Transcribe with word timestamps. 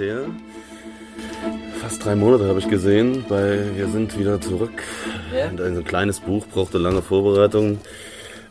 her. 0.00 0.24
Fast 1.80 2.04
drei 2.04 2.16
Monate 2.16 2.46
habe 2.46 2.58
ich 2.58 2.68
gesehen. 2.68 3.24
Bei 3.28 3.60
Wir 3.76 3.88
sind 3.88 4.18
wieder 4.18 4.40
zurück. 4.40 4.82
Ja. 5.34 5.48
Und 5.48 5.60
Ein 5.60 5.84
kleines 5.84 6.20
Buch 6.20 6.46
brauchte 6.46 6.78
lange 6.78 7.02
Vorbereitung. 7.02 7.78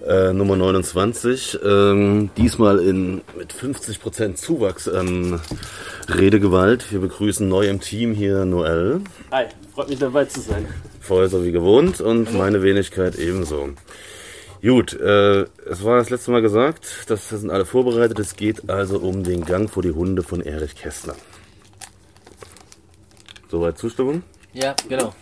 Äh, 0.08 0.32
Nummer 0.32 0.56
29. 0.56 1.60
Ähm, 1.64 2.30
diesmal 2.38 2.80
in, 2.80 3.22
mit 3.38 3.54
50% 3.54 4.36
Zuwachs 4.36 4.88
an 4.88 5.42
Redegewalt. 6.08 6.92
Wir 6.92 7.00
begrüßen 7.00 7.48
neu 7.48 7.68
im 7.68 7.82
Team 7.82 8.14
hier 8.14 8.46
Noel. 8.46 9.02
Hi, 9.32 9.46
freut 9.74 9.90
mich 9.90 10.00
dabei 10.00 10.26
zu 10.26 10.40
sein. 10.40 10.66
Vorher 11.02 11.28
so 11.28 11.44
wie 11.44 11.52
gewohnt 11.52 12.00
und 12.00 12.34
meine 12.34 12.64
Wenigkeit 12.64 13.16
ebenso. 13.16 13.70
Gut, 14.62 14.94
äh, 14.94 15.46
es 15.70 15.84
war 15.84 15.98
das 15.98 16.10
letzte 16.10 16.32
Mal 16.32 16.42
gesagt, 16.42 17.06
das 17.08 17.30
sind 17.30 17.50
alle 17.50 17.66
vorbereitet. 17.66 18.20
Es 18.20 18.36
geht 18.36 18.70
also 18.70 19.00
um 19.00 19.24
den 19.24 19.46
Gang 19.46 19.70
vor 19.70 19.84
die 19.84 19.92
Hunde 19.92 20.22
von 20.22 20.42
Erich 20.42 20.76
Kästner. 20.76 21.16
Soweit 23.50 23.78
Zustimmung? 23.78 24.24
Ja, 24.54 24.76
genau. 24.88 25.14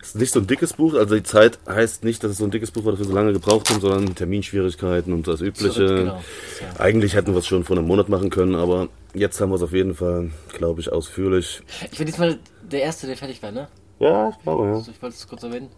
Es 0.00 0.08
ist 0.08 0.16
nicht 0.16 0.32
so 0.32 0.40
ein 0.40 0.46
dickes 0.46 0.72
Buch, 0.72 0.94
also 0.94 1.14
die 1.14 1.22
Zeit 1.22 1.58
heißt 1.68 2.02
nicht, 2.04 2.24
dass 2.24 2.32
es 2.32 2.38
so 2.38 2.44
ein 2.44 2.50
dickes 2.50 2.70
Buch 2.70 2.84
war, 2.84 2.92
dass 2.92 3.00
wir 3.00 3.06
so 3.06 3.14
lange 3.14 3.32
gebraucht 3.32 3.70
haben, 3.70 3.80
sondern 3.80 4.14
Terminschwierigkeiten 4.14 5.12
und 5.12 5.28
das 5.28 5.40
Übliche. 5.40 5.72
Zurück, 5.72 5.96
genau. 5.96 6.14
Ja. 6.14 6.80
Eigentlich 6.80 7.14
hätten 7.14 7.32
wir 7.32 7.38
es 7.38 7.46
schon 7.46 7.64
vor 7.64 7.76
einem 7.76 7.86
Monat 7.86 8.08
machen 8.08 8.30
können, 8.30 8.54
aber 8.54 8.88
jetzt 9.14 9.40
haben 9.40 9.50
wir 9.50 9.56
es 9.56 9.62
auf 9.62 9.72
jeden 9.72 9.94
Fall, 9.94 10.30
glaube 10.52 10.80
ich, 10.80 10.90
ausführlich. 10.90 11.62
Ich 11.90 11.98
bin 11.98 12.06
diesmal 12.06 12.38
der 12.62 12.82
Erste, 12.82 13.06
der 13.06 13.16
fertig 13.16 13.42
war, 13.42 13.52
ne? 13.52 13.68
Ja, 14.00 14.30
ich 14.30 14.42
glaube, 14.42 14.66
ja. 14.66 14.74
Also 14.74 14.90
ich 14.92 15.02
wollte 15.02 15.16
es 15.16 15.26
kurz 15.26 15.42
erwähnen. 15.42 15.70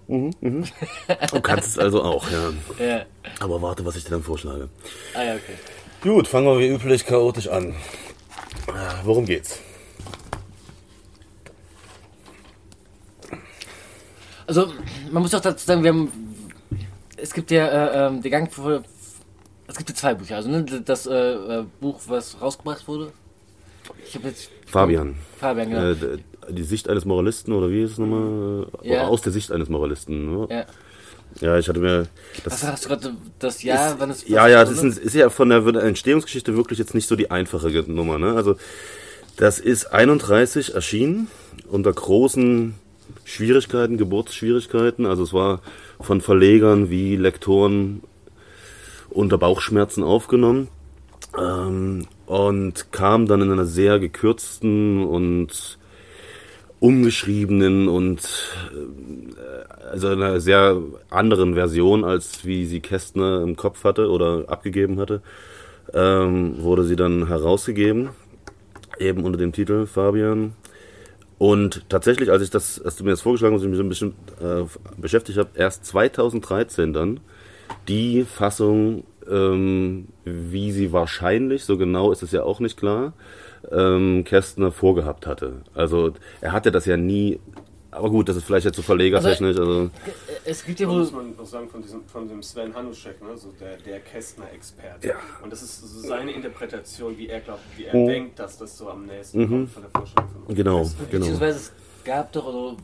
Du 1.32 1.40
kannst 1.40 1.68
es 1.68 1.78
also 1.78 2.02
auch, 2.02 2.26
ja. 2.30 2.52
Ja. 2.86 3.02
Aber 3.40 3.62
warte, 3.62 3.84
was 3.84 3.96
ich 3.96 4.04
dir 4.04 4.10
dann 4.10 4.22
vorschlage. 4.22 4.68
Ah 5.14 5.22
ja, 5.22 5.34
okay. 5.34 5.54
Gut, 6.02 6.28
fangen 6.28 6.46
wir 6.46 6.58
wie 6.58 6.68
üblich 6.68 7.04
chaotisch 7.04 7.48
an. 7.48 7.74
Ah, 8.66 9.00
Worum 9.04 9.24
geht's? 9.26 9.58
Also, 14.46 14.72
man 15.12 15.22
muss 15.22 15.34
auch 15.34 15.40
dazu 15.40 15.64
sagen, 15.64 15.82
wir 15.82 15.90
haben. 15.90 16.10
Es 17.16 17.32
gibt 17.32 17.50
ja 17.50 17.66
äh, 17.66 18.06
ähm, 18.06 18.22
der 18.22 18.30
Gang 18.30 18.52
vor. 18.52 18.82
Es 19.68 19.76
gibt 19.76 19.90
ja 19.90 19.94
zwei 19.94 20.14
Bücher. 20.14 20.36
Also, 20.36 20.48
ne, 20.50 20.64
das 20.64 21.06
äh, 21.06 21.12
äh, 21.14 21.64
Buch, 21.80 22.00
was 22.06 22.40
rausgebracht 22.40 22.88
wurde. 22.88 23.12
Ich 24.06 24.14
habe 24.14 24.28
jetzt. 24.28 24.50
Fabian. 24.66 25.16
Fabian, 25.38 25.70
genau. 25.70 25.90
Äh, 25.92 26.18
die 26.48 26.62
Sicht 26.64 26.88
eines 26.88 27.04
Moralisten, 27.04 27.52
oder 27.52 27.70
wie 27.70 27.82
ist 27.82 27.92
es 27.92 27.98
nochmal? 27.98 28.66
Ja. 28.82 29.06
Aus 29.06 29.22
der 29.22 29.32
Sicht 29.32 29.52
eines 29.52 29.68
Moralisten. 29.68 30.34
Ne? 30.34 30.46
ja. 30.50 30.66
Ja, 31.40 31.58
ich 31.58 31.68
hatte 31.68 31.80
mir. 31.80 32.06
Was 32.44 32.60
Das, 32.60 32.72
hast 32.72 32.84
du 32.84 32.88
gerade 32.88 33.14
das 33.38 33.62
Jahr, 33.62 33.96
wann 33.98 34.10
es. 34.10 34.26
ja, 34.28 34.46
ja, 34.48 34.64
das 34.64 34.72
ist, 34.72 34.82
ein, 34.82 34.90
ist 34.90 35.14
ja 35.14 35.30
von 35.30 35.48
der 35.48 35.64
Entstehungsgeschichte 35.66 36.56
wirklich 36.56 36.78
jetzt 36.78 36.94
nicht 36.94 37.08
so 37.08 37.16
die 37.16 37.30
einfache 37.30 37.68
Nummer. 37.86 38.18
Ne? 38.18 38.34
Also, 38.34 38.56
das 39.36 39.58
ist 39.58 39.86
31 39.92 40.74
erschienen 40.74 41.28
unter 41.70 41.92
großen 41.92 42.74
Schwierigkeiten, 43.24 43.96
Geburtsschwierigkeiten. 43.96 45.06
Also, 45.06 45.22
es 45.22 45.32
war 45.32 45.60
von 46.00 46.20
Verlegern 46.20 46.90
wie 46.90 47.16
Lektoren 47.16 48.02
unter 49.08 49.38
Bauchschmerzen 49.38 50.02
aufgenommen. 50.02 50.68
Ähm, 51.38 52.06
und 52.26 52.92
kam 52.92 53.26
dann 53.26 53.42
in 53.42 53.50
einer 53.50 53.66
sehr 53.66 53.98
gekürzten 53.98 55.04
und 55.04 55.78
umgeschriebenen 56.80 57.88
und 57.88 58.20
äh, 58.72 59.90
also 59.90 60.08
einer 60.08 60.40
sehr 60.40 60.78
anderen 61.10 61.54
Version, 61.54 62.04
als 62.04 62.44
wie 62.44 62.64
sie 62.64 62.80
Kästner 62.80 63.42
im 63.42 63.54
Kopf 63.54 63.84
hatte 63.84 64.10
oder 64.10 64.44
abgegeben 64.48 64.98
hatte, 64.98 65.22
ähm, 65.92 66.62
wurde 66.62 66.84
sie 66.84 66.96
dann 66.96 67.28
herausgegeben, 67.28 68.10
eben 68.98 69.24
unter 69.24 69.38
dem 69.38 69.52
Titel 69.52 69.86
Fabian. 69.86 70.54
Und 71.38 71.88
tatsächlich, 71.88 72.30
als 72.30 72.42
ich 72.42 72.50
das, 72.50 72.80
als 72.82 72.96
du 72.96 73.04
mir 73.04 73.10
das 73.10 73.22
vorgeschlagen 73.22 73.54
hast, 73.54 73.62
ich 73.62 73.68
mich 73.68 73.78
so 73.78 73.82
ein 73.82 73.88
bisschen 73.88 74.14
äh, 74.40 74.64
beschäftigt 74.98 75.38
habe, 75.38 75.50
erst 75.54 75.86
2013 75.86 76.92
dann 76.92 77.20
die 77.88 78.24
Fassung, 78.24 79.04
ähm, 79.30 80.08
wie 80.24 80.72
sie 80.72 80.92
wahrscheinlich, 80.92 81.64
so 81.64 81.78
genau 81.78 82.12
ist 82.12 82.22
es 82.22 82.32
ja 82.32 82.42
auch 82.42 82.60
nicht 82.60 82.76
klar, 82.76 83.14
ähm, 83.70 84.24
Kästner 84.24 84.72
vorgehabt 84.72 85.26
hatte. 85.26 85.62
Also 85.74 86.12
er 86.40 86.52
hatte 86.52 86.70
das 86.70 86.86
ja 86.86 86.96
nie, 86.96 87.40
aber 87.90 88.08
gut, 88.10 88.28
das 88.28 88.36
ist 88.36 88.44
vielleicht 88.44 88.66
jetzt 88.66 88.76
so 88.76 88.82
verlegertechnisch, 88.82 89.56
also 89.58 89.90
Es 90.44 90.64
gibt 90.64 90.78
ja 90.80 90.88
wohl. 90.88 91.00
muss 91.00 91.12
man 91.12 91.34
noch 91.36 91.44
sagen, 91.46 91.68
von, 91.68 91.82
diesem, 91.82 92.04
von 92.06 92.28
dem 92.28 92.42
Sven 92.42 92.74
Hanuschek, 92.74 93.20
ne? 93.22 93.36
so 93.36 93.52
der, 93.60 93.76
der 93.78 94.00
Kästner-Experte. 94.00 95.08
Ja. 95.08 95.14
Und 95.42 95.52
das 95.52 95.62
ist 95.62 95.80
so 95.80 96.08
seine 96.08 96.30
Interpretation, 96.32 97.16
wie 97.18 97.28
er 97.28 97.40
glaubt, 97.40 97.60
wie 97.76 97.84
er 97.84 97.96
Mhm. 97.96 98.06
denkt, 98.06 98.38
dass 98.38 98.58
das 98.58 98.78
so 98.78 98.88
am 98.88 99.06
nächsten 99.06 99.48
kommt 99.48 99.70
von 99.70 99.82
der 99.82 99.90
Vorstellung 99.90 100.30
von 100.46 100.54
genau, 100.54 100.78
Kästner. 100.82 101.06
genau. 101.10 101.18
Beziehungsweise 101.24 101.58
es 101.58 101.72
gab 102.04 102.32
doch, 102.32 102.46
oder 102.46 102.76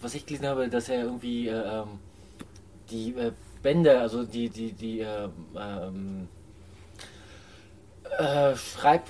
was 0.00 0.14
ich 0.14 0.24
gelesen 0.26 0.46
habe, 0.46 0.68
dass 0.68 0.88
er 0.88 1.04
irgendwie 1.04 1.48
äh, 1.48 1.52
ähm, 1.52 1.88
die 2.90 3.10
äh, 3.14 3.32
Bänder, 3.62 4.00
also 4.00 4.24
die, 4.24 4.48
die, 4.48 4.72
die 4.72 5.00
äh, 5.00 5.28
ähm, 5.58 6.28
äh, 8.18 8.54
Schreib, 8.56 9.02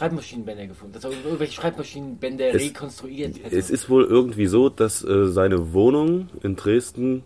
Schreibmaschinenbänder 0.00 0.66
gefunden, 0.66 0.94
dass 0.94 1.04
er 1.04 1.10
irgendwelche 1.10 1.52
Schreibmaschinenbänder 1.54 2.54
Es- 2.54 2.62
rekonstruiert 2.62 3.36
hätte. 3.42 3.56
Es 3.56 3.70
ist 3.70 3.88
wohl 3.90 4.04
irgendwie 4.04 4.46
so, 4.46 4.68
dass 4.68 5.04
äh, 5.04 5.26
seine 5.28 5.72
Wohnung 5.72 6.28
in 6.42 6.56
Dresden 6.56 7.22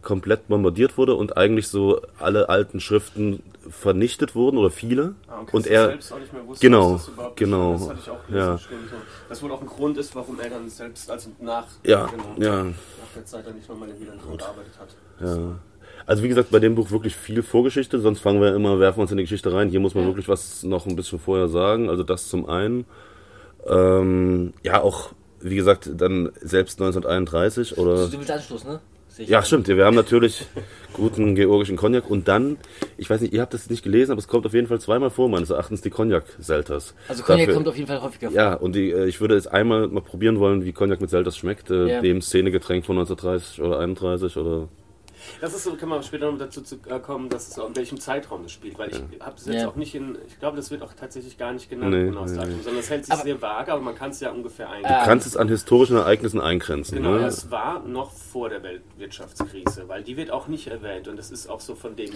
komplett 0.00 0.48
bombardiert 0.48 0.96
wurde 0.96 1.14
und 1.16 1.36
eigentlich 1.36 1.68
so 1.68 2.00
alle 2.18 2.48
alten 2.48 2.80
Schriften 2.80 3.42
vernichtet 3.68 4.34
wurden 4.34 4.56
oder 4.56 4.70
viele. 4.70 5.14
Ah, 5.26 5.40
und, 5.40 5.52
und 5.52 5.66
er 5.66 5.86
selbst 5.88 6.12
auch 6.12 6.18
nicht 6.20 6.32
mehr 6.32 6.46
wusste, 6.46 6.64
genau, 6.66 6.94
was 6.94 7.04
das 7.06 7.14
überhaupt 7.14 7.36
genau, 7.36 7.74
ist. 7.74 7.80
Das 7.80 7.88
hatte 7.90 8.00
ich 8.04 8.10
auch 8.10 8.26
gelesen, 8.26 8.46
ja. 8.48 8.58
stimmt 8.58 8.88
so. 8.90 8.96
Das 9.28 9.42
wohl 9.42 9.52
auch 9.52 9.60
ein 9.60 9.66
Grund 9.66 9.98
ist, 9.98 10.14
warum 10.14 10.40
er 10.40 10.50
dann 10.50 10.68
selbst, 10.70 11.10
also 11.10 11.30
nach, 11.40 11.66
Ja, 11.84 12.06
genau, 12.06 12.24
ja. 12.38 12.62
nach 12.64 12.74
der 13.14 13.26
Zeit 13.26 13.46
dann 13.46 13.56
nicht 13.56 13.68
nochmal 13.68 13.88
wieder 14.00 14.12
gearbeitet 14.12 14.72
hat. 14.78 14.88
Ja. 15.20 15.58
Also 16.08 16.22
wie 16.22 16.28
gesagt, 16.28 16.50
bei 16.50 16.58
dem 16.58 16.74
Buch 16.74 16.90
wirklich 16.90 17.14
viel 17.14 17.42
Vorgeschichte, 17.42 18.00
sonst 18.00 18.20
fangen 18.20 18.40
wir 18.40 18.54
immer, 18.54 18.80
werfen 18.80 18.96
wir 18.98 19.02
uns 19.02 19.10
in 19.10 19.18
die 19.18 19.24
Geschichte 19.24 19.52
rein. 19.52 19.68
Hier 19.68 19.78
muss 19.78 19.94
man 19.94 20.04
Ja. 20.04 20.08
wirklich 20.10 20.26
was 20.26 20.62
noch 20.62 20.86
ein 20.86 20.96
bisschen 20.96 21.18
vorher 21.18 21.48
sagen. 21.48 21.90
Also 21.90 22.02
das 22.02 22.28
zum 22.28 22.48
einen. 22.48 22.86
Ähm, 23.66 24.54
ja, 24.62 24.80
auch, 24.82 25.10
wie 25.40 25.56
gesagt, 25.56 25.90
dann 25.96 26.30
selbst 26.40 26.80
1931 26.80 27.76
oder. 27.78 28.06
du 28.08 28.12
willst 28.18 28.30
Anschluss, 28.30 28.64
ne? 28.64 28.80
Ja, 29.26 29.42
stimmt. 29.42 29.66
Wir 29.66 29.84
haben 29.84 29.96
natürlich 29.96 30.46
guten 30.92 31.34
georgischen 31.34 31.76
Cognac 31.76 32.08
und 32.08 32.28
dann, 32.28 32.56
ich 32.96 33.10
weiß 33.10 33.20
nicht, 33.20 33.32
ihr 33.34 33.40
habt 33.40 33.52
das 33.52 33.68
nicht 33.68 33.82
gelesen, 33.82 34.12
aber 34.12 34.20
es 34.20 34.28
kommt 34.28 34.46
auf 34.46 34.54
jeden 34.54 34.68
Fall 34.68 34.80
zweimal 34.80 35.10
vor, 35.10 35.28
meines 35.28 35.50
Erachtens, 35.50 35.80
die 35.82 35.90
Cognac-Selters. 35.90 36.94
Also 37.08 37.22
Cognac 37.24 37.40
Dafür- 37.40 37.54
kommt 37.54 37.68
auf 37.68 37.76
jeden 37.76 37.88
Fall 37.88 38.00
häufiger 38.00 38.28
vor. 38.30 38.36
Ja, 38.36 38.54
und 38.54 38.76
die, 38.76 38.92
äh, 38.92 39.06
ich 39.08 39.20
würde 39.20 39.34
jetzt 39.34 39.50
einmal 39.52 39.88
mal 39.88 40.02
probieren 40.02 40.38
wollen, 40.38 40.64
wie 40.64 40.72
Cognac 40.72 41.00
mit 41.00 41.10
Selters 41.10 41.36
schmeckt, 41.36 41.68
äh, 41.70 41.94
Ja. 41.94 42.00
dem 42.00 42.22
Szenegetränk 42.22 42.86
von 42.86 42.94
1930 42.96 43.60
oder 43.60 43.80
31 43.80 44.36
oder. 44.36 44.68
Das 45.40 45.54
ist 45.54 45.64
so, 45.64 45.74
kann 45.76 45.88
man 45.88 46.02
später 46.02 46.30
noch 46.30 46.38
dazu 46.38 46.62
zu, 46.62 46.76
äh, 46.88 46.98
kommen, 47.00 47.28
dass 47.28 47.48
es 47.48 47.56
in 47.58 47.76
welchem 47.76 48.00
Zeitraum 48.00 48.42
das 48.42 48.52
spielt, 48.52 48.78
weil 48.78 48.90
ich 48.90 48.96
habe 49.20 49.36
das 49.36 49.46
jetzt 49.46 49.54
Ja. 49.62 49.68
auch 49.68 49.76
nicht 49.76 49.94
in, 49.94 50.18
ich 50.26 50.38
glaube, 50.38 50.56
das 50.56 50.70
wird 50.70 50.82
auch 50.82 50.92
tatsächlich 50.92 51.38
gar 51.38 51.52
nicht 51.52 51.70
genannt, 51.70 51.92
Nee, 51.94 52.04
genau, 52.06 52.22
das 52.22 52.32
nee, 52.32 52.36
Datum, 52.38 52.56
nee. 52.56 52.62
sondern 52.62 52.80
es 52.80 52.90
hält 52.90 53.04
sich 53.06 53.14
Aber- 53.14 53.22
sehr 53.22 53.40
vage, 53.42 53.72
aber 53.72 53.82
man 53.82 53.94
kann 53.94 54.10
es 54.10 54.20
ja 54.20 54.30
ungefähr 54.30 54.68
eingrenzen. 54.70 54.98
Du 55.00 55.04
kannst 55.04 55.26
es 55.26 55.36
an 55.36 55.48
historischen 55.48 55.96
Ereignissen 55.96 56.40
eingrenzen. 56.40 56.96
Genau, 56.96 57.12
ne? 57.14 57.26
es 57.26 57.50
war 57.50 57.80
noch 57.80 58.12
vor 58.12 58.48
der 58.48 58.62
Weltwirtschaftskrise, 58.62 59.88
weil 59.88 60.02
die 60.02 60.16
wird 60.16 60.30
auch 60.30 60.48
nicht 60.48 60.66
erwähnt 60.68 61.08
und 61.08 61.16
das 61.16 61.30
ist 61.30 61.48
auch 61.48 61.60
so 61.60 61.74
von 61.74 61.94
dem 61.96 62.10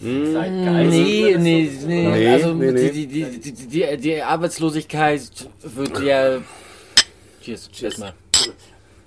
Zeitgeist. 0.00 0.90
Nee, 0.92 1.32
Das 1.34 1.42
nee, 1.42 1.70
nee, 1.86 2.08
Nee, 2.08 2.28
Also 2.28 2.54
nee, 2.54 2.70
nee. 2.70 2.90
Die, 2.90 3.06
die, 3.06 3.24
die, 3.24 3.52
die, 3.52 3.66
die, 3.66 3.96
die 3.96 4.22
Arbeitslosigkeit 4.22 5.22
wird 5.62 6.00
ja. 6.02 6.38
Cheers, 7.42 7.70
cheers 7.72 7.98
mal. 7.98 8.12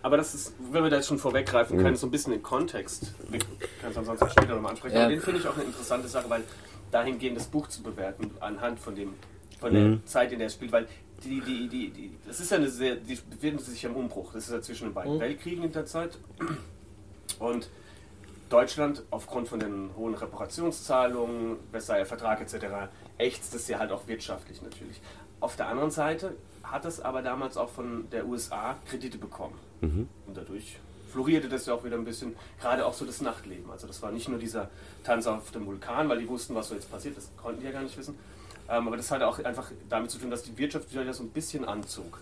Aber 0.03 0.17
das 0.17 0.33
ist, 0.33 0.53
wenn 0.71 0.83
wir 0.83 0.89
da 0.89 0.97
jetzt 0.97 1.07
schon 1.07 1.19
vorweggreifen 1.19 1.77
können, 1.77 1.95
so 1.95 2.07
ein 2.07 2.11
bisschen 2.11 2.31
den 2.33 2.41
Kontext, 2.41 3.13
wir 3.29 3.39
können 3.39 3.91
es 3.91 3.97
ansonsten 3.97 4.29
später 4.29 4.55
nochmal 4.55 4.71
ansprechen, 4.71 4.95
Ja. 4.95 5.03
aber 5.03 5.11
den 5.11 5.21
finde 5.21 5.39
ich 5.39 5.47
auch 5.47 5.55
eine 5.55 5.65
interessante 5.65 6.07
Sache, 6.07 6.29
weil 6.29 6.43
dahingehend 6.91 7.37
das 7.37 7.45
Buch 7.47 7.67
zu 7.67 7.83
bewerten, 7.83 8.31
anhand 8.39 8.79
von 8.79 8.95
dem 8.95 9.13
von 9.59 9.71
Mhm. 9.71 9.75
der 9.99 10.05
Zeit, 10.07 10.31
in 10.31 10.39
der 10.39 10.47
es 10.47 10.55
spielt, 10.55 10.71
weil 10.71 10.87
die, 11.23 11.39
die, 11.39 11.67
die, 11.69 11.91
die, 11.91 12.17
das 12.25 12.39
ist 12.39 12.49
ja 12.49 12.57
eine 12.57 12.67
sehr, 12.67 12.95
die 12.95 13.13
befinden 13.29 13.59
sich 13.59 13.83
im 13.83 13.95
Umbruch, 13.95 14.33
das 14.33 14.45
ist 14.47 14.51
ja 14.53 14.59
zwischen 14.61 14.85
den 14.85 14.93
beiden 14.95 15.15
Mhm. 15.15 15.19
Weltkriegen 15.19 15.63
in 15.65 15.71
der 15.71 15.85
Zeit 15.85 16.17
und 17.37 17.69
Deutschland 18.51 19.03
aufgrund 19.11 19.47
von 19.47 19.59
den 19.59 19.91
hohen 19.95 20.13
Reparationszahlungen, 20.13 21.57
Versailler 21.71 22.05
Vertrag 22.05 22.41
etc., 22.41 22.91
ächzt 23.17 23.55
es 23.55 23.67
ja 23.67 23.79
halt 23.79 23.91
auch 23.91 24.07
wirtschaftlich 24.07 24.61
natürlich. 24.61 25.01
Auf 25.39 25.55
der 25.55 25.67
anderen 25.67 25.91
Seite 25.91 26.35
hat 26.63 26.85
es 26.85 26.99
aber 26.99 27.21
damals 27.21 27.57
auch 27.57 27.69
von 27.69 28.09
der 28.11 28.27
USA 28.27 28.75
Kredite 28.85 29.17
bekommen. 29.17 29.57
Mhm. 29.79 30.07
Und 30.27 30.37
dadurch 30.37 30.79
florierte 31.11 31.49
das 31.49 31.65
ja 31.65 31.73
auch 31.73 31.83
wieder 31.83 31.95
ein 31.95 32.03
bisschen, 32.03 32.35
gerade 32.59 32.85
auch 32.85 32.93
so 32.93 33.05
das 33.05 33.21
Nachtleben. 33.21 33.71
Also 33.71 33.87
das 33.87 34.01
war 34.01 34.11
nicht 34.11 34.27
nur 34.27 34.37
dieser 34.37 34.69
Tanz 35.03 35.27
auf 35.27 35.51
dem 35.51 35.65
Vulkan, 35.65 36.09
weil 36.09 36.19
die 36.19 36.27
wussten, 36.27 36.53
was 36.53 36.69
so 36.69 36.75
jetzt 36.75 36.91
passiert, 36.91 37.17
das 37.17 37.31
konnten 37.41 37.61
die 37.61 37.65
ja 37.65 37.71
gar 37.71 37.83
nicht 37.83 37.97
wissen. 37.97 38.17
Ähm, 38.69 38.87
aber 38.87 38.97
das 38.97 39.11
hatte 39.11 39.27
auch 39.27 39.39
einfach 39.39 39.71
damit 39.89 40.11
zu 40.11 40.17
tun, 40.17 40.29
dass 40.29 40.43
die 40.43 40.57
Wirtschaft 40.57 40.91
wieder 40.93 41.13
so 41.13 41.23
ein 41.23 41.29
bisschen 41.29 41.65
anzog. 41.65 42.19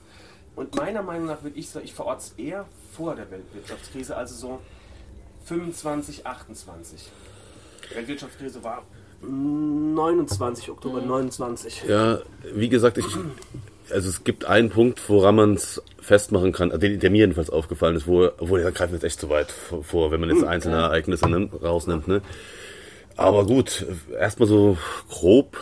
Und 0.56 0.76
meiner 0.76 1.02
Meinung 1.02 1.28
nach 1.28 1.42
würde 1.44 1.58
ich 1.58 1.70
sagen, 1.70 1.86
ich 1.86 1.94
verorte 1.94 2.22
es 2.22 2.32
eher 2.34 2.66
vor 2.94 3.16
der 3.16 3.30
Weltwirtschaftskrise, 3.32 4.16
also 4.16 4.36
so 4.36 4.60
25, 5.50 6.28
28. 6.28 7.10
Die 7.90 7.96
Weltwirtschaftskrise 7.96 8.64
war 8.64 8.84
29, 9.22 10.70
Oktober 10.70 11.02
29. 11.02 11.84
Ja, 11.88 12.20
wie 12.54 12.70
gesagt, 12.70 13.00
ich, 13.00 13.06
also 13.92 14.10
es 14.10 14.24
gibt 14.24 14.46
einen 14.46 14.70
Punkt, 14.70 15.10
woran 15.10 15.36
man 15.36 15.54
es 15.56 15.82
festmachen 16.00 16.52
kann, 16.52 16.70
der, 16.70 16.98
der, 16.98 17.10
mir 17.10 17.18
jedenfalls 17.18 17.50
aufgefallen 17.50 17.96
ist, 17.96 18.08
wo, 18.08 18.30
wo 18.38 18.58
da 18.58 18.70
greifen 18.70 18.92
wir 18.92 18.98
jetzt 18.98 19.04
echt 19.04 19.20
zu 19.20 19.30
weit 19.30 19.52
vor, 19.52 20.12
wenn 20.12 20.20
man 20.20 20.30
jetzt 20.30 20.44
einzelne 20.44 20.78
Ereignisse 20.78 21.28
nimmt, 21.28 21.62
rausnimmt. 21.62 22.08
Ne? 22.08 22.22
Aber 23.18 23.46
gut, 23.46 23.86
erstmal 24.18 24.48
so 24.48 24.78
grob. 25.10 25.58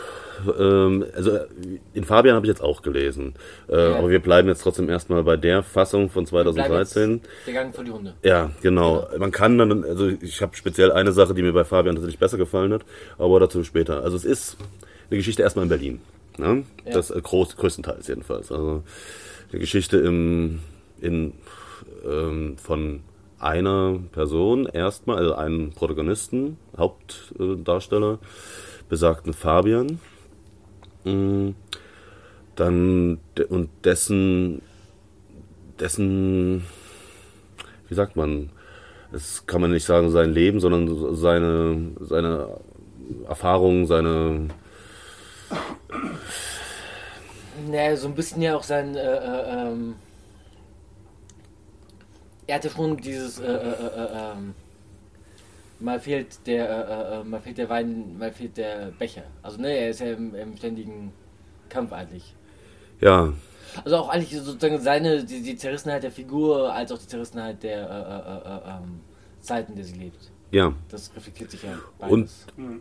Ähm, 0.58 1.04
also 1.14 1.38
in 1.94 2.04
Fabian 2.04 2.36
habe 2.36 2.46
ich 2.46 2.50
jetzt 2.50 2.62
auch 2.62 2.82
gelesen. 2.82 3.34
Äh, 3.68 3.76
ja. 3.76 3.96
Aber 3.96 4.10
wir 4.10 4.20
bleiben 4.20 4.48
jetzt 4.48 4.62
trotzdem 4.62 4.88
erstmal 4.88 5.22
bei 5.24 5.36
der 5.36 5.62
Fassung 5.62 6.10
von 6.10 6.26
2013. 6.26 7.20
Der 7.46 7.54
Gang 7.54 7.74
vor 7.74 7.84
die 7.84 7.90
Hunde. 7.90 8.14
Ja, 8.22 8.50
genau. 8.62 9.08
Ja. 9.12 9.18
Man 9.18 9.30
kann 9.30 9.58
dann, 9.58 9.84
also 9.84 10.08
ich 10.08 10.42
habe 10.42 10.56
speziell 10.56 10.92
eine 10.92 11.12
Sache, 11.12 11.34
die 11.34 11.42
mir 11.42 11.52
bei 11.52 11.64
Fabian 11.64 11.94
tatsächlich 11.96 12.18
besser 12.18 12.36
gefallen 12.38 12.72
hat, 12.72 12.82
aber 13.18 13.40
dazu 13.40 13.64
später. 13.64 14.02
Also 14.02 14.16
es 14.16 14.24
ist 14.24 14.56
eine 15.10 15.18
Geschichte 15.18 15.42
erstmal 15.42 15.64
in 15.64 15.68
Berlin. 15.68 16.00
Ne? 16.36 16.64
Ja. 16.84 16.92
Das 16.92 17.10
äh, 17.10 17.20
groß, 17.20 17.56
größtenteils 17.56 18.08
jedenfalls. 18.08 18.52
Also 18.52 18.82
eine 19.50 19.60
Geschichte 19.60 19.98
im, 19.98 20.60
in, 21.00 21.32
ähm, 22.06 22.56
von 22.58 23.00
einer 23.40 23.98
Person 24.12 24.66
erstmal, 24.66 25.18
also 25.18 25.34
einen 25.34 25.72
Protagonisten, 25.72 26.58
Hauptdarsteller, 26.76 28.18
besagten 28.88 29.32
Fabian. 29.32 30.00
Mm, 31.04 31.50
dann 32.56 33.20
und 33.48 33.70
dessen, 33.84 34.62
dessen, 35.78 36.64
wie 37.88 37.94
sagt 37.94 38.16
man, 38.16 38.50
es 39.12 39.46
kann 39.46 39.60
man 39.60 39.70
nicht 39.70 39.84
sagen 39.84 40.10
sein 40.10 40.32
Leben, 40.32 40.60
sondern 40.60 41.14
seine, 41.14 41.92
seine 42.00 42.60
Erfahrungen, 43.26 43.86
seine 43.86 44.48
naja, 47.66 47.96
so 47.96 48.08
ein 48.08 48.14
bisschen 48.14 48.42
ja 48.42 48.56
auch 48.56 48.62
sein 48.62 48.94
äh, 48.94 49.00
äh, 49.00 49.68
ähm, 49.68 49.96
er 52.46 52.54
hatte 52.56 52.70
schon 52.70 52.96
dieses, 52.96 53.38
äh, 53.38 53.46
äh, 53.46 53.48
äh, 53.48 54.32
ähm, 54.32 54.54
mal 55.80 56.00
fehlt 56.00 56.46
der, 56.46 57.22
mal 57.24 57.40
fehlt 57.40 57.58
der 57.58 57.68
Wein, 57.68 58.18
mal 58.18 58.32
fehlt 58.32 58.56
der 58.56 58.92
Becher. 58.98 59.24
Also 59.42 59.60
ne, 59.60 59.76
er 59.76 59.90
ist 59.90 60.00
ja 60.00 60.12
im, 60.12 60.34
im 60.34 60.56
ständigen 60.56 61.12
Kampf 61.68 61.92
eigentlich. 61.92 62.34
Ja. 63.00 63.32
Also 63.84 63.96
auch 63.96 64.08
eigentlich 64.08 64.40
sozusagen 64.40 64.80
seine, 64.80 65.24
die, 65.24 65.42
die 65.42 65.56
Zerrissenheit 65.56 66.02
der 66.02 66.10
Figur, 66.10 66.72
als 66.72 66.90
auch 66.90 66.98
die 66.98 67.06
Zerrissenheit 67.06 67.62
der 67.62 68.80
ähm, 68.82 69.00
Zeiten, 69.40 69.72
in 69.72 69.76
der 69.76 69.84
sie 69.84 69.98
lebt. 69.98 70.30
Ja. 70.50 70.72
Das 70.88 71.10
reflektiert 71.14 71.50
sich 71.50 71.62
ja 71.62 71.78
beides. 71.98 72.12
Und 72.12 72.30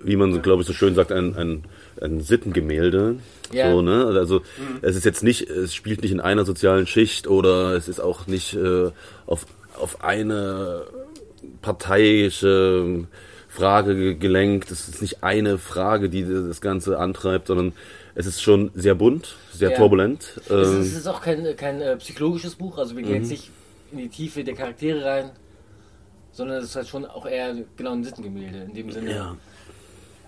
wie 0.01 0.15
man, 0.15 0.33
so, 0.33 0.39
glaube 0.39 0.61
ich, 0.61 0.67
so 0.67 0.73
schön 0.73 0.95
sagt, 0.95 1.11
ein, 1.11 1.35
ein, 1.35 1.65
ein 2.01 2.21
Sittengemälde. 2.21 3.19
Ja. 3.51 3.71
So, 3.71 3.81
ne? 3.81 4.05
Also 4.05 4.39
mhm. 4.39 4.79
es 4.81 4.95
ist 4.95 5.03
jetzt 5.03 5.21
nicht, 5.21 5.49
es 5.49 5.75
spielt 5.75 6.01
nicht 6.01 6.13
in 6.13 6.21
einer 6.21 6.45
sozialen 6.45 6.87
Schicht 6.87 7.27
oder 7.27 7.73
es 7.73 7.89
ist 7.89 7.99
auch 7.99 8.25
nicht 8.25 8.53
äh, 8.53 8.91
auf 9.25 9.45
auf 9.79 10.03
eine 10.03 10.85
parteiische 11.61 13.07
Frage 13.47 14.15
gelenkt. 14.15 14.71
Es 14.71 14.87
ist 14.87 15.01
nicht 15.01 15.23
eine 15.23 15.57
Frage, 15.57 16.09
die 16.09 16.23
das 16.23 16.61
Ganze 16.61 16.99
antreibt, 16.99 17.47
sondern 17.47 17.73
es 18.15 18.25
ist 18.25 18.41
schon 18.41 18.71
sehr 18.73 18.95
bunt, 18.95 19.35
sehr 19.53 19.71
ja. 19.71 19.77
turbulent. 19.77 20.39
Es 20.45 20.49
ist, 20.49 20.49
ähm, 20.49 20.81
es 20.81 20.93
ist, 20.95 21.07
auch 21.07 21.21
kein, 21.21 21.55
kein 21.55 21.81
äh, 21.81 21.95
psychologisches 21.97 22.55
Buch, 22.55 22.77
also 22.77 22.95
wir 22.95 23.03
gehen 23.03 23.13
mhm. 23.13 23.21
jetzt 23.21 23.29
nicht 23.29 23.51
in 23.91 23.97
die 23.99 24.09
Tiefe 24.09 24.43
der 24.43 24.55
Charaktere 24.55 25.05
rein, 25.05 25.31
sondern 26.31 26.57
es 26.57 26.65
ist 26.65 26.75
halt 26.75 26.87
schon 26.87 27.05
auch 27.05 27.25
eher 27.25 27.55
genau 27.75 27.93
ein 27.93 28.03
Sittengemälde 28.03 28.59
in 28.59 28.73
dem 28.73 28.91
Sinne. 28.91 29.11
Ja. 29.11 29.37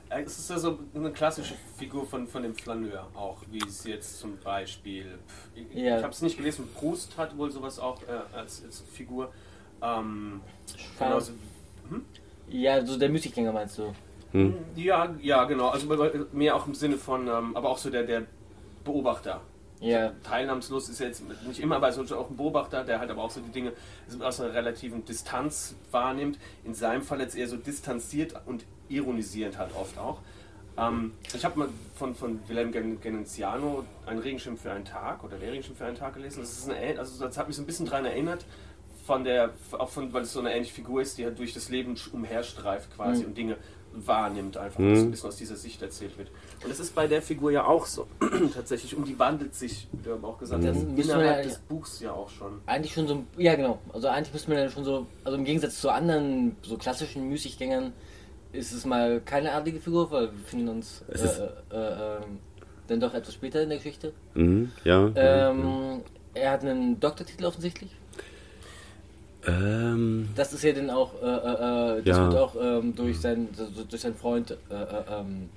Es 0.10 0.40
ist 0.40 0.52
also 0.52 0.80
eine 0.96 1.12
klassische 1.12 1.54
Figur 1.78 2.06
von, 2.06 2.28
von 2.28 2.42
dem 2.42 2.56
Flaneur, 2.56 3.08
auch 3.14 3.38
wie 3.52 3.62
es 3.68 3.84
jetzt 3.84 4.20
zum 4.20 4.38
Beispiel. 4.38 5.06
Ich, 5.54 5.66
ja. 5.76 5.98
ich 5.98 6.04
habe 6.04 6.14
es 6.14 6.22
nicht 6.24 6.38
gelesen, 6.38 6.68
Proust 6.74 7.16
hat 7.16 7.38
wohl 7.38 7.52
sowas 7.52 7.78
auch 7.78 8.02
äh, 8.04 8.36
als, 8.36 8.64
als, 8.66 8.84
Figur. 8.92 9.32
Ähm, 9.82 10.42
genauso, 10.98 11.32
hm? 11.90 12.06
Ja, 12.50 12.86
so 12.86 12.98
der 12.98 13.10
Müßiggänger 13.10 13.52
meinst 13.52 13.78
du? 13.78 13.94
Hm. 14.32 14.54
Ja, 14.76 15.16
ja, 15.22 15.46
genau. 15.46 15.70
Also 15.70 15.88
mehr 16.34 16.56
auch 16.56 16.68
im 16.68 16.76
Sinne 16.76 16.98
von, 16.98 17.28
ähm, 17.28 17.56
aber 17.56 17.70
auch 17.70 17.78
so 17.78 17.90
der, 17.90 18.04
der 18.04 18.24
Beobachter. 18.84 19.42
Ja. 19.80 20.12
Teilnahmslos 20.24 20.90
ist 20.90 21.00
jetzt 21.00 21.24
nicht 21.48 21.60
immer, 21.62 21.78
aber 21.78 21.92
so 21.92 22.04
auch 22.16 22.30
ein 22.30 22.36
Beobachter, 22.36 22.84
der 22.84 23.00
halt 23.00 23.10
aber 23.10 23.24
auch 23.24 23.32
so 23.32 23.40
die 23.40 23.52
Dinge 23.52 23.72
aus 24.20 24.42
einer 24.42 24.54
relativen 24.54 25.06
Distanz 25.06 25.76
wahrnimmt. 25.92 26.38
In 26.66 26.74
seinem 26.74 27.02
Fall 27.02 27.22
jetzt 27.22 27.36
eher 27.36 27.48
so 27.48 27.56
distanziert 27.56 28.36
und 28.46 28.66
ironisierend 28.90 29.58
halt 29.58 29.72
oft 29.76 29.98
auch. 29.98 30.20
Ähm, 30.78 31.14
ich 31.34 31.46
habe 31.46 31.60
mal 31.60 31.70
von, 31.96 32.14
von 32.14 32.40
Wilhelm 32.48 32.72
Geneziano 32.72 33.86
ein 34.06 34.20
Regenschirm 34.20 34.58
für 34.58 34.72
einen 34.72 34.86
Tag 34.86 35.24
oder 35.24 35.38
der 35.38 35.52
Regenschirm 35.52 35.78
für 35.78 35.86
einen 35.86 35.98
Tag 35.98 36.14
gelesen. 36.14 36.42
Das, 36.42 36.58
ist 36.58 36.70
eine, 36.70 37.00
also 37.00 37.26
das 37.26 37.38
hat 37.38 37.48
mich 37.48 37.56
so 37.56 37.64
ein 37.64 37.66
bisschen 37.66 37.86
daran 37.86 38.06
erinnert, 38.06 38.46
von 39.10 39.24
der, 39.24 39.50
auch 39.72 39.90
von, 39.90 40.14
weil 40.14 40.22
es 40.22 40.34
so 40.34 40.40
eine 40.40 40.54
ähnliche 40.54 40.76
Figur 40.76 41.02
ist, 41.02 41.18
die 41.18 41.26
halt 41.26 41.40
durch 41.40 41.52
das 41.52 41.70
Leben 41.70 41.96
umherstreift 42.14 42.96
quasi 42.96 43.24
mhm. 43.24 43.30
und 43.30 43.38
Dinge 43.40 43.58
wahrnimmt, 43.92 44.56
einfach, 44.56 44.78
mhm. 44.78 44.94
dass 44.94 45.02
ein 45.02 45.12
bisschen 45.12 45.30
aus 45.30 45.36
dieser 45.36 45.56
Sicht 45.56 45.82
erzählt 45.82 46.16
wird. 46.20 46.30
Und 46.64 46.70
das 46.70 46.80
ist 46.80 46.94
bei 46.94 47.08
der 47.08 47.24
Figur 47.24 47.50
ja 47.50 47.66
auch 47.66 47.88
so, 47.88 48.06
tatsächlich, 48.54 48.96
und 48.96 49.08
die 49.08 49.18
wandelt 49.18 49.56
sich, 49.56 49.88
wie 49.94 50.04
du 50.04 50.14
auch 50.24 50.38
gesagt 50.38 50.62
mhm. 50.62 50.96
innerhalb 50.96 51.38
ja, 51.38 51.42
des 51.42 51.58
Buchs 51.58 52.00
ja 52.02 52.12
auch 52.12 52.30
schon. 52.30 52.62
Eigentlich 52.68 52.94
schon 52.94 53.08
so, 53.08 53.24
ja 53.36 53.56
genau, 53.56 53.80
also 53.92 54.10
eigentlich 54.10 54.32
müsste 54.32 54.52
man 54.52 54.60
ja 54.60 54.70
schon 54.70 54.84
so, 54.84 55.08
also 55.24 55.36
im 55.40 55.44
Gegensatz 55.44 55.82
zu 55.82 55.90
anderen 55.90 56.56
so 56.62 56.78
klassischen 56.78 57.28
Müßiggängern, 57.30 57.94
ist 58.52 58.72
es 58.72 58.86
mal 58.86 59.22
keine 59.26 59.54
adlige 59.54 59.80
Figur, 59.80 60.12
weil 60.12 60.28
wir 60.28 60.34
befinden 60.34 60.70
uns 60.70 61.04
äh, 61.10 61.76
äh, 61.76 62.18
äh, 62.18 62.22
dann 62.86 63.00
doch 63.00 63.16
etwas 63.16 63.34
später 63.34 63.64
in 63.64 63.70
der 63.70 63.80
Geschichte. 63.80 64.14
Mhm, 64.36 64.72
ja. 64.84 65.12
Ähm, 65.16 66.02
er 66.36 66.52
hat 66.52 66.62
einen 66.62 67.00
Doktortitel 67.00 67.46
offensichtlich. 67.46 67.90
Ähm, 69.48 70.30
das 70.36 70.54
ist 70.54 70.64
ja 70.64 70.74
dann 70.74 70.90
auch, 70.90 71.14
äh, 71.22 71.26
äh, 71.26 72.00
äh 72.00 72.02
das 72.04 72.18
ja. 72.18 72.28
wird 72.28 72.42
auch 72.42 72.56
ähm, 72.62 72.96
durch, 72.96 73.20
sein, 73.20 73.48
durch 73.90 74.02
seinen 74.02 74.16
Freund 74.16 74.52
äh, 74.52 74.56
ähm, 74.74 75.50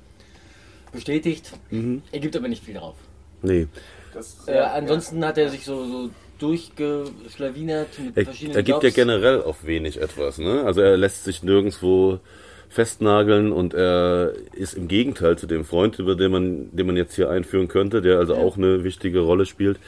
bestätigt. 0.93 1.53
Mhm. 1.71 2.03
Er 2.13 2.21
gibt 2.21 2.37
aber 2.37 2.49
nicht 2.49 2.65
viel 2.65 2.75
drauf. 2.75 2.95
Nee. 3.43 3.67
Das, 4.15 4.37
ja, 4.47 4.73
ansonsten 4.73 5.21
ja. 5.21 5.29
hat 5.29 5.39
er 5.39 5.49
sich 5.49 5.65
so, 5.65 5.85
so 5.85 6.11
durchgeschlawinert 6.39 7.99
mit 7.99 8.17
er, 8.17 8.25
verschiedenen 8.25 8.57
Er 8.57 8.63
gibt 8.63 8.83
Jobs. 8.83 8.97
ja 8.97 9.05
generell 9.05 9.43
auf 9.43 9.65
wenig 9.65 10.01
etwas, 10.01 10.39
ne? 10.39 10.65
Also 10.65 10.81
er 10.81 10.97
lässt 10.97 11.25
sich 11.25 11.43
nirgendwo 11.43 12.21
festnageln 12.69 13.53
und 13.53 13.75
er 13.75 14.33
ist 14.55 14.75
im 14.75 14.89
Gegenteil 14.89 15.37
zu 15.37 15.47
dem 15.47 15.65
Freund, 15.65 15.99
über 15.99 16.15
den 16.15 16.33
man, 16.33 16.77
den 16.77 16.87
man 16.87 16.97
jetzt 16.97 17.15
hier 17.15 17.31
einführen 17.31 17.69
könnte, 17.69 18.01
der 18.01 18.19
also 18.19 18.35
auch 18.35 18.57
eine 18.57 18.83
wichtige 18.83 19.21
Rolle 19.21 19.45
spielt, 19.45 19.79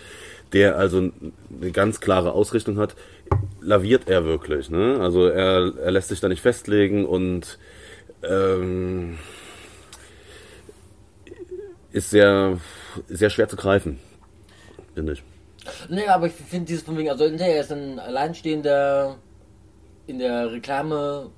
der 0.52 0.76
also 0.76 0.98
eine 0.98 1.70
ganz 1.72 2.00
klare 2.00 2.32
Ausrichtung 2.32 2.78
hat, 2.78 2.94
laviert 3.60 4.08
er 4.08 4.24
wirklich. 4.24 4.70
Ne? 4.70 4.98
Also 5.00 5.26
er, 5.26 5.72
er 5.78 5.90
lässt 5.90 6.08
sich 6.08 6.20
da 6.20 6.28
nicht 6.28 6.42
festlegen 6.42 7.06
und 7.06 7.58
ähm, 8.22 9.18
ist 11.92 12.10
sehr, 12.10 12.58
sehr 13.08 13.30
schwer 13.30 13.48
zu 13.48 13.56
greifen, 13.56 13.98
finde 14.94 15.12
ich. 15.12 15.22
Nee, 15.88 16.06
aber 16.06 16.26
ich 16.26 16.32
finde 16.32 16.66
dieses 16.66 16.82
von 16.82 16.96
wegen, 16.98 17.08
also 17.08 17.24
er 17.24 17.60
ist 17.60 17.72
ein 17.72 17.98
alleinstehender 17.98 19.16
in 20.06 20.18
der 20.18 20.52
Reklame 20.52 21.30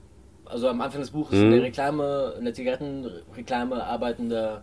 also 0.49 0.69
am 0.69 0.81
Anfang 0.81 1.01
des 1.01 1.11
Buches, 1.11 1.39
mhm. 1.39 1.47
in 1.47 1.51
der 1.53 1.63
Reklame, 1.63 2.35
in 2.39 2.45
der 2.45 2.55
Zigarettenreklame 2.55 3.83
arbeitender 3.85 4.63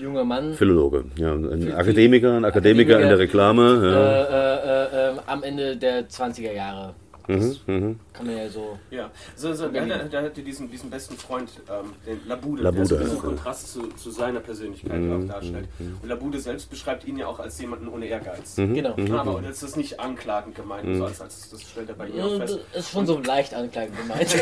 junger 0.00 0.24
Mann. 0.24 0.54
Philologe, 0.54 1.04
ja. 1.16 1.34
Ein 1.34 1.72
Akademiker, 1.74 2.36
ein 2.36 2.44
Akademiker, 2.44 2.94
Akademiker 2.94 3.00
in 3.00 3.08
der 3.08 3.18
Reklame. 3.18 3.80
Ja. 3.82 4.10
Äh, 4.22 5.10
äh, 5.10 5.14
äh, 5.14 5.18
am 5.26 5.42
Ende 5.42 5.76
der 5.76 6.08
20er 6.08 6.52
Jahre. 6.52 6.94
Mhm, 7.26 7.56
mhm, 7.66 8.00
kann 8.12 8.26
man 8.26 8.36
ja 8.36 8.48
so. 8.50 8.78
Ja, 8.90 9.10
so, 9.34 9.54
so, 9.54 9.68
der, 9.68 9.86
der, 9.86 10.04
der 10.04 10.22
hatte 10.24 10.42
diesen, 10.42 10.70
diesen 10.70 10.90
besten 10.90 11.16
Freund, 11.16 11.50
ähm, 11.70 11.92
den 12.06 12.20
Labude, 12.28 12.62
Labude 12.62 12.86
der 12.86 12.98
so 12.98 12.98
diesen 12.98 13.18
Kontrast 13.18 13.72
zu, 13.72 13.88
zu, 13.96 14.10
seiner 14.10 14.40
Persönlichkeit 14.40 15.00
mhm, 15.00 15.24
auch 15.24 15.32
darstellt. 15.32 15.66
Mhm. 15.78 15.96
Und 16.02 16.08
Labude 16.08 16.38
selbst 16.38 16.68
beschreibt 16.68 17.06
ihn 17.06 17.16
ja 17.16 17.26
auch 17.26 17.40
als 17.40 17.58
jemanden 17.58 17.88
ohne 17.88 18.06
Ehrgeiz. 18.06 18.58
Mhm, 18.58 18.74
genau. 18.74 18.94
Mhm. 18.96 19.14
Aber 19.14 19.40
das 19.40 19.62
ist 19.62 19.76
nicht 19.76 19.98
anklagend 20.00 20.54
gemeint, 20.54 20.96
so 20.96 21.04
als, 21.06 21.20
als, 21.22 21.48
das 21.48 21.62
stellt 21.62 21.88
er 21.88 21.94
bei 21.94 22.08
ihr 22.08 22.26
auch 22.26 22.36
fest. 22.36 22.58
Das 22.74 22.84
ist 22.84 22.92
schon 22.92 23.06
so 23.06 23.18
leicht 23.18 23.54
anklagend 23.54 23.96
gemeint. 23.96 24.36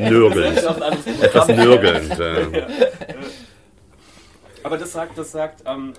Nörgelnd. 0.10 0.58
Etwas 1.22 1.48
nörgelnd. 1.48 2.18
ja. 2.18 2.66
Aber 4.64 4.76
das 4.78 4.92
sagt, 4.92 5.16
das 5.16 5.30
sagt, 5.30 5.62
ähm, 5.66 5.92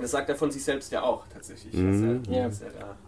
Das 0.00 0.10
sagt 0.10 0.28
er 0.30 0.36
von 0.36 0.50
sich 0.50 0.64
selbst 0.64 0.90
ja 0.90 1.02
auch 1.02 1.24
tatsächlich. 1.32 1.72
Mhm. 1.74 2.22
Er, 2.28 2.34
Ja. 2.34 2.50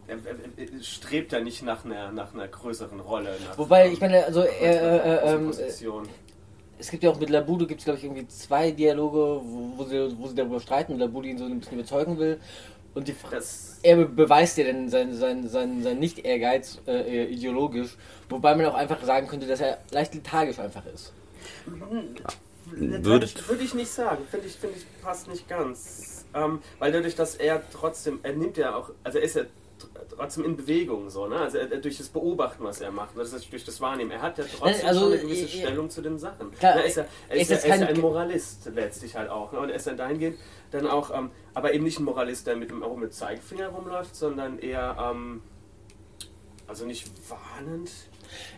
er, 0.07 0.15
er, 0.15 0.17
er, 0.17 0.75
er 0.77 0.83
strebt 0.83 1.33
ja 1.33 1.41
nicht 1.41 1.63
nach 1.63 1.85
einer, 1.85 2.13
nach 2.13 2.33
einer 2.35 2.47
größeren 2.47 3.01
Rolle. 3.01 3.37
Nach 3.49 3.59
Wobei, 3.59 3.89
ich 3.91 4.01
meine, 4.01 4.25
also 4.25 4.43
er, 4.43 5.05
äh, 5.05 5.31
äh, 5.31 5.35
ähm, 5.35 5.47
Position. 5.47 6.09
es 6.79 6.91
gibt 6.91 7.03
ja 7.03 7.11
auch 7.11 7.19
mit 7.19 7.31
Labudo 7.31 7.67
gibt 7.67 7.81
es 7.81 7.85
glaube 7.85 7.99
ich 7.99 8.05
irgendwie 8.05 8.29
zwei 8.29 8.71
Dialoge, 8.71 9.41
wo, 9.43 9.73
wo, 9.79 9.85
sie, 9.85 10.15
wo 10.19 10.27
sie 10.29 10.35
darüber 10.35 10.61
streiten 10.61 10.93
und 10.93 10.99
Labudo 11.01 11.27
ihn 11.27 11.39
so 11.39 11.47
ein 11.47 11.59
bisschen 11.59 11.79
überzeugen 11.79 12.19
will. 12.19 12.39
Und 12.95 13.09
die 13.09 13.17
Das, 13.29 13.79
er 13.83 13.97
be- 13.97 14.07
beweist 14.07 14.57
ja 14.59 14.65
dann 14.65 14.89
seinen 14.89 15.15
sein, 15.17 15.49
sein, 15.49 15.83
sein 15.83 15.99
Nicht-Ehrgeiz 15.99 16.81
äh, 16.87 17.25
ideologisch, 17.25 17.97
wobei 18.29 18.55
man 18.55 18.67
auch 18.67 18.75
einfach 18.75 19.03
sagen 19.03 19.27
könnte, 19.27 19.47
dass 19.49 19.61
er 19.61 19.79
leicht 19.91 20.15
lethargisch 20.15 20.59
einfach 20.61 20.85
ist. 20.95 21.13
Würde- 22.71 23.27
ich, 23.27 23.49
würde 23.49 23.63
ich 23.65 23.75
nicht 23.75 23.91
sagen. 23.91 24.25
Finde 24.31 24.47
ich, 24.47 24.55
finde 24.57 24.77
ich 24.79 24.85
passt 25.03 25.29
nicht 25.29 25.49
ganz. 25.49 26.25
Ähm, 26.35 26.61
weil 26.79 26.91
dadurch, 26.93 27.15
dass 27.15 27.37
er 27.37 27.63
trotzdem, 27.71 28.21
er 28.23 28.33
nimmt 28.33 28.57
ja 28.57 28.75
auch, 28.75 28.91
also 29.05 29.19
er 29.19 29.25
ist 29.25 29.37
ja 29.37 29.43
tr- 29.43 29.47
trotzdem 30.17 30.45
in 30.45 30.57
Bewegung 30.57 31.09
so, 31.11 31.27
ne? 31.29 31.37
Also 31.37 31.59
er, 31.59 31.71
er- 31.71 31.79
durch 31.79 31.97
das 31.99 32.09
Beobachten, 32.09 32.65
was 32.65 32.81
er 32.81 32.91
macht, 32.91 33.17
das 33.17 33.33
ist 33.33 33.53
durch 33.53 33.65
das 33.65 33.81
Wahrnehmen. 33.81 34.11
Er 34.11 34.23
hat 34.23 34.39
ja 34.39 34.45
trotzdem 34.59 34.87
Also, 34.89 35.01
schon 35.03 35.13
eine 35.13 35.23
gewisse 35.23 35.45
äh, 35.45 35.49
Stellung 35.49 35.91
zu 35.91 36.03
den 36.03 36.19
Sachen. 36.19 36.51
Klar, 36.53 36.73
Na, 36.77 36.81
er 36.81 36.87
ist 36.87 36.97
ja, 36.97 37.03
er 37.29 37.37
er 37.37 37.37
ist 37.37 37.43
ist 37.43 37.63
ja, 37.65 37.69
er 37.69 37.75
ist 37.77 37.81
ja 37.83 37.87
ein 37.89 38.01
Moralist 38.01 38.71
letztlich 38.75 39.15
halt 39.17 39.31
auch. 39.31 39.53
Ne? 39.53 39.61
Und 39.61 39.69
er 39.71 39.77
ist 39.77 39.87
dann 39.87 39.97
dahingehend 39.97 40.39
dann 40.73 40.87
auch, 40.89 41.17
ähm, 41.17 41.31
aber 41.55 41.73
eben 41.73 41.85
nicht 41.85 42.01
ein 42.01 42.05
Moralist, 42.05 42.47
der 42.49 42.57
mit 42.57 42.71
dem 42.71 42.83
auch 42.83 42.97
mit 42.97 43.15
Zeigefinger 43.15 43.69
rumläuft, 43.69 44.17
sondern 44.17 44.59
eher, 44.59 44.97
ähm, 44.99 45.41
also 46.67 46.85
nicht 46.87 47.11
warnend. 47.29 47.91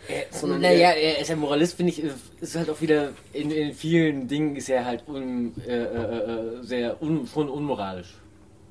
Er, 0.08 0.24
Sondern 0.30 0.60
naja, 0.60 0.90
er- 0.90 1.18
ist 1.20 1.30
ein 1.30 1.38
Moralist, 1.38 1.76
finde 1.76 1.92
ich, 1.92 2.02
ist 2.40 2.54
halt 2.56 2.70
auch 2.70 2.80
wieder, 2.80 3.10
in, 3.32 3.50
in 3.50 3.72
vielen 3.74 4.28
Dingen 4.28 4.54
ist 4.56 4.68
er 4.68 4.84
halt 4.84 5.02
un, 5.08 5.52
äh, 5.66 5.70
äh, 5.72 5.78
äh, 5.80 6.62
sehr 6.62 7.02
un, 7.02 7.26
schon 7.26 7.48
unmoralisch. 7.48 8.14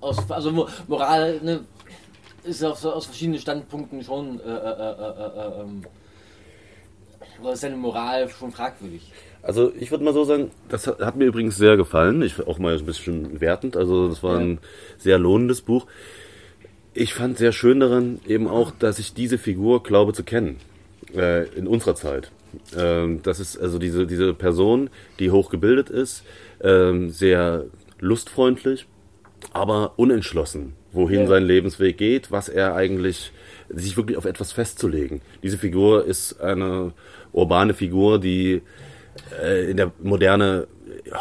Aus, 0.01 0.17
also 0.31 0.51
Mo- 0.51 0.67
Moral 0.87 1.39
ne, 1.43 1.61
ist 2.43 2.63
auf, 2.63 2.77
so- 2.79 2.91
aus 2.93 3.05
verschiedenen 3.07 3.39
Standpunkten 3.39 4.03
schon, 4.03 4.39
äh, 4.39 4.43
äh, 4.43 4.47
äh, 4.47 4.53
äh, 4.53 5.59
äh, 5.59 5.61
ähm, 5.61 5.83
ist 7.51 7.61
seine 7.61 7.75
Moral 7.75 8.29
schon 8.29 8.51
fragwürdig. 8.51 9.11
Also 9.41 9.71
ich 9.77 9.91
würde 9.91 10.03
mal 10.03 10.13
so 10.13 10.23
sagen, 10.23 10.51
das 10.69 10.87
hat, 10.87 10.99
hat 10.99 11.15
mir 11.17 11.25
übrigens 11.25 11.57
sehr 11.57 11.75
gefallen. 11.77 12.21
Ich 12.21 12.39
auch 12.47 12.57
mal 12.59 12.77
ein 12.77 12.85
bisschen 12.85 13.39
wertend. 13.41 13.75
Also 13.77 14.07
das 14.07 14.23
war 14.23 14.35
Ja. 14.35 14.39
ein 14.39 14.59
sehr 14.97 15.19
lohnendes 15.19 15.61
Buch. 15.61 15.85
Ich 16.93 17.13
fand 17.13 17.37
sehr 17.37 17.51
schön 17.51 17.79
daran 17.81 18.19
eben 18.25 18.47
auch, 18.47 18.71
dass 18.71 18.99
ich 18.99 19.13
diese 19.13 19.37
Figur 19.37 19.83
glaube 19.83 20.13
zu 20.13 20.23
kennen 20.23 20.57
äh, 21.15 21.47
in 21.57 21.67
unserer 21.67 21.95
Zeit. 21.95 22.31
Ähm, 22.77 23.21
das 23.23 23.39
ist 23.39 23.57
also 23.57 23.79
diese 23.79 24.07
diese 24.07 24.33
Person, 24.33 24.89
die 25.19 25.29
hochgebildet 25.31 25.89
ist, 25.89 26.23
ähm, 26.61 27.09
sehr 27.09 27.65
lustfreundlich, 27.99 28.87
aber 29.51 29.93
unentschlossen, 29.97 30.73
wohin 30.93 31.21
Ja. 31.21 31.27
sein 31.27 31.43
Lebensweg 31.43 31.97
geht, 31.97 32.31
was 32.31 32.47
er 32.49 32.75
eigentlich 32.75 33.31
sich 33.69 33.97
wirklich 33.97 34.17
auf 34.17 34.25
etwas 34.25 34.51
festzulegen. 34.51 35.21
Diese 35.43 35.57
Figur 35.57 36.05
ist 36.05 36.39
eine 36.39 36.93
urbane 37.33 37.73
Figur, 37.73 38.19
die 38.19 38.61
äh, 39.41 39.69
in 39.69 39.77
der 39.77 39.91
Moderne 40.01 40.67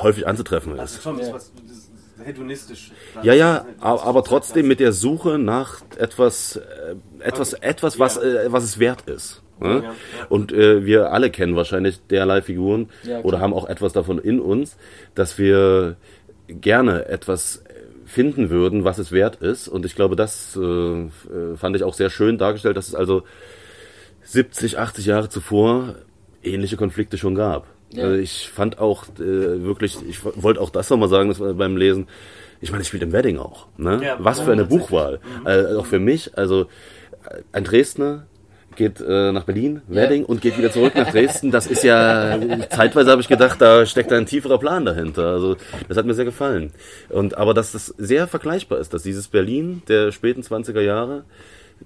häufig 0.02 0.26
anzutreffen 0.26 0.78
Also 0.78 0.96
ist. 0.96 1.02
schon 1.02 1.18
Ja. 1.18 1.32
was 1.32 1.52
das 1.66 1.76
ist 1.78 1.90
hedonistisch. 2.24 2.92
Ja, 3.22 3.32
ja, 3.34 3.66
aber, 3.80 4.04
aber 4.04 4.24
trotzdem 4.24 4.68
mit 4.68 4.78
der 4.80 4.92
Suche 4.92 5.38
nach 5.38 5.80
etwas, 5.96 6.56
äh, 6.56 6.94
etwas, 7.20 7.54
etwas, 7.54 7.98
was, 7.98 8.16
Ja. 8.16 8.22
äh, 8.22 8.52
was 8.52 8.62
es 8.64 8.78
wert 8.78 9.02
ist. 9.08 9.42
Ne? 9.60 9.68
Ja, 9.68 9.82
ja. 9.82 9.94
Und 10.28 10.52
äh, 10.52 10.84
wir 10.84 11.12
alle 11.12 11.30
kennen 11.30 11.56
wahrscheinlich 11.56 12.00
derlei 12.10 12.42
Figuren 12.42 12.88
Ja, 13.04 13.20
oder 13.20 13.40
haben 13.40 13.54
auch 13.54 13.68
etwas 13.68 13.92
davon 13.92 14.18
in 14.18 14.40
uns, 14.40 14.76
dass 15.14 15.38
wir 15.38 15.96
gerne 16.48 17.06
etwas 17.06 17.62
finden 18.04 18.50
würden, 18.50 18.84
was 18.84 18.98
es 18.98 19.12
wert 19.12 19.36
ist. 19.36 19.68
Und 19.68 19.86
ich 19.86 19.94
glaube, 19.94 20.16
das 20.16 20.56
äh, 20.56 20.60
äh, 20.60 21.08
fand 21.56 21.76
ich 21.76 21.82
auch 21.82 21.94
sehr 21.94 22.10
schön 22.10 22.38
dargestellt, 22.38 22.76
dass 22.76 22.88
es 22.88 22.94
also 22.94 23.22
70, 24.22 24.78
80 24.78 25.06
Jahre 25.06 25.28
zuvor 25.28 25.96
ähnliche 26.42 26.76
Konflikte 26.76 27.18
schon 27.18 27.34
gab. 27.34 27.66
Also 27.96 28.14
ich 28.16 28.48
fand 28.48 28.78
auch 28.78 29.04
äh, 29.18 29.62
wirklich, 29.62 29.98
ich 30.08 30.24
wollte 30.24 30.60
auch 30.60 30.70
das 30.70 30.90
nochmal 30.90 31.08
sagen, 31.08 31.28
das 31.28 31.38
beim 31.38 31.76
Lesen. 31.76 32.08
Ich 32.60 32.70
meine, 32.70 32.82
ich 32.82 32.88
spiele 32.88 33.04
im 33.04 33.12
Wedding 33.12 33.38
auch. 33.38 33.66
Ne? 33.76 34.16
Was 34.18 34.40
für 34.40 34.52
eine. 34.52 34.64
Buchwahl. 34.64 35.20
Äh, 35.44 35.74
auch 35.74 35.86
für 35.86 36.00
mich. 36.00 36.36
Also 36.36 36.62
äh, 36.62 37.42
ein 37.52 37.64
Dresdner 37.64 38.26
geht 38.76 39.00
äh, 39.00 39.32
nach 39.32 39.44
Berlin, 39.44 39.82
Wedding 39.88 40.24
und 40.24 40.40
geht 40.40 40.58
wieder 40.58 40.70
zurück 40.70 40.94
nach 40.94 41.10
Dresden. 41.10 41.50
Das 41.50 41.66
ist 41.66 41.84
ja, 41.84 42.38
zeitweise 42.70 43.10
habe 43.10 43.22
ich 43.22 43.28
gedacht, 43.28 43.60
da 43.60 43.86
steckt 43.86 44.12
ein 44.12 44.26
tieferer 44.26 44.58
Plan 44.58 44.84
dahinter. 44.84 45.26
Also 45.26 45.56
das 45.88 45.96
hat 45.96 46.06
mir 46.06 46.14
sehr 46.14 46.24
gefallen. 46.24 46.72
Und 47.08 47.36
aber 47.36 47.54
dass 47.54 47.72
das 47.72 47.86
sehr 47.98 48.26
vergleichbar 48.26 48.78
ist, 48.78 48.94
dass 48.94 49.02
dieses 49.02 49.28
Berlin 49.28 49.82
der 49.88 50.12
späten 50.12 50.42
20er 50.42 50.80
Jahre 50.80 51.24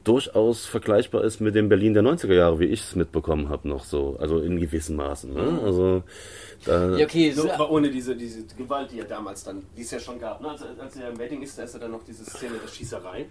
durchaus 0.04 0.66
vergleichbar 0.66 1.25
ist 1.25 1.40
mit 1.40 1.54
dem 1.54 1.68
Berlin 1.68 1.95
der 1.95 2.02
90er 2.02 2.35
Jahre, 2.35 2.61
wie 2.61 2.66
ich 2.66 2.80
es 2.80 2.97
mitbekommen 2.97 3.49
habe 3.49 3.68
noch 3.68 3.85
so. 3.85 4.16
Also 4.21 4.38
in 4.40 4.59
gewissen 4.59 4.97
Maßen. 4.97 5.33
Ne? 5.33 5.61
Also 5.64 6.02
da, 6.65 6.97
Ja, 6.97 7.05
okay, 7.05 7.31
So, 7.33 7.50
aber 7.50 7.71
ohne 7.71 7.91
diese, 7.91 8.17
diese 8.17 8.45
Gewalt, 8.57 8.91
die 8.93 8.99
er 9.00 9.05
damals 9.07 9.45
dann, 9.45 9.62
die 9.77 9.83
es 9.83 9.91
ja 9.91 9.99
schon 10.00 10.19
gab. 10.19 10.41
Ne? 10.41 10.50
Als, 10.50 10.62
als 10.81 10.97
er 10.97 11.11
im 11.11 11.19
Wedding 11.19 11.43
ist, 11.43 11.59
da 11.59 11.62
ist 11.62 11.75
ja 11.75 11.81
dann 11.81 11.91
noch 11.93 12.03
diese 12.05 12.25
Szene 12.25 12.55
der 12.62 12.69
Schießerei. 12.69 13.27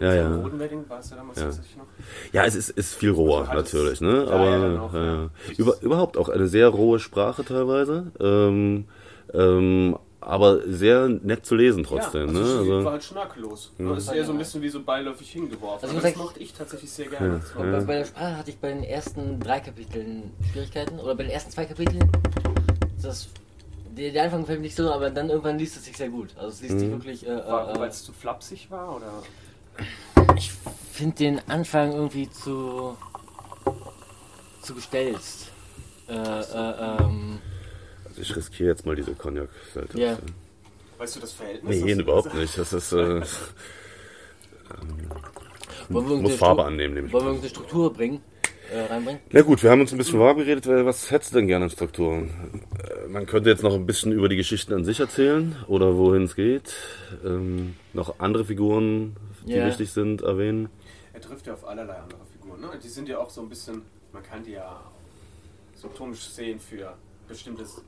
Ja, 0.00 0.14
ja. 0.14 0.26
Im 0.26 0.40
roten 0.40 0.58
Wedding 0.58 0.84
war 0.88 0.98
es 1.00 1.10
ja 1.10 1.16
damals 1.16 1.38
Ja. 1.38 1.44
tatsächlich 1.46 1.76
noch. 1.76 1.86
Ja, 2.32 2.44
es 2.44 2.54
ist, 2.54 2.70
ist 2.70 2.94
viel 2.94 3.10
roher, 3.10 3.42
Also 3.48 3.54
natürlich, 3.54 4.00
ne? 4.00 4.24
Ja, 4.26 4.32
Aber 4.32 4.44
ja, 4.50 4.80
auch, 4.82 4.94
ja, 4.94 5.04
ja. 5.04 5.14
ja. 5.22 5.30
Über, 5.56 5.80
überhaupt 5.80 6.16
auch 6.16 6.28
eine 6.28 6.46
sehr 6.48 6.68
rohe 6.68 6.98
Sprache 6.98 7.44
teilweise. 7.44 8.10
Ähm, 8.20 8.86
ähm, 9.32 9.96
aber 10.24 10.60
sehr 10.68 11.08
nett 11.08 11.44
zu 11.44 11.56
lesen 11.56 11.82
trotzdem, 11.82 12.32
ja, 12.32 12.40
also 12.40 12.40
ne? 12.40 12.44
es 12.46 12.58
Also, 12.60 12.84
war 12.84 12.92
halt 12.92 13.02
schnörkellos. 13.02 13.72
Das 13.76 13.98
ist 14.04 14.12
eher 14.12 14.24
so 14.24 14.30
ein 14.30 14.38
bisschen 14.38 14.62
wie 14.62 14.68
so 14.68 14.80
beiläufig 14.80 15.28
hingeworfen. 15.32 15.88
Also 15.88 16.00
das 16.00 16.14
mochte 16.14 16.38
ich 16.38 16.52
tatsächlich 16.52 16.92
sehr 16.92 17.06
gerne. 17.06 17.40
War- 17.56 17.66
bei, 17.66 17.80
bei 17.80 17.94
der 17.98 18.04
Sprache 18.04 18.36
hatte 18.36 18.50
ich 18.50 18.58
bei 18.58 18.68
den 18.72 18.84
ersten 18.84 19.40
drei 19.40 19.58
Kapiteln 19.58 20.30
Schwierigkeiten 20.52 21.00
oder 21.00 21.16
bei 21.16 21.24
den 21.24 21.32
ersten 21.32 21.50
zwei 21.50 21.64
Kapiteln. 21.64 22.08
Das, 23.02 23.28
der, 23.96 24.24
Anfang 24.24 24.40
gefällt 24.42 24.60
mir 24.60 24.64
nicht 24.66 24.76
so, 24.76 24.90
aber 24.92 25.10
dann 25.10 25.28
irgendwann 25.28 25.58
liest 25.58 25.76
es 25.76 25.84
sich 25.84 25.96
sehr 25.96 26.08
gut. 26.08 26.30
Also 26.36 26.48
es 26.48 26.60
liest 26.62 26.78
sich 26.78 26.90
wirklich. 26.90 27.26
Äh, 27.26 27.30
äh, 27.30 27.78
weil 27.78 27.88
es 27.88 28.04
zu 28.04 28.12
flapsig 28.12 28.70
war? 28.70 28.96
Oder? 28.96 29.22
Ich 30.36 30.52
finde 30.92 31.16
den 31.16 31.40
Anfang 31.48 31.92
irgendwie 31.92 32.30
zu. 32.30 32.96
zu 34.62 34.74
gestelzt. 34.74 35.48
Äh, 36.08 36.12
äh, 36.14 36.98
ähm, 37.00 37.38
also 38.06 38.20
ich 38.20 38.36
riskiere 38.36 38.70
jetzt 38.70 38.84
mal 38.86 38.94
diese 38.96 39.14
Cognac-Seite. 39.14 39.98
Ja. 39.98 40.18
Weißt 40.98 41.16
du 41.16 41.20
das 41.20 41.32
Verhältnis? 41.32 41.82
Nee, 41.82 41.92
überhaupt 41.92 42.34
nicht. 42.34 42.56
Das 42.56 42.72
ist, 42.72 42.92
äh, 42.92 43.20
wollen 45.88 46.08
wir 46.08 46.16
muss 46.16 46.36
Farbe 46.36 46.62
Stru- 46.62 46.66
annehmen, 46.66 46.94
nehme 46.94 47.06
ich 47.08 47.12
Wollen 47.12 47.24
wir 47.24 47.28
irgendeine 47.30 47.50
Struktur 47.50 47.92
bringen? 47.92 48.20
Äh, 48.72 48.86
reinbringen? 48.86 49.20
Na 49.30 49.42
gut, 49.42 49.62
wir 49.62 49.70
haben 49.70 49.80
uns 49.80 49.92
ein 49.92 49.98
bisschen 49.98 50.20
warm 50.20 50.38
geredet. 50.38 50.66
Äh, 50.66 50.86
Was 50.86 51.10
hättest 51.10 51.32
du 51.32 51.38
denn 51.38 51.46
gerne 51.48 51.64
an 51.66 51.70
Strukturen? 51.70 52.30
Man 53.12 53.26
könnte 53.26 53.50
jetzt 53.50 53.62
noch 53.62 53.74
ein 53.74 53.84
bisschen 53.84 54.10
über 54.10 54.30
die 54.30 54.36
Geschichten 54.36 54.72
an 54.72 54.84
sich 54.86 54.98
erzählen 54.98 55.54
oder 55.68 55.96
wohin 55.98 56.22
es 56.22 56.34
geht. 56.34 56.72
Ähm, 57.22 57.74
noch 57.92 58.20
andere 58.20 58.46
Figuren, 58.46 59.16
die 59.46 59.52
Ja. 59.52 59.66
wichtig 59.66 59.90
sind, 59.92 60.22
erwähnen. 60.22 60.70
Er 61.12 61.20
trifft 61.20 61.46
ja 61.46 61.52
auf 61.52 61.66
allerlei 61.66 61.92
andere 61.98 62.20
Figuren. 62.32 62.62
Ne? 62.62 62.70
Die 62.82 62.88
sind 62.88 63.10
ja 63.10 63.18
auch 63.18 63.28
so 63.28 63.42
ein 63.42 63.50
bisschen, 63.50 63.82
man 64.14 64.22
kann 64.22 64.42
die 64.42 64.52
ja 64.52 64.80
symptomisch 65.74 66.20
sehen 66.30 66.58
für 66.58 66.94
bestimmtes, 67.28 67.82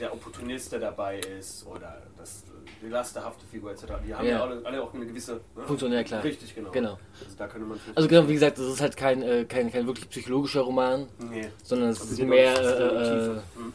der 0.00 0.12
Opportunist, 0.12 0.72
der 0.72 0.78
dabei 0.80 1.18
ist 1.18 1.66
oder 1.66 2.02
das, 2.16 2.44
die 2.82 2.88
lasterhafte 2.88 3.44
Figur 3.46 3.72
etc. 3.72 3.84
Die 4.06 4.14
haben 4.14 4.24
ja, 4.26 4.32
Ja. 4.32 4.42
alle, 4.42 4.64
alle 4.64 4.82
auch 4.82 4.94
eine 4.94 5.06
gewisse 5.06 5.40
ne? 5.56 5.64
Funktion, 5.66 5.92
ja, 5.92 6.02
klar. 6.04 6.22
Richtig, 6.22 6.54
genau. 6.54 6.70
Genau. 6.70 6.98
Also 7.20 7.36
da 7.36 7.46
könnte 7.48 7.66
man 7.66 7.80
Also 7.94 8.08
genau, 8.08 8.28
wie 8.28 8.34
gesagt, 8.34 8.58
das 8.58 8.66
ist 8.66 8.80
halt 8.80 8.96
kein, 8.96 9.22
äh, 9.22 9.44
kein, 9.44 9.72
kein 9.72 9.86
wirklich 9.86 10.08
psychologischer 10.08 10.60
Roman, 10.62 11.08
nee. 11.30 11.48
sondern 11.62 11.90
es 11.90 12.00
Also 12.00 12.12
ist 12.14 12.20
mehr 12.28 12.54
äh, 12.60 13.40
Hm. 13.58 13.72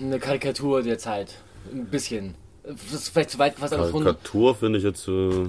eine 0.00 0.18
Karikatur 0.18 0.82
der 0.82 0.98
Zeit. 0.98 1.34
Ein 1.72 1.86
bisschen. 1.86 2.34
Das 2.62 2.92
ist 2.92 3.08
vielleicht 3.10 3.30
zu 3.30 3.38
weit 3.38 3.54
gefasst, 3.56 3.72
aber 3.74 3.90
schon. 3.90 4.04
Karikatur 4.04 4.54
finde 4.54 4.78
ich 4.78 4.84
jetzt. 4.84 5.06
Äh, 5.08 5.46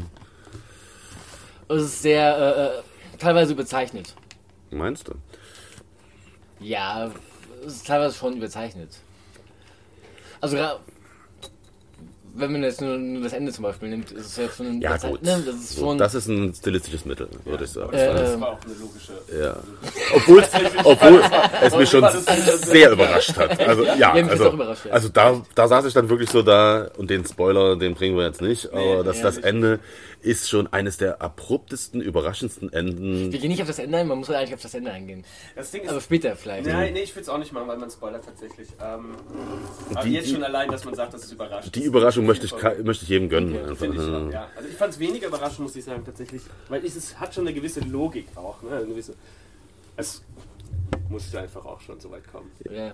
Es 1.70 1.84
ist 1.84 2.02
sehr 2.02 2.38
äh, 2.38 2.80
äh, 2.80 3.18
teilweise 3.20 3.54
überzeichnet. 3.54 4.16
meinst 4.72 5.08
du? 5.08 5.14
Ja, 6.60 7.12
es 7.66 7.76
ist 7.76 7.88
teilweise 7.88 8.16
schon 8.16 8.38
überzeichnet. 8.38 8.90
Also 10.42 10.58
wenn 12.36 12.52
man 12.52 12.64
jetzt 12.64 12.82
nur, 12.82 12.98
das 13.22 13.34
Ende 13.34 13.52
zum 13.52 13.64
Beispiel 13.64 13.90
nimmt, 13.90 14.12
ist 14.12 14.28
es 14.28 14.38
ja 14.38 14.50
schon 14.50 14.68
ein 14.68 14.82
Ja, 14.82 14.98
gut. 14.98 15.22
Ne, 15.24 15.42
das 15.46 15.56
ist 15.56 15.80
schon. 15.80 15.98
das 15.98 16.16
ist 16.16 16.28
ein 16.28 16.54
stilistisches 16.54 17.06
Mittel, 17.06 17.28
würde 17.44 17.66
ich 17.66 17.72
sagen. 17.72 17.90
Das, 17.92 18.02
war, 18.02 18.16
Äh, 18.16 18.20
das 18.20 18.34
ähm, 18.34 18.42
war 18.42 18.50
auch 18.50 18.60
eine 18.64 18.74
logische. 18.76 19.14
Ja. 19.42 19.56
Obwohl, 20.16 20.44
obwohl 20.84 21.24
es 21.62 21.76
mich 21.76 21.90
schon 21.90 22.08
sehr 22.58 22.92
überrascht 22.92 23.36
hat. 23.36 23.60
Also, 23.60 23.84
ja, 23.84 23.96
Ja, 23.96 24.14
also, 24.28 24.46
ja. 24.46 24.92
also 24.92 25.10
da, 25.10 25.42
da 25.56 25.68
saß 25.68 25.86
ich 25.86 25.94
dann 25.94 26.10
wirklich 26.10 26.30
so 26.30 26.42
da 26.42 26.90
und 26.98 27.10
den 27.10 27.26
Spoiler, 27.26 27.76
den 27.76 27.96
bringen 27.96 28.16
wir 28.18 28.26
jetzt 28.26 28.42
nicht, 28.42 28.72
aber 28.72 29.04
das, 29.04 29.18
ja, 29.18 29.24
das 29.24 29.36
nicht. 29.38 29.46
Ist 30.22 30.50
schon 30.50 30.68
eines 30.68 30.98
der 30.98 31.22
abruptesten, 31.22 32.02
überraschendsten 32.02 32.74
Enden. 32.74 33.32
wir 33.32 33.40
gehen 33.40 33.50
nicht 33.50 33.62
auf 33.62 33.68
das 33.70 33.80
Ende 33.80 33.98
ein, 34.00 34.08
man 34.08 34.18
muss 34.18 34.28
halt 34.28 34.38
eigentlich 34.40 34.54
auf 34.54 34.62
das 34.62 34.74
Ende 34.74 34.92
eingehen. 34.92 35.24
Das 35.56 35.72
Ding 35.72 35.84
ist, 35.84 35.90
Aber 35.90 36.02
später 36.02 36.36
vielleicht. 36.36 36.66
Nein, 36.68 36.92
nee, 36.94 37.04
ich 37.04 37.16
will 37.16 37.22
es 37.22 37.30
auch 37.30 37.38
nicht 37.38 37.54
machen, 37.54 37.68
weil 37.70 37.78
man 37.78 37.90
spoilert 37.90 38.26
tatsächlich. 38.26 38.68
Ähm, 38.82 39.16
aber 39.94 40.04
Die- 40.04 40.12
jetzt 40.14 40.30
schon 40.30 40.44
allein, 40.44 40.70
dass 40.70 40.84
man 40.84 40.94
sagt, 40.94 41.14
das 41.14 41.24
ist 41.24 41.32
überrascht. 41.32 41.74
Die 41.74 41.84
Überraschung 41.84 42.26
möchte 42.26 42.46
ich, 42.46 42.52
möchte 42.84 43.04
ich 43.04 43.10
jedem 43.10 43.30
gönnen. 43.30 43.54
Okay, 43.56 43.62
einfach. 43.64 43.78
finde 43.78 44.28
ich 44.28 44.34
Ja. 44.34 44.50
Also 44.58 44.68
ich 44.68 44.76
fand 44.76 44.94
es 44.94 45.00
weniger 45.00 45.28
überraschend, 45.28 45.60
muss 45.62 45.76
ich 45.78 45.86
sagen, 45.86 46.04
tatsächlich. 46.04 46.42
Weil 46.68 46.84
es 46.86 46.98
ist, 46.98 47.18
hat 47.20 47.34
schon 47.34 47.48
eine 47.48 47.54
gewisse 47.56 47.80
Logik 47.80 48.28
auch. 48.36 48.62
Ne? 48.62 48.72
Eine 48.72 48.88
gewisse, 48.88 49.14
es 49.96 50.22
musste 51.08 51.40
einfach 51.40 51.66
auch 51.66 51.80
schon 51.80 52.00
so 52.02 52.12
weit 52.12 52.30
kommen. 52.30 52.52
Ja. 52.70 52.94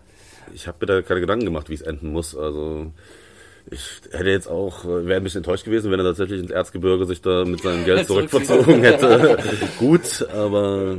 Ich 0.53 0.67
habe 0.67 0.77
mir 0.81 0.85
da 0.85 1.01
keine 1.01 1.21
Gedanken 1.21 1.45
gemacht, 1.45 1.69
wie 1.69 1.73
es 1.73 1.81
enden 1.81 2.11
muss. 2.11 2.35
Also 2.35 2.91
ich 3.71 4.01
hätte 4.11 4.29
jetzt 4.29 4.47
auch, 4.47 4.85
äh, 4.85 5.05
wäre 5.05 5.17
ein 5.17 5.23
bisschen 5.23 5.39
enttäuscht 5.39 5.65
gewesen, 5.65 5.91
wenn 5.91 5.99
er 5.99 6.05
tatsächlich 6.05 6.39
ins 6.39 6.51
Erzgebirge 6.51 7.05
sich 7.05 7.21
da 7.21 7.45
mit 7.45 7.61
seinem 7.61 7.85
Geld 7.85 8.07
zurückverzogen 8.07 8.81
hätte. 8.81 9.37
Gut, 9.79 10.27
aber 10.33 10.97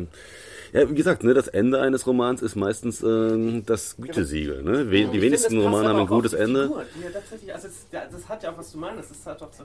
ja, 0.72 0.90
wie 0.90 0.94
gesagt, 0.94 1.22
ne, 1.22 1.32
das 1.32 1.48
Ende 1.48 1.80
eines 1.80 2.06
Romans 2.06 2.42
ist 2.42 2.56
meistens 2.56 3.02
ähm, 3.02 3.64
das 3.64 3.96
Gütesiegel. 3.96 4.62
Ne? 4.62 4.90
We 4.90 4.96
Ich 4.98 5.00
die 5.00 5.04
finde, 5.04 5.22
wenigsten 5.22 5.56
das 5.56 5.64
passt 5.64 5.74
Romane 5.74 5.88
haben 5.88 6.00
ein 6.00 6.06
gutes 6.06 6.32
Ende. 6.32 6.70
Ja 7.02 7.10
tatsächlich, 7.12 7.54
also 7.54 7.68
ja, 7.92 8.02
das 8.10 8.28
hat 8.28 8.42
ja 8.42 8.52
auch 8.52 8.58
was 8.58 8.72
du 8.72 8.78
meinst. 8.78 9.10
Es 9.10 9.24
hat 9.24 9.40
auch 9.42 9.52
so, 9.52 9.64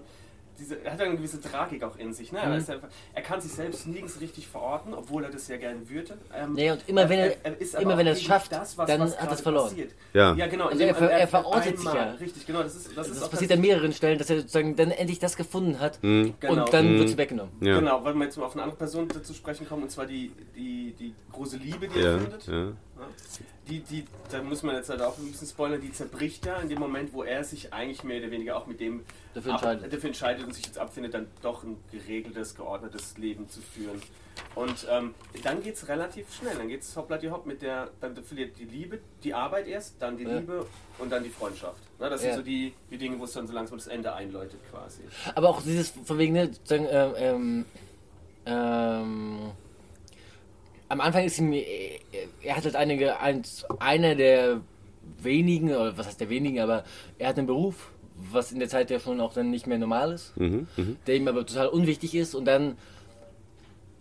diese, 0.61 0.83
er 0.85 0.93
hat 0.93 0.99
ja 0.99 1.05
eine 1.07 1.15
gewisse 1.17 1.41
Tragik 1.41 1.83
auch 1.83 1.97
in 1.97 2.13
sich. 2.13 2.31
Ne? 2.31 2.39
Er, 2.39 2.55
ist 2.55 2.69
einfach, 2.69 2.87
er 3.13 3.21
kann 3.23 3.41
sich 3.41 3.51
selbst 3.51 3.87
nirgends 3.87 4.21
richtig 4.21 4.47
verorten, 4.47 4.93
obwohl 4.93 5.23
er 5.23 5.31
das 5.31 5.47
ja 5.47 5.57
gerne 5.57 5.89
würde. 5.89 6.17
Ähm, 6.33 6.53
Nee, 6.53 6.71
und 6.71 6.87
immer 6.87 7.09
wenn 7.09 7.19
er- 7.19 7.59
ist 7.59 7.73
immer 7.75 7.97
wenn 7.97 8.05
er 8.07 8.13
es 8.13 8.21
schafft, 8.21 8.51
das, 8.51 8.77
was, 8.77 8.87
dann 8.87 9.01
was 9.01 9.19
hat 9.19 9.29
er 9.29 9.33
es 9.33 9.41
verloren. 9.41 9.69
Passiert. 9.69 9.91
Ja. 10.13 10.33
ja, 10.35 10.47
genau. 10.47 10.67
Also 10.67 10.83
er 10.83 10.93
man- 10.93 11.09
er 11.09 11.27
verortet 11.27 11.79
sich 11.79 11.87
einmal- 11.89 12.05
ja. 12.07 12.11
Richtig, 12.13 12.45
genau. 12.45 12.61
Das, 12.63 12.75
ist, 12.75 12.87
das, 12.95 13.07
Das, 13.07 13.17
ist 13.17 13.23
auch 13.23 13.31
passiert 13.31 13.51
an 13.51 13.61
mehreren 13.61 13.91
Stellen, 13.93 14.17
dass 14.19 14.29
er 14.29 14.37
sozusagen 14.37 14.75
dann 14.75 14.91
endlich 14.91 15.19
das 15.19 15.35
gefunden 15.35 15.79
hat 15.79 15.99
Hm. 16.03 16.33
Genau. 16.39 16.53
und 16.65 16.73
dann 16.73 16.93
Mhm. 16.93 16.99
wird 16.99 17.09
sie 17.09 17.17
weggenommen. 17.17 17.51
Ja. 17.61 17.79
Genau, 17.79 18.03
weil 18.03 18.13
wir 18.13 18.25
jetzt 18.25 18.37
mal 18.37 18.45
auf 18.45 18.53
eine 18.53 18.63
andere 18.63 18.77
Person 18.77 19.07
zu 19.23 19.33
sprechen 19.33 19.67
kommen, 19.67 19.83
und 19.83 19.89
zwar 19.91 20.05
die, 20.05 20.31
die, 20.55 20.93
die 20.99 21.13
große 21.31 21.57
Liebe, 21.57 21.87
die 21.87 21.99
er 21.99 22.11
Ja, 22.13 22.17
findet. 22.19 22.47
Die, 23.67 23.79
die, 23.79 24.05
da 24.31 24.41
muss 24.41 24.63
man 24.63 24.75
jetzt 24.75 24.89
halt 24.89 25.01
auch 25.01 25.17
ein 25.17 25.31
bisschen 25.31 25.47
spoilern, 25.47 25.79
die 25.79 25.91
zerbricht 25.93 26.45
ja 26.45 26.57
in 26.57 26.67
dem 26.69 26.79
Moment, 26.79 27.13
wo 27.13 27.23
er 27.23 27.43
sich 27.43 27.71
eigentlich 27.73 28.03
mehr 28.03 28.19
oder 28.21 28.31
weniger 28.31 28.57
auch 28.57 28.67
mit 28.67 28.79
dem 28.79 29.03
Dafür 29.33 29.53
ab- 29.53 29.61
entscheidet. 29.63 29.93
dafür 29.93 30.07
entscheidet 30.09 30.45
und 30.45 30.53
sich 30.53 30.65
jetzt 30.65 30.77
abfindet, 30.77 31.13
dann 31.13 31.27
doch 31.41 31.63
ein 31.63 31.77
geregeltes, 31.91 32.55
geordnetes 32.55 33.17
Leben 33.17 33.47
zu 33.49 33.61
führen. 33.61 34.01
Und 34.55 34.87
ähm, 34.89 35.13
dann 35.43 35.61
geht 35.63 35.75
es 35.75 35.87
relativ 35.87 36.33
schnell, 36.33 36.55
dann 36.57 36.67
geht 36.67 36.81
es 36.81 36.95
hoppla 36.97 37.17
die 37.17 37.29
hopp 37.29 37.45
mit 37.45 37.61
der, 37.61 37.89
dann 38.01 38.15
verliert 38.23 38.57
die 38.59 38.65
Liebe, 38.65 38.99
die 39.23 39.33
Arbeit 39.33 39.67
erst, 39.67 39.95
dann 40.01 40.17
die 40.17 40.23
Ja. 40.23 40.39
Liebe 40.39 40.65
und 40.97 41.09
dann 41.11 41.23
die 41.23 41.29
Freundschaft. 41.29 41.81
Na, 41.99 42.09
das 42.09 42.21
Ja. 42.23 42.29
sind 42.31 42.37
so 42.39 42.43
die, 42.43 42.73
die 42.89 42.97
Dinge, 42.97 43.19
wo 43.19 43.25
es 43.25 43.31
dann 43.33 43.47
so 43.47 43.53
langsam 43.53 43.77
das 43.77 43.87
Ende 43.87 44.13
einläutet 44.13 44.59
quasi. 44.69 45.01
Aber 45.35 45.49
auch 45.49 45.61
dieses 45.61 45.93
von 46.03 46.17
wegen, 46.17 46.33
ne, 46.33 46.47
sozusagen, 46.47 46.87
ähm, 46.89 47.13
ähm, 47.17 47.65
ähm, 48.45 49.51
am 50.91 50.99
Anfang 50.99 51.23
ist 51.23 51.39
ihm, 51.39 51.53
er 51.53 52.55
hat 52.55 52.65
halt 52.65 52.75
einige, 52.75 53.19
eins, 53.19 53.65
einer 53.79 54.13
der 54.15 54.59
wenigen, 55.21 55.69
oder 55.69 55.97
was 55.97 56.07
heißt 56.07 56.19
der 56.19 56.29
wenigen, 56.29 56.59
aber 56.59 56.83
er 57.17 57.29
hat 57.29 57.37
einen 57.37 57.47
Beruf, 57.47 57.91
was 58.31 58.51
in 58.51 58.59
der 58.59 58.67
Zeit 58.67 58.91
ja 58.91 58.99
schon 58.99 59.21
auch 59.21 59.33
dann 59.33 59.49
nicht 59.49 59.67
mehr 59.67 59.77
normal 59.77 60.11
ist, 60.11 60.35
Mhm, 60.37 60.67
mhm. 60.75 60.97
der 61.07 61.15
ihm 61.15 61.27
aber 61.29 61.45
total 61.45 61.67
unwichtig 61.69 62.13
ist 62.13 62.35
und 62.35 62.43
dann, 62.45 62.77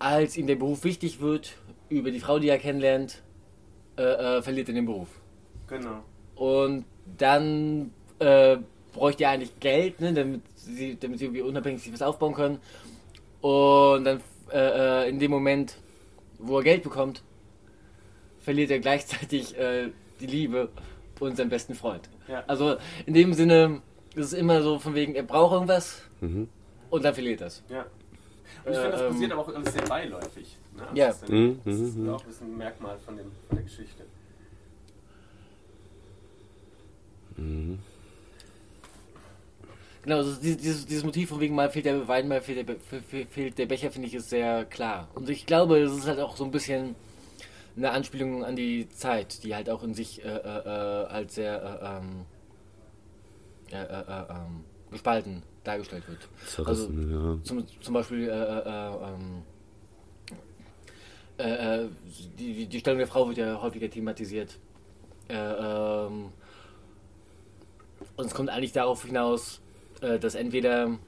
als 0.00 0.36
ihm 0.36 0.48
der 0.48 0.56
Beruf 0.56 0.82
wichtig 0.82 1.20
wird, 1.20 1.52
über 1.88 2.10
die 2.10 2.20
Frau, 2.20 2.38
die 2.40 2.48
er 2.48 2.58
kennenlernt, 2.58 3.22
äh, 3.96 4.02
äh, 4.02 4.42
verliert 4.42 4.68
er 4.68 4.74
den 4.74 4.86
Beruf. 4.86 5.08
Genau. 5.68 6.02
Und 6.34 6.86
dann 7.18 7.92
äh, 8.18 8.56
bräuchte 8.92 9.24
er 9.24 9.30
eigentlich 9.30 9.60
Geld, 9.60 10.00
ne, 10.00 10.12
damit, 10.12 10.42
sie, 10.56 10.96
damit 10.98 11.20
sie 11.20 11.26
irgendwie 11.26 11.42
unabhängig 11.42 11.82
sich 11.82 11.92
was 11.92 12.02
aufbauen 12.02 12.34
können. 12.34 12.58
Und 13.40 14.04
dann 14.04 14.20
äh, 14.52 15.04
äh, 15.04 15.08
in 15.08 15.20
dem 15.20 15.30
Moment, 15.30 15.76
wo 16.40 16.58
er 16.58 16.64
Geld 16.64 16.82
bekommt, 16.82 17.22
verliert 18.40 18.70
er 18.70 18.78
gleichzeitig 18.80 19.56
äh, 19.58 19.90
die 20.20 20.26
Liebe 20.26 20.70
und 21.18 21.36
seinen 21.36 21.50
besten 21.50 21.74
Freund. 21.74 22.08
Ja. 22.28 22.44
Also 22.46 22.76
in 23.06 23.14
dem 23.14 23.34
Sinne 23.34 23.82
ist 24.14 24.26
es 24.26 24.32
immer 24.32 24.62
so 24.62 24.78
von 24.78 24.94
wegen, 24.94 25.14
er 25.14 25.22
braucht 25.22 25.52
irgendwas 25.52 26.02
Mhm. 26.20 26.48
und 26.90 27.04
dann 27.04 27.14
verliert 27.14 27.40
er 27.40 27.46
es. 27.48 27.62
Ja. 27.68 27.86
Und 28.64 28.72
ich 28.72 28.78
Äh, 28.78 28.80
finde, 28.82 28.90
das 28.92 29.00
ähm, 29.02 29.08
passiert 29.12 29.32
aber 29.32 29.40
auch 29.42 29.54
alles 29.54 29.72
sehr 29.72 29.82
beiläufig. 29.82 30.56
Ne? 30.76 30.82
Ja. 30.94 31.06
Das 31.08 31.16
ist, 31.22 31.28
dann, 31.28 31.36
Mhm, 31.44 31.60
das 31.64 31.76
ist 31.78 31.96
mhm, 31.96 32.08
auch 32.10 32.20
ein 32.22 32.26
bisschen 32.26 32.46
ein 32.52 32.58
Merkmal 32.58 32.98
von, 32.98 33.16
dem, 33.16 33.26
von 33.48 33.56
der 33.56 33.64
Geschichte. 33.64 34.04
Genau, 40.02 40.16
also 40.16 40.40
dieses, 40.40 40.86
dieses, 40.86 41.04
Motiv 41.04 41.28
von 41.28 41.40
wegen 41.40 41.54
mal 41.54 41.68
fehlt 41.70 41.84
der 41.84 42.08
Wein, 42.08 42.26
mal 42.26 42.40
fehlt 42.40 42.58
der, 42.58 42.64
Be 42.64 42.76
fe- 42.80 43.02
fe- 43.02 43.26
fehlt 43.28 43.58
der 43.58 43.66
Becher, 43.66 43.90
finde 43.90 44.08
ich, 44.08 44.14
ist 44.14 44.30
sehr 44.30 44.64
klar. 44.64 45.08
Und 45.14 45.28
ich 45.28 45.44
glaube, 45.44 45.78
es 45.78 45.92
ist 45.92 46.06
halt 46.06 46.20
auch 46.20 46.36
so 46.36 46.44
ein 46.44 46.50
bisschen 46.50 46.94
eine 47.76 47.90
Anspielung 47.90 48.44
an 48.44 48.56
die 48.56 48.88
Zeit, 48.88 49.44
die 49.44 49.54
halt 49.54 49.68
auch 49.68 49.82
in 49.82 49.92
sich 49.94 50.24
äh, 50.24 50.28
äh, 50.28 50.32
äh, 50.32 51.06
als 51.06 51.34
sehr 51.34 51.62
äh, 51.62 51.98
ähm, 51.98 52.24
äh, 53.70 53.82
äh, 53.82 54.00
äh, 54.00 54.24
ähm, 54.30 54.64
gespalten 54.90 55.42
dargestellt 55.64 56.08
wird. 56.08 56.28
Zerrissen, 56.46 57.10
ja. 57.10 57.38
Zum, 57.44 57.64
zum 57.82 57.94
Beispiel 57.94 58.28
äh, 58.28 58.32
äh, 58.32 58.68
äh, 58.68 59.12
ähm, 59.14 59.42
äh, 61.38 61.82
äh, 61.84 61.88
die, 62.38 62.66
die 62.66 62.80
Stellung 62.80 62.98
der 62.98 63.06
Frau 63.06 63.28
wird 63.28 63.38
ja 63.38 63.60
häufiger 63.60 63.88
thematisiert. 63.90 64.58
Äh, 65.28 65.34
ähm, 65.36 66.30
und 68.16 68.26
es 68.26 68.34
kommt 68.34 68.48
eigentlich 68.48 68.72
darauf 68.72 69.04
hinaus, 69.04 69.60
äh, 70.00 70.18
dass 70.18 70.34
entweder 70.34 70.98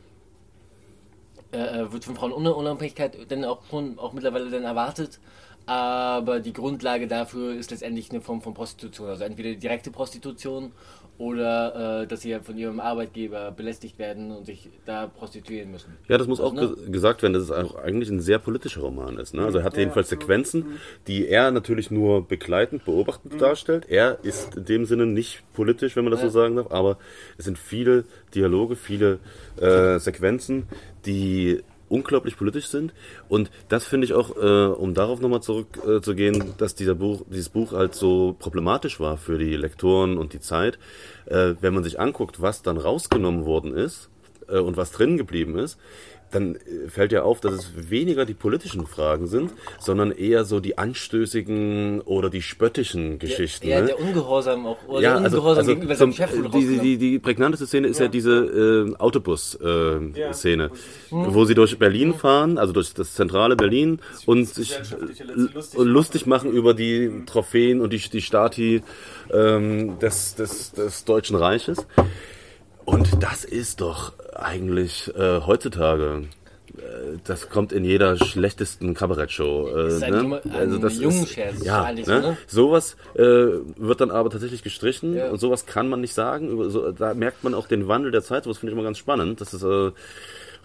äh, 1.53 1.59
äh, 1.59 1.93
wird 1.93 2.05
von 2.05 2.17
Frauen 2.17 2.33
Unab- 2.33 2.55
Unabhängigkeit 2.55 3.31
dann 3.31 3.45
auch 3.45 3.63
schon 3.69 3.99
auch 3.99 4.13
mittlerweile 4.13 4.51
dann 4.51 4.65
erwartet, 4.65 5.21
aber 5.67 6.41
die 6.41 6.53
Grundlage 6.53 7.07
dafür 7.07 7.55
ist 7.55 7.71
letztendlich 7.71 8.11
eine 8.11 8.21
Form 8.21 8.43
von 8.43 8.55
Prostitution. 8.55 9.09
Also 9.09 9.25
entweder 9.25 9.55
direkte 9.55 9.91
Prostitution 9.91 10.73
oder 11.19 12.03
äh, 12.03 12.07
dass 12.07 12.23
sie 12.23 12.37
von 12.41 12.57
ihrem 12.59 12.81
Arbeitgeber 12.81 13.53
belästigt 13.53 13.99
werden 13.99 14.31
und 14.33 14.45
sich 14.47 14.71
da 14.87 15.07
prostituieren 15.07 15.71
müssen. 15.71 15.97
Ja, 16.09 16.19
das 16.19 16.27
muss 16.27 16.41
auch 16.41 16.55
Also, 16.57 16.75
ne? 16.75 16.83
ge 16.83 16.91
gesagt 16.91 17.23
werden, 17.23 17.35
dass 17.35 17.45
es 17.45 17.51
auch 17.51 17.77
eigentlich 17.77 18.09
ein 18.11 18.21
sehr 18.21 18.39
politischer 18.39 18.81
Roman 18.81 19.19
ist. 19.19 19.35
Ne? 19.35 19.45
Also 19.45 19.59
er 19.59 19.65
hat 19.65 19.75
Ja, 19.75 19.81
jedenfalls 19.81 20.07
absolut. 20.09 20.23
Sequenzen, 20.23 20.67
die 21.07 21.29
er 21.29 21.51
natürlich 21.51 21.91
nur 21.91 22.27
begleitend, 22.27 22.85
beobachtend 22.85 23.41
darstellt. 23.41 23.87
Er 23.89 24.19
ist 24.23 24.57
in 24.57 24.65
dem 24.65 24.85
Sinne 24.85 25.07
nicht 25.07 25.43
politisch, 25.53 25.95
wenn 25.97 26.05
man 26.05 26.11
das 26.11 26.23
Ja. 26.23 26.29
so 26.29 26.33
sagen 26.41 26.57
darf, 26.57 26.71
aber 26.73 26.99
es 27.39 27.45
sind 27.45 27.59
viele 27.59 28.05
Dialoge, 28.35 28.75
viele 28.75 29.19
äh, 29.61 29.99
Sequenzen, 29.99 30.65
die 31.07 31.63
unglaublich 31.93 32.37
politisch 32.37 32.67
sind. 32.67 32.95
Und 33.29 33.51
das 33.69 33.85
finde 33.85 34.07
ich 34.07 34.15
auch, 34.15 34.35
äh, 34.37 34.67
um 34.73 34.95
darauf 34.95 35.21
nochmal 35.21 35.43
zurückzugehen, 35.43 36.41
äh, 36.41 36.45
dass 36.57 36.75
dieser 36.75 36.95
Buch, 36.95 37.23
dieses 37.29 37.51
Buch 37.51 37.73
halt 37.73 37.95
so 37.95 38.35
problematisch 38.39 38.99
war 38.99 39.19
für 39.19 39.39
die 39.39 39.55
Lektoren 39.55 40.17
und 40.17 40.33
die 40.33 40.41
Zeit. 40.41 40.79
Äh, 41.27 41.55
wenn 41.61 41.75
man 41.75 41.85
sich 41.85 42.01
anguckt, 42.01 42.41
was 42.41 42.63
dann 42.63 42.79
rausgenommen 42.79 43.45
worden 43.45 43.75
ist 43.75 44.09
äh, 44.49 44.59
und 44.59 44.77
was 44.77 44.91
drin 44.91 45.19
geblieben 45.19 45.59
ist, 45.59 45.79
dann 46.33 46.57
äh, 46.57 46.89
fällt 46.89 47.13
ja 47.13 47.23
auf, 47.23 47.41
dass 47.41 47.53
es 47.55 47.91
weniger 47.91 48.25
die 48.25 48.35
politischen 48.35 48.87
Fragen 48.87 49.27
sind, 49.27 49.53
sondern 49.79 50.11
eher 50.11 50.45
so 50.45 50.61
die 50.61 50.79
anstößigen 50.79 52.01
oder 52.03 52.31
die 52.31 52.43
spöttischen 52.43 53.19
Geschichten. 53.19 53.69
Ja, 53.69 53.81
ne? 53.81 53.87
der 53.89 54.01
Ungehorsam 54.01 54.67
auch. 54.67 54.79
Oder 54.89 55.01
ja, 55.01 55.15
der 55.15 55.25
also, 55.25 55.37
Ungehorsam 55.39 55.59
also 55.59 55.71
gegenüber 55.73 55.95
zum, 55.97 56.13
seinem 56.13 56.29
Chef 56.29 56.31
die, 56.31 56.37
die, 56.37 56.47
rausgenommen. 56.47 56.81
die, 56.83 56.99
die 56.99 57.19
prägnanteste 57.19 57.67
Szene 57.67 57.89
ist 57.89 57.99
ja, 57.99 58.07
Ja. 58.07 58.11
diese 58.11 58.33
äh, 58.93 58.97
Autobus-Szene, 58.97 60.71
Ja. 61.11 61.35
wo 61.35 61.45
sie 61.45 61.55
durch 61.55 61.79
Berlin 61.79 62.15
fahren, 62.15 62.59
also 62.59 62.73
durch 62.73 62.95
das 62.95 63.15
zentrale 63.15 63.57
Berlin 63.57 64.01
und 64.27 64.49
sich 64.49 64.73
äh, 64.73 64.79
lustig 64.79 65.27
lustig, 65.55 65.79
machen. 65.79 65.89
lustig 65.89 66.27
machen 66.27 66.53
über 66.53 66.75
die 66.75 67.23
Trophäen 67.27 67.81
und 67.81 67.93
die, 67.93 67.99
die 67.99 68.23
Stati 68.23 68.83
ähm, 69.33 69.99
des, 69.99 70.35
des, 70.35 70.73
des 70.73 71.05
Deutschen 71.05 71.37
Reiches. 71.37 71.87
Und 72.85 73.23
das 73.23 73.45
ist 73.45 73.81
doch 73.81 74.13
eigentlich 74.35 75.13
äh, 75.17 75.41
heutzutage 75.41 76.25
äh, 76.77 77.19
das 77.25 77.49
kommt 77.51 77.73
in 77.73 77.85
jeder 77.85 78.17
schlechtesten 78.17 78.95
Kabarettshow. 78.95 79.69
Äh, 79.69 79.89
ist 79.89 80.01
ne? 80.01 80.19
dummer- 80.19 80.41
ein 80.53 80.89
Jungenscherz, 80.91 81.63
ja, 81.65 81.83
eigentlich 81.85 82.07
ne? 82.07 82.21
ne? 82.21 82.37
Sowas 82.47 82.97
äh, 83.15 83.21
wird 83.23 84.01
dann 84.01 84.11
aber 84.11 84.31
tatsächlich 84.31 84.63
gestrichen 84.63 85.15
Ja. 85.15 85.29
und 85.31 85.39
sowas 85.39 85.67
kann 85.67 85.89
man 85.89 86.01
nicht 86.01 86.15
sagen. 86.15 86.71
So, 86.71 86.91
da 86.93 87.15
merkt 87.15 87.45
man 87.45 87.55
auch 87.55 87.67
den 87.67 87.89
Wandel 87.89 88.11
der 88.11 88.23
Zeit. 88.23 88.45
Sowas 88.45 88.59
finde 88.59 88.73
ich 88.73 88.79
immer 88.79 88.85
ganz 88.85 88.99
spannend. 88.99 89.41
Das 89.41 89.53
ist 89.55 89.63
äh, 89.63 89.91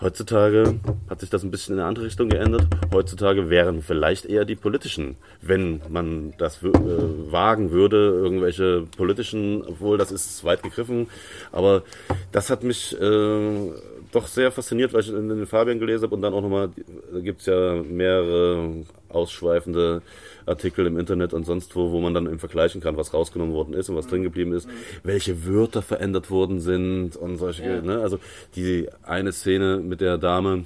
heutzutage 0.01 0.79
hat 1.09 1.19
sich 1.19 1.29
das 1.29 1.43
ein 1.43 1.51
bisschen 1.51 1.75
in 1.75 1.79
eine 1.79 1.89
andere 1.89 2.05
Richtung 2.05 2.29
geändert. 2.29 2.67
Heutzutage 2.93 3.49
wären 3.49 3.81
vielleicht 3.81 4.25
eher 4.25 4.45
die 4.45 4.55
politischen, 4.55 5.17
wenn 5.41 5.81
man 5.89 6.33
das 6.37 6.63
äh, 6.63 6.71
wagen 6.71 7.71
würde, 7.71 7.97
irgendwelche 7.97 8.85
politischen, 8.95 9.63
obwohl 9.65 9.97
das 9.97 10.11
ist 10.11 10.43
weit 10.43 10.63
gegriffen. 10.63 11.07
Aber 11.51 11.83
das 12.31 12.49
hat 12.49 12.63
mich 12.63 12.99
äh, 12.99 13.71
doch 14.11 14.27
sehr 14.27 14.51
fasziniert, 14.51 14.93
weil 14.93 15.01
ich 15.01 15.09
in 15.09 15.29
den 15.29 15.45
Fabian 15.45 15.79
gelesen 15.79 16.03
habe 16.03 16.15
und 16.15 16.21
dann 16.21 16.33
auch 16.33 16.41
nochmal, 16.41 16.69
da 17.11 17.19
gibt 17.19 17.41
es 17.41 17.47
ja 17.47 17.81
mehrere 17.83 18.85
ausschweifende 19.09 20.01
Artikel 20.47 20.85
im 20.85 20.97
Internet 20.97 21.33
und 21.33 21.45
sonst 21.45 21.75
wo, 21.75 21.91
wo 21.91 21.99
man 21.99 22.13
dann 22.13 22.25
eben 22.27 22.39
vergleichen 22.39 22.81
kann, 22.81 22.97
was 22.97 23.13
rausgenommen 23.13 23.53
worden 23.53 23.73
ist 23.73 23.89
und 23.89 23.95
was 23.95 24.07
drin 24.07 24.23
geblieben 24.23 24.53
ist, 24.53 24.67
welche 25.03 25.45
Wörter 25.45 25.81
verändert 25.81 26.29
worden 26.29 26.59
sind 26.59 27.15
und 27.15 27.37
solche, 27.37 27.63
Ja. 27.63 27.81
ne? 27.81 27.99
Also 28.01 28.19
die 28.55 28.87
eine 29.03 29.31
Szene 29.31 29.77
mit 29.77 30.01
der 30.01 30.17
Dame, 30.17 30.63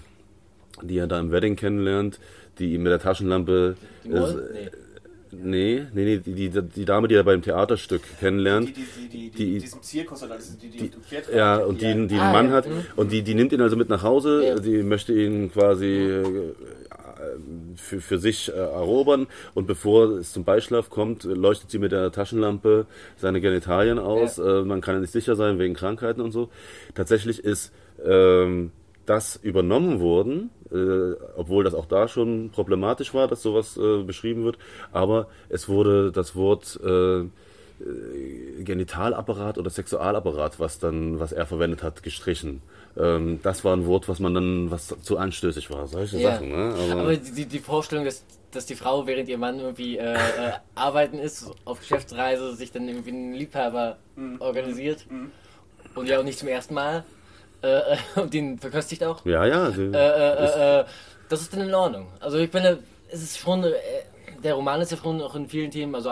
die 0.84 0.98
er 0.98 1.08
da 1.08 1.20
im 1.20 1.32
Wedding 1.32 1.56
kennenlernt, 1.56 2.20
die 2.60 2.74
ihm 2.74 2.84
mit 2.84 2.92
der 2.92 3.00
Taschenlampe 3.00 3.76
Die 4.04 4.10
Moll? 4.10 4.50
Nee. 4.54 4.70
Nee, 5.34 5.86
nee, 5.94 6.04
nee, 6.04 6.18
die, 6.18 6.50
die, 6.50 6.62
die 6.62 6.84
Dame, 6.84 7.08
die 7.08 7.16
er 7.16 7.24
beim 7.24 7.42
Theaterstück 7.42 8.02
kennenlernt. 8.20 8.68
Die, 8.68 8.74
die, 8.74 8.82
die, 8.82 9.08
die, 9.10 9.30
Die- 9.30 9.46
die, 9.54 9.60
diesem 9.60 9.82
Zirkus 9.82 10.24
oder 10.24 10.38
die, 10.62 10.68
die, 10.68 10.78
die, 10.78 10.90
Pferd 10.90 11.34
Ja, 11.34 11.56
und 11.60 11.76
die, 11.80 11.86
die 11.86 11.90
einen 11.90 12.20
Ah, 12.20 12.34
Mann 12.34 12.48
ja, 12.50 12.52
hat. 12.52 12.68
mhm. 12.68 12.84
Und 12.98 13.14
die, 13.14 13.22
die 13.22 13.34
nimmt 13.34 13.54
ihn 13.54 13.62
also 13.62 13.78
mit 13.78 13.88
nach 13.88 14.04
Hause. 14.04 14.62
Die 14.62 14.84
möchte 14.84 15.14
ihn 15.14 15.50
quasi 15.50 15.86
äh, 15.88 16.24
für, 17.76 18.02
für 18.02 18.18
sich 18.18 18.50
äh, 18.50 18.54
erobern. 18.54 19.28
Und 19.54 19.68
bevor 19.68 20.18
es 20.18 20.34
zum 20.34 20.44
Beischlaf 20.44 20.90
kommt, 20.90 21.24
leuchtet 21.24 21.72
sie 21.72 21.80
mit 21.80 21.92
der 21.92 22.12
Taschenlampe 22.12 22.86
seine 23.18 23.42
Genitalien 23.42 24.00
aus. 24.00 24.38
Äh, 24.38 24.64
man 24.64 24.82
kann 24.82 24.96
ja 24.96 25.02
nicht 25.02 25.14
sicher 25.14 25.36
sein 25.36 25.60
wegen 25.60 25.74
Krankheiten 25.74 26.22
und 26.22 26.32
so. 26.32 26.50
Tatsächlich 26.96 27.44
ist 27.44 27.74
ähm, 28.06 28.72
das 29.06 29.36
übernommen 29.36 30.00
worden, 30.00 30.52
äh, 30.72 31.14
obwohl 31.36 31.64
das 31.64 31.74
auch 31.74 31.86
da 31.86 32.08
schon 32.08 32.50
problematisch 32.52 33.14
war, 33.14 33.28
dass 33.28 33.42
sowas 33.42 33.78
äh, 33.78 34.04
beschrieben 34.04 34.44
wird. 34.44 34.58
Aber 34.92 35.28
es 35.50 35.68
wurde 35.68 36.12
das 36.12 36.36
Wort 36.36 36.80
äh, 36.84 37.24
Genitalapparat 38.64 39.58
oder 39.58 39.70
Sexualapparat, 39.70 40.60
was 40.60 40.80
dann, 40.80 41.20
was 41.20 41.32
er 41.32 41.46
verwendet 41.46 41.84
hat, 41.84 42.04
gestrichen. 42.04 42.62
Ähm, 42.98 43.40
das 43.44 43.64
war 43.64 43.76
ein 43.76 43.86
Wort, 43.86 44.08
was 44.10 44.20
man 44.20 44.34
dann, 44.34 44.72
was 44.72 44.96
zu 45.02 45.18
anstößig 45.18 45.70
war, 45.72 45.88
solche 45.88 46.18
Ja. 46.18 46.34
Sachen. 46.34 46.50
Ne? 46.50 46.76
Aber 46.92 47.16
die, 47.16 47.46
die 47.46 47.60
Vorstellung, 47.60 48.06
dass, 48.06 48.24
dass 48.52 48.66
die 48.66 48.76
Frau, 48.76 49.08
während 49.08 49.30
ihr 49.30 49.38
Mann 49.38 49.60
irgendwie 49.60 49.98
äh, 49.98 50.14
äh, 50.14 50.18
arbeiten 50.76 51.18
ist, 51.18 51.50
auf 51.66 51.80
Geschäftsreise, 51.80 52.56
sich 52.56 52.72
dann 52.72 52.88
irgendwie 52.88 53.12
einen 53.12 53.34
Liebhaber 53.34 53.98
organisiert 54.40 55.06
und 55.96 56.08
ja 56.08 56.20
auch 56.20 56.24
nicht 56.24 56.38
zum 56.40 56.48
ersten 56.50 56.74
Mal 56.74 57.04
äh, 57.64 57.68
äh, 57.78 57.98
und 58.22 58.34
den 58.34 58.60
verköstigt 58.60 59.04
auch, 59.04 59.26
ja, 59.26 59.46
ja. 59.46 59.70
Äh, 59.70 59.92
äh, 59.92 60.80
äh, 60.82 60.86
das 61.30 61.42
ist 61.42 61.54
dann 61.54 61.62
in 61.62 61.74
Ordnung. 61.74 62.08
Also 62.20 62.38
ich 62.38 62.50
finde, 62.52 62.80
es 63.10 63.24
ist 63.24 63.38
schon, 63.40 63.64
äh, 63.64 63.74
der 64.44 64.56
Roman 64.56 64.82
ist 64.82 64.92
ja 64.92 64.98
schon 64.98 65.22
auch 65.22 65.36
in 65.36 65.48
vielen 65.48 65.72
Themen, 65.72 65.96
also 65.96 66.10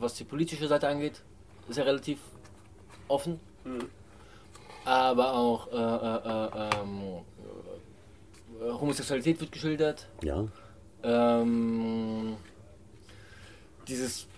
was 0.00 0.14
die 0.14 0.24
politische 0.24 0.66
Seite 0.68 0.88
angeht, 0.88 1.22
ist 1.68 1.76
ja 1.78 1.84
relativ 1.84 2.18
offen. 3.08 3.38
Aber 4.84 5.34
auch 5.34 5.68
äh, 5.72 5.76
äh, 5.76 5.76
äh, 5.76 6.80
ähm, 6.82 7.02
äh, 8.60 8.72
Homosexualität 8.72 9.40
wird 9.40 9.52
geschildert. 9.52 10.08
ja. 10.22 10.44
Ähm, 11.04 12.36
dieses 13.88 14.28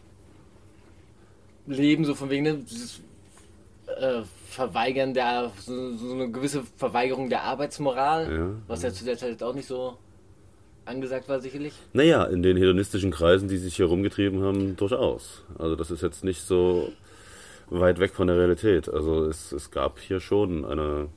Leben 1.66 2.06
so 2.06 2.14
von 2.14 2.30
wegen, 2.30 2.42
ne, 2.44 2.54
dieses 2.58 3.00
äh, 3.86 4.22
Verweigern 4.48 5.12
der, 5.12 5.52
so, 5.60 5.94
so 5.96 6.12
eine 6.14 6.30
gewisse 6.30 6.62
Verweigerung 6.76 7.28
der 7.28 7.42
Arbeitsmoral, 7.42 8.32
Ja. 8.34 8.50
was 8.66 8.82
ja 8.82 8.90
zu 8.92 9.04
der 9.04 9.18
Zeit 9.18 9.42
auch 9.42 9.52
nicht 9.54 9.68
so 9.68 9.98
angesagt 10.86 11.28
war, 11.28 11.40
sicherlich. 11.40 11.72
Naja, 11.92 12.24
in 12.24 12.42
den 12.42 12.56
hedonistischen 12.56 13.10
Kreisen, 13.10 13.48
die 13.48 13.56
sich 13.56 13.76
hier 13.76 13.86
rumgetrieben 13.86 14.42
haben, 14.42 14.76
durchaus. 14.76 15.42
Also 15.58 15.76
das 15.76 15.90
ist 15.90 16.02
jetzt 16.02 16.24
nicht 16.24 16.42
so 16.42 16.92
weit 17.70 17.98
weg 17.98 18.14
von 18.14 18.26
der 18.26 18.36
Realität. 18.36 18.88
Also 18.88 19.24
es, 19.26 19.52
es 19.52 19.70
gab 19.70 19.98
hier 19.98 20.20
schon 20.20 20.64
eine 20.64 21.08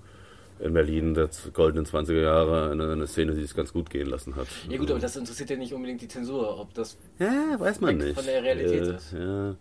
in 0.60 0.73
Berlin 0.73 1.13
der 1.13 1.30
goldenen 1.53 1.86
20er 1.86 2.21
Jahre 2.21 2.71
eine, 2.71 2.91
eine 2.91 3.06
Szene, 3.06 3.34
die 3.36 3.41
sich 3.43 3.56
ganz 3.56 3.73
gut 3.73 3.89
gehen 3.91 4.08
lassen 4.08 4.36
hat. 4.36 4.47
Ja 4.67 4.77
gut, 4.77 4.89
aber 4.89 4.99
das 4.99 5.15
interessiert 5.15 5.49
ja 5.51 5.56
nicht 5.56 5.71
unbedingt 5.73 6.01
die 6.01 6.08
Zensur, 6.08 6.60
ob 6.60 6.73
das 6.73 6.97
Ja, 7.19 7.60
weiß 7.60 7.80
man 7.80 7.97
nicht. 7.97 8.15
von 8.15 8.25
der 8.25 8.41
Realität 8.41 8.88
äh, 8.88 8.95
ist. 8.95 9.13
Ja. 9.13 9.56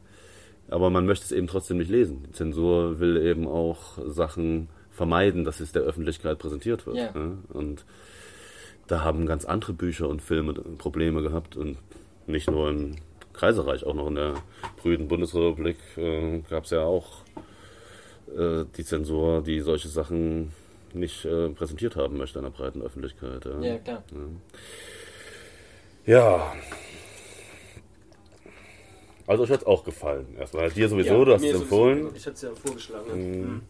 Aber 0.69 0.91
man 0.91 1.05
möchte 1.05 1.25
es 1.27 1.33
eben 1.33 1.47
trotzdem 1.49 1.77
nicht 1.77 1.91
lesen. 1.91 2.25
Die 2.29 2.33
Zensur 2.33 2.99
will 2.99 3.19
eben 3.19 3.47
auch 3.47 3.99
Sachen 4.07 4.69
vermeiden, 4.91 5.45
dass 5.45 5.61
es 5.61 5.73
der 5.73 5.83
Öffentlichkeit 5.83 6.39
präsentiert 6.39 6.87
wird. 6.87 6.97
Ja. 6.97 7.13
Und 7.51 7.85
da 8.87 9.03
haben 9.03 9.27
ganz 9.27 9.45
andere 9.45 9.73
Bücher 9.73 10.09
und 10.09 10.23
Filme 10.23 10.55
Probleme 10.55 11.23
gehabt 11.23 11.57
und 11.57 11.79
nicht 12.27 12.51
nur 12.51 12.71
im 12.71 12.97
Kaiserreich, 13.33 13.85
auch 13.85 13.95
noch 13.95 14.09
in 14.09 14.15
der 14.15 14.35
frühen 14.81 15.09
Bundesrepublik 15.09 15.77
äh, 15.97 16.41
gab 16.49 16.65
es 16.65 16.71
ja 16.71 16.83
auch 16.83 17.19
äh, 18.37 18.65
die 18.77 18.85
Zensur, 18.85 19.43
die 19.43 19.61
solche 19.61 19.89
Sachen 19.89 20.53
nicht 20.93 21.25
äh, 21.25 21.49
präsentiert 21.51 21.97
haben 21.97 22.17
möchte 22.17 22.39
einer 22.39 22.51
breiten 22.51 22.81
Öffentlichkeit. 22.83 23.45
Ja. 23.45 23.61
Ja, 23.61 23.79
klar. 23.79 24.03
Ja. 26.07 26.53
Also 29.27 29.43
euch 29.43 29.51
hat 29.51 29.61
es 29.63 29.67
auch 29.67 29.85
gefallen. 29.85 30.27
Erstmal 30.39 30.71
dir 30.71 30.89
sowieso, 30.89 31.19
Ja, 31.19 31.25
du 31.25 31.33
hast 31.35 31.43
es 31.43 31.49
sowieso. 31.51 31.63
empfohlen. 31.63 32.09
Ich 32.15 32.25
hatte 32.27 32.35
es 32.37 32.43
ja 32.43 32.51
vorgeschlagen. 32.55 33.41
Mhm. 33.41 33.63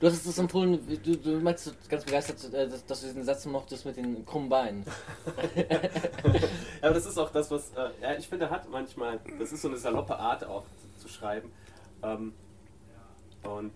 Du 0.00 0.06
hast 0.06 0.26
es 0.26 0.38
empfohlen, 0.38 0.80
du, 1.04 1.16
du 1.16 1.40
meinst 1.40 1.72
ganz 1.88 2.04
begeistert, 2.04 2.52
äh, 2.52 2.68
dass, 2.68 2.84
dass 2.86 3.00
du 3.00 3.06
diesen 3.06 3.24
Satz 3.24 3.46
mochtest 3.46 3.84
mit 3.86 3.96
den 3.96 4.24
krummen 4.24 4.48
Beinen. 4.48 4.84
Aber 6.82 6.94
das 6.94 7.06
ist 7.06 7.18
auch 7.18 7.30
das, 7.30 7.50
was 7.50 7.70
äh, 7.74 7.90
ja, 8.02 8.14
ich 8.16 8.28
finde, 8.28 8.50
hat 8.50 8.68
manchmal, 8.70 9.20
das 9.38 9.52
ist 9.52 9.62
so 9.62 9.68
eine 9.68 9.76
saloppe 9.76 10.16
Art 10.18 10.44
auch 10.44 10.64
zu, 10.96 11.02
zu 11.02 11.08
schreiben. 11.08 11.50
Ähm, 12.02 12.32
und 13.44 13.72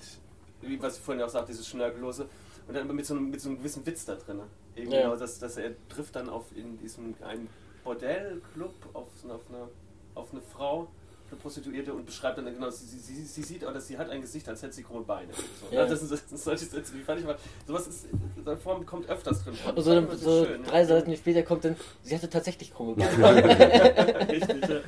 wie 0.62 0.80
was 0.82 0.98
ich 0.98 1.02
vorhin 1.02 1.22
auch 1.22 1.28
sagte, 1.28 1.52
dieses 1.52 1.66
Schnörkellose. 1.68 2.26
Und 2.68 2.74
dann 2.74 2.94
mit 2.94 3.06
so 3.06 3.14
einem, 3.14 3.30
mit 3.30 3.40
so 3.40 3.48
einem 3.48 3.58
gewissen 3.58 3.84
Witz 3.86 4.04
da 4.04 4.14
drin. 4.14 4.40
Irgendwie 4.74 4.96
Ja. 4.96 5.02
genau, 5.02 5.16
dass, 5.16 5.38
dass 5.38 5.56
er 5.56 5.72
trifft 5.88 6.16
dann 6.16 6.28
auf 6.28 6.44
in 6.54 6.78
diesem 6.78 7.14
einen 7.22 7.48
Bordellclub 7.84 8.74
auf, 8.92 9.08
auf, 9.28 9.40
eine, 9.48 9.68
auf 10.14 10.32
eine 10.32 10.42
Frau, 10.42 10.88
eine 11.30 11.40
Prostituierte 11.40 11.92
und 11.92 12.06
beschreibt 12.06 12.38
dann 12.38 12.44
genau, 12.46 12.70
sie, 12.70 12.84
sie, 12.86 12.98
sie, 12.98 13.24
sie 13.24 13.42
sieht, 13.42 13.64
oder 13.66 13.80
sie 13.80 13.96
hat 13.98 14.10
ein 14.10 14.20
Gesicht, 14.20 14.48
als 14.48 14.62
hätte 14.62 14.72
sie 14.74 14.82
krumme 14.82 15.04
Beine. 15.04 15.28
So, 15.32 15.74
Ja. 15.74 15.82
ja. 15.82 15.86
Das 15.88 16.00
sind 16.00 16.10
das 16.12 16.28
sind 16.28 16.38
solche 16.38 16.64
Sätze, 16.64 16.92
die 16.94 17.02
fand 17.02 17.20
ich 17.20 17.26
mal, 17.26 17.36
sowas 17.66 17.86
ist, 17.86 18.06
in 18.36 18.44
der 18.44 18.56
Form 18.56 18.84
kommt 18.86 19.08
öfters 19.08 19.44
drin 19.44 19.54
vor. 19.54 19.76
Und 19.76 19.82
so, 19.82 20.00
Das 20.00 20.20
so 20.20 20.42
ist 20.42 20.48
schön, 20.48 20.62
drei 20.64 20.80
ja. 20.80 20.86
Seiten 20.86 21.16
später 21.16 21.42
kommt 21.42 21.64
dann, 21.64 21.76
sie 22.02 22.14
hatte 22.14 22.28
tatsächlich 22.28 22.72
krumme 22.74 22.94
Beine. 22.96 24.28
Richtig, 24.30 24.68
ja. 24.68 24.80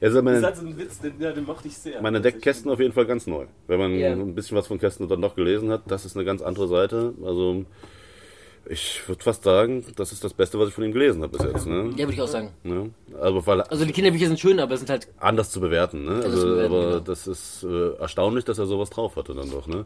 Also 0.00 0.22
Das 0.22 0.24
man, 0.24 0.44
hat 0.44 0.56
so 0.56 0.62
einen 0.66 0.78
Witz, 0.78 1.00
den, 1.00 1.20
ja, 1.20 1.32
den 1.32 1.44
mochte 1.44 1.66
ich 1.66 1.76
sehr. 1.76 2.00
man 2.00 2.14
entdeckt 2.14 2.40
Kästen 2.42 2.70
auf 2.70 2.78
jeden 2.78 2.92
Fall 2.92 3.06
ganz 3.06 3.26
neu. 3.26 3.46
Wenn 3.66 3.78
man 3.80 3.94
Ja. 3.98 4.12
ein 4.12 4.34
bisschen 4.34 4.56
was 4.56 4.68
von 4.68 4.78
Kästen 4.78 5.08
dann 5.08 5.20
doch 5.20 5.34
gelesen 5.34 5.70
hat, 5.70 5.82
das 5.88 6.04
ist 6.04 6.14
eine 6.16 6.24
ganz 6.24 6.40
andere 6.40 6.68
Seite. 6.68 7.14
Also 7.24 7.64
ich 8.70 9.08
würde 9.08 9.22
fast 9.22 9.44
sagen, 9.44 9.84
das 9.96 10.12
ist 10.12 10.22
das 10.24 10.34
Beste, 10.34 10.58
was 10.58 10.68
ich 10.68 10.74
von 10.74 10.84
ihm 10.84 10.92
gelesen 10.92 11.22
habe 11.22 11.36
bis 11.36 11.46
jetzt. 11.46 11.66
Ne? 11.66 11.90
ja, 11.96 11.98
würde 12.00 12.12
ich 12.12 12.20
auch 12.20 12.28
sagen. 12.28 12.50
Ne? 12.62 12.90
Also 13.20 13.46
weil 13.46 13.62
Also 13.62 13.84
die 13.84 13.92
Kinderbücher 13.92 14.26
sind 14.26 14.38
schön, 14.38 14.60
aber 14.60 14.74
es 14.74 14.80
sind 14.80 14.90
halt 14.90 15.08
anders 15.18 15.50
zu 15.50 15.60
bewerten. 15.60 16.04
Ne? 16.04 16.20
zu 16.20 16.26
Also, 16.26 16.46
bewerten, 16.46 16.74
aber 16.74 16.84
genau. 16.86 17.00
das 17.00 17.26
ist 17.26 17.64
äh, 17.64 17.94
erstaunlich, 17.98 18.44
dass 18.44 18.58
er 18.58 18.66
sowas 18.66 18.90
drauf 18.90 19.16
hatte 19.16 19.34
dann 19.34 19.50
doch. 19.50 19.66
Ne? 19.66 19.84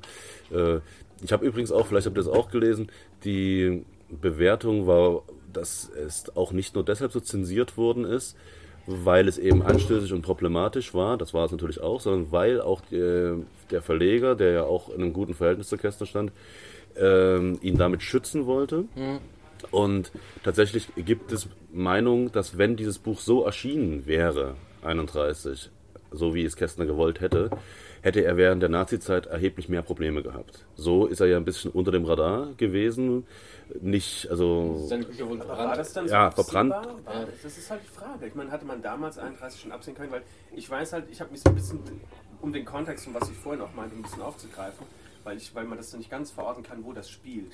Äh, 0.50 0.80
ich 1.22 1.32
habe 1.32 1.46
übrigens 1.46 1.70
auch, 1.70 1.86
vielleicht 1.86 2.06
habt 2.06 2.16
ihr 2.16 2.24
das 2.24 2.32
auch 2.32 2.50
gelesen, 2.50 2.90
die 3.24 3.84
Bewertung 4.10 4.86
war, 4.86 5.22
dass 5.52 5.90
es 5.90 6.34
auch 6.36 6.52
nicht 6.52 6.74
nur 6.74 6.84
deshalb 6.84 7.12
so 7.12 7.20
zensiert 7.20 7.76
worden 7.76 8.04
ist, 8.04 8.36
weil 8.86 9.28
es 9.28 9.38
eben 9.38 9.62
anstößig 9.62 10.12
und 10.12 10.22
problematisch 10.22 10.92
war, 10.92 11.16
das 11.16 11.32
war 11.32 11.44
es 11.44 11.52
natürlich 11.52 11.80
auch, 11.80 12.00
sondern 12.00 12.32
weil 12.32 12.60
auch 12.60 12.80
die, 12.90 13.44
der 13.70 13.82
Verleger, 13.82 14.34
der 14.34 14.50
ja 14.50 14.62
auch 14.64 14.88
in 14.88 15.02
einem 15.02 15.12
guten 15.12 15.34
Verhältnis 15.34 15.68
zur 15.68 15.78
Kästner 15.78 16.06
stand, 16.06 16.32
ähm, 16.96 17.58
ihn 17.62 17.78
damit 17.78 18.02
schützen 18.02 18.46
wollte. 18.46 18.84
Und 19.70 20.10
tatsächlich 20.42 20.88
gibt 20.96 21.32
es 21.32 21.48
Meinung, 21.72 22.32
dass 22.32 22.58
wenn 22.58 22.76
dieses 22.76 22.98
Buch 22.98 23.20
so 23.20 23.44
erschienen 23.44 24.06
wäre, 24.06 24.56
31, 24.82 25.70
so 26.10 26.34
wie 26.34 26.44
es 26.44 26.56
Kästner 26.56 26.84
gewollt 26.84 27.20
hätte, 27.20 27.50
hätte 28.02 28.24
er 28.24 28.36
während 28.36 28.60
der 28.62 28.68
Nazizeit 28.68 29.26
erheblich 29.26 29.68
mehr 29.68 29.82
Probleme 29.82 30.22
gehabt. 30.22 30.66
So 30.74 31.06
ist 31.06 31.20
er 31.20 31.28
ja 31.28 31.36
ein 31.36 31.44
bisschen 31.44 31.70
unter 31.70 31.92
dem 31.92 32.04
Radar 32.04 32.48
gewesen. 32.56 33.24
Nicht, 33.80 34.28
also. 34.28 34.84
seine 34.88 35.04
Bücher 35.04 35.28
wurden 35.28 35.40
Aber 35.42 35.50
war 35.50 35.56
verbrannt. 35.56 35.78
das 35.78 35.92
dann 35.92 36.08
so 36.08 36.12
Ja, 36.14 36.30
verbrannt. 36.32 36.70
War, 36.72 36.86
das 37.42 37.56
ist 37.56 37.70
halt 37.70 37.80
die 37.84 37.96
Frage. 37.96 38.26
Ich 38.26 38.34
meine, 38.34 38.50
hatte 38.50 38.66
man 38.66 38.82
damals 38.82 39.18
31 39.18 39.60
schon 39.60 39.72
absehen 39.72 39.94
können? 39.94 40.10
Weil 40.10 40.22
ich 40.54 40.68
weiß 40.68 40.92
halt, 40.92 41.04
ich 41.10 41.20
habe 41.20 41.30
mich 41.30 41.40
so 41.40 41.48
ein 41.50 41.54
bisschen, 41.54 41.78
um 42.42 42.52
den 42.52 42.64
Kontext 42.64 43.06
und 43.06 43.14
was 43.14 43.30
ich 43.30 43.36
vorhin 43.36 43.62
auch 43.62 43.72
meinte, 43.74 43.94
ein 43.96 44.02
bisschen 44.02 44.20
aufzugreifen, 44.22 44.84
weil, 45.24 45.36
ich, 45.36 45.54
weil 45.54 45.64
man 45.64 45.78
das 45.78 45.92
nicht 45.94 46.10
ganz 46.10 46.30
verorten 46.30 46.62
kann, 46.62 46.84
wo 46.84 46.92
das 46.92 47.10
spielt. 47.10 47.52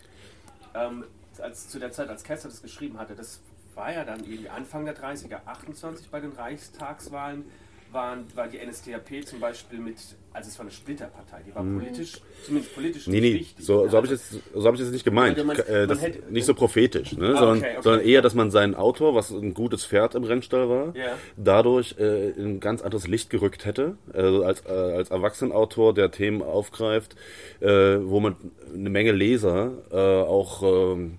Ähm, 0.74 1.04
als, 1.38 1.68
zu 1.68 1.78
der 1.78 1.92
Zeit, 1.92 2.08
als 2.08 2.24
Kessler 2.24 2.50
das 2.50 2.62
geschrieben 2.62 2.98
hatte, 2.98 3.14
das 3.14 3.40
war 3.74 3.92
ja 3.92 4.04
dann 4.04 4.20
irgendwie 4.20 4.48
Anfang 4.48 4.84
der 4.84 4.96
30er, 4.96 5.46
28 5.46 6.10
bei 6.10 6.20
den 6.20 6.32
Reichstagswahlen, 6.32 7.44
waren, 7.92 8.26
war 8.36 8.48
die 8.48 8.58
NSDAP 8.58 9.24
zum 9.24 9.40
Beispiel 9.40 9.78
mit, 9.78 9.98
also 10.38 10.48
es 10.48 10.58
war 10.58 10.64
eine 10.64 10.72
Splitterpartei, 10.72 11.42
die 11.46 11.54
war 11.54 11.62
politisch, 11.62 12.20
zumindest 12.44 12.74
politisch 12.74 13.06
Mhm. 13.06 13.12
Nee, 13.12 13.20
nicht 13.20 13.32
nee, 13.34 13.40
wichtig. 13.40 13.64
so, 13.66 13.86
so 13.88 13.96
habe 13.96 14.06
ich, 14.06 14.12
es- 14.14 14.36
so 14.54 14.64
hab 14.66 14.74
ich 14.74 14.80
es 14.80 14.90
nicht 14.90 15.04
gemeint. 15.04 15.36
Man- 15.44 15.56
Äh, 15.58 15.86
man 15.86 15.98
hätte- 15.98 16.32
nicht 16.32 16.46
so 16.46 16.54
prophetisch, 16.54 17.12
ne? 17.16 17.34
Ah, 17.34 17.38
sondern, 17.38 17.58
okay, 17.58 17.66
okay. 17.74 17.82
sondern 17.82 18.00
eher, 18.06 18.22
dass 18.22 18.34
man 18.34 18.50
seinen 18.50 18.74
Autor, 18.74 19.14
was 19.14 19.30
ein 19.30 19.52
gutes 19.54 19.84
Pferd 19.84 20.14
im 20.14 20.24
Rennstall 20.24 20.68
war, 20.68 20.96
Ja. 20.96 21.16
dadurch 21.36 21.96
äh, 21.98 22.30
in 22.30 22.46
ein 22.56 22.60
ganz 22.60 22.82
anderes 22.82 23.06
Licht 23.06 23.30
gerückt 23.30 23.64
hätte. 23.64 23.96
Also 24.12 24.44
als, 24.44 24.64
äh, 24.66 24.70
als 24.70 25.10
Erwachsenenautor, 25.10 25.92
der 25.94 26.10
Themen 26.10 26.42
aufgreift, 26.42 27.16
äh, 27.60 27.66
wo 28.00 28.20
man 28.20 28.36
eine 28.74 28.90
Menge 28.90 29.12
Leser 29.12 29.72
äh, 29.90 29.96
auch 29.96 30.62
ähm, 30.94 31.18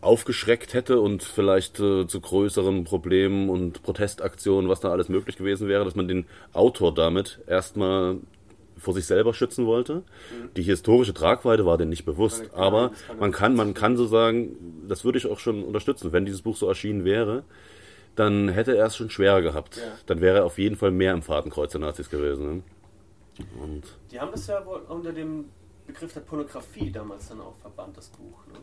aufgeschreckt 0.00 0.74
hätte 0.74 1.00
und 1.00 1.22
vielleicht 1.22 1.80
äh, 1.80 2.06
zu 2.06 2.20
größeren 2.20 2.84
Problemen 2.84 3.48
und 3.48 3.82
Protestaktionen, 3.82 4.68
was 4.68 4.80
da 4.80 4.90
alles 4.90 5.08
möglich 5.08 5.36
gewesen 5.36 5.68
wäre, 5.68 5.84
dass 5.84 5.94
man 5.94 6.08
den 6.08 6.26
Autor 6.52 6.94
damit 6.94 7.40
erstmal 7.46 8.18
vor 8.76 8.94
sich 8.94 9.06
selber 9.06 9.34
schützen 9.34 9.66
wollte. 9.66 10.02
Die 10.56 10.62
historische 10.62 11.12
Tragweite 11.12 11.66
war 11.66 11.76
denn 11.76 11.90
nicht 11.90 12.04
bewusst, 12.04 12.50
klar, 12.50 12.62
aber 12.62 12.88
kann 12.88 12.98
man 13.08 13.18
man 13.18 13.32
kann, 13.32 13.54
man 13.54 13.74
kann 13.74 13.96
so 13.96 14.06
sagen, 14.06 14.84
das 14.88 15.04
würde 15.04 15.18
ich 15.18 15.26
auch 15.26 15.38
schon 15.38 15.62
unterstützen, 15.62 16.12
wenn 16.12 16.24
dieses 16.24 16.42
Buch 16.42 16.56
so 16.56 16.66
erschienen 16.66 17.04
wäre, 17.04 17.44
dann 18.16 18.48
hätte 18.48 18.76
er 18.76 18.86
es 18.86 18.96
schon 18.96 19.10
schwerer 19.10 19.42
gehabt. 19.42 19.76
Ja. 19.76 19.82
Dann 20.06 20.20
wäre 20.20 20.38
er 20.38 20.44
auf 20.44 20.58
jeden 20.58 20.76
Fall 20.76 20.90
mehr 20.90 21.12
im 21.12 21.22
Fadenkreuz 21.22 21.72
der 21.72 21.80
Nazis 21.80 22.10
gewesen. 22.10 22.56
Ne? 22.56 22.62
Und 23.62 23.82
Die 24.10 24.18
haben 24.18 24.32
das 24.32 24.46
ja 24.46 24.64
wohl 24.64 24.80
unter 24.88 25.12
dem 25.12 25.46
Begriff 25.86 26.12
der 26.12 26.20
Pornografie 26.20 26.90
damals 26.90 27.28
dann 27.28 27.40
auch 27.40 27.56
verbannt, 27.56 27.96
das 27.96 28.08
Buch, 28.08 28.46
ne? 28.52 28.58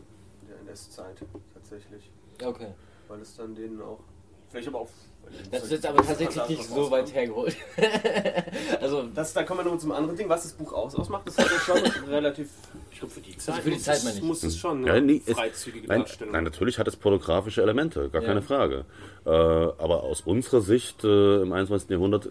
NS-Zeit 0.68 1.24
tatsächlich. 1.54 2.10
Okay. 2.42 2.72
Weil 3.08 3.20
es 3.20 3.36
dann 3.36 3.54
denen 3.54 3.80
auch. 3.80 4.00
Vielleicht 4.48 4.68
aber 4.68 4.80
auch. 4.80 4.90
Das 5.50 5.64
ist 5.64 5.72
jetzt 5.72 5.86
aber 5.86 6.02
tatsächlich 6.04 6.48
nicht 6.48 6.64
so 6.64 6.90
weit 6.90 7.14
hergeholt. 7.14 7.56
also, 8.80 9.04
Das, 9.14 9.32
da 9.32 9.42
kommen 9.42 9.64
wir 9.64 9.70
noch 9.72 9.78
zum 9.78 9.92
anderen 9.92 10.16
Ding, 10.16 10.28
was 10.28 10.42
das 10.42 10.52
Buch 10.52 10.72
aus, 10.72 10.94
ausmacht. 10.94 11.22
Das 11.26 11.38
ist 11.38 11.50
ja 11.50 11.58
schon 11.58 12.04
relativ. 12.08 12.48
Ich 12.90 12.98
glaube, 13.00 13.14
für 13.14 13.20
die 13.20 13.36
Zeit. 13.36 13.56
für 13.56 13.70
die 13.70 13.76
muss 13.76 13.84
Zeit 13.84 13.96
es- 13.98 14.04
meine 14.04 14.16
ich. 14.16 14.22
Muss 14.22 14.42
es 14.42 14.56
schon 14.58 14.86
Ja, 14.86 15.00
nee, 15.00 15.22
es- 15.24 15.34
freizügige 15.34 15.86
nein, 15.86 16.00
Darstellung. 16.00 16.32
nein, 16.32 16.44
natürlich 16.44 16.78
hat 16.78 16.88
es 16.88 16.96
pornografische 16.96 17.62
Elemente, 17.62 18.08
gar 18.10 18.22
Ja. 18.22 18.28
keine 18.28 18.42
Frage. 18.42 18.84
Äh, 19.24 19.30
aber 19.30 20.02
aus 20.02 20.22
unserer 20.22 20.60
Sicht 20.62 21.04
äh, 21.04 21.42
im 21.42 21.52
21. 21.52 21.90
Jahrhundert 21.90 22.26
äh, 22.26 22.30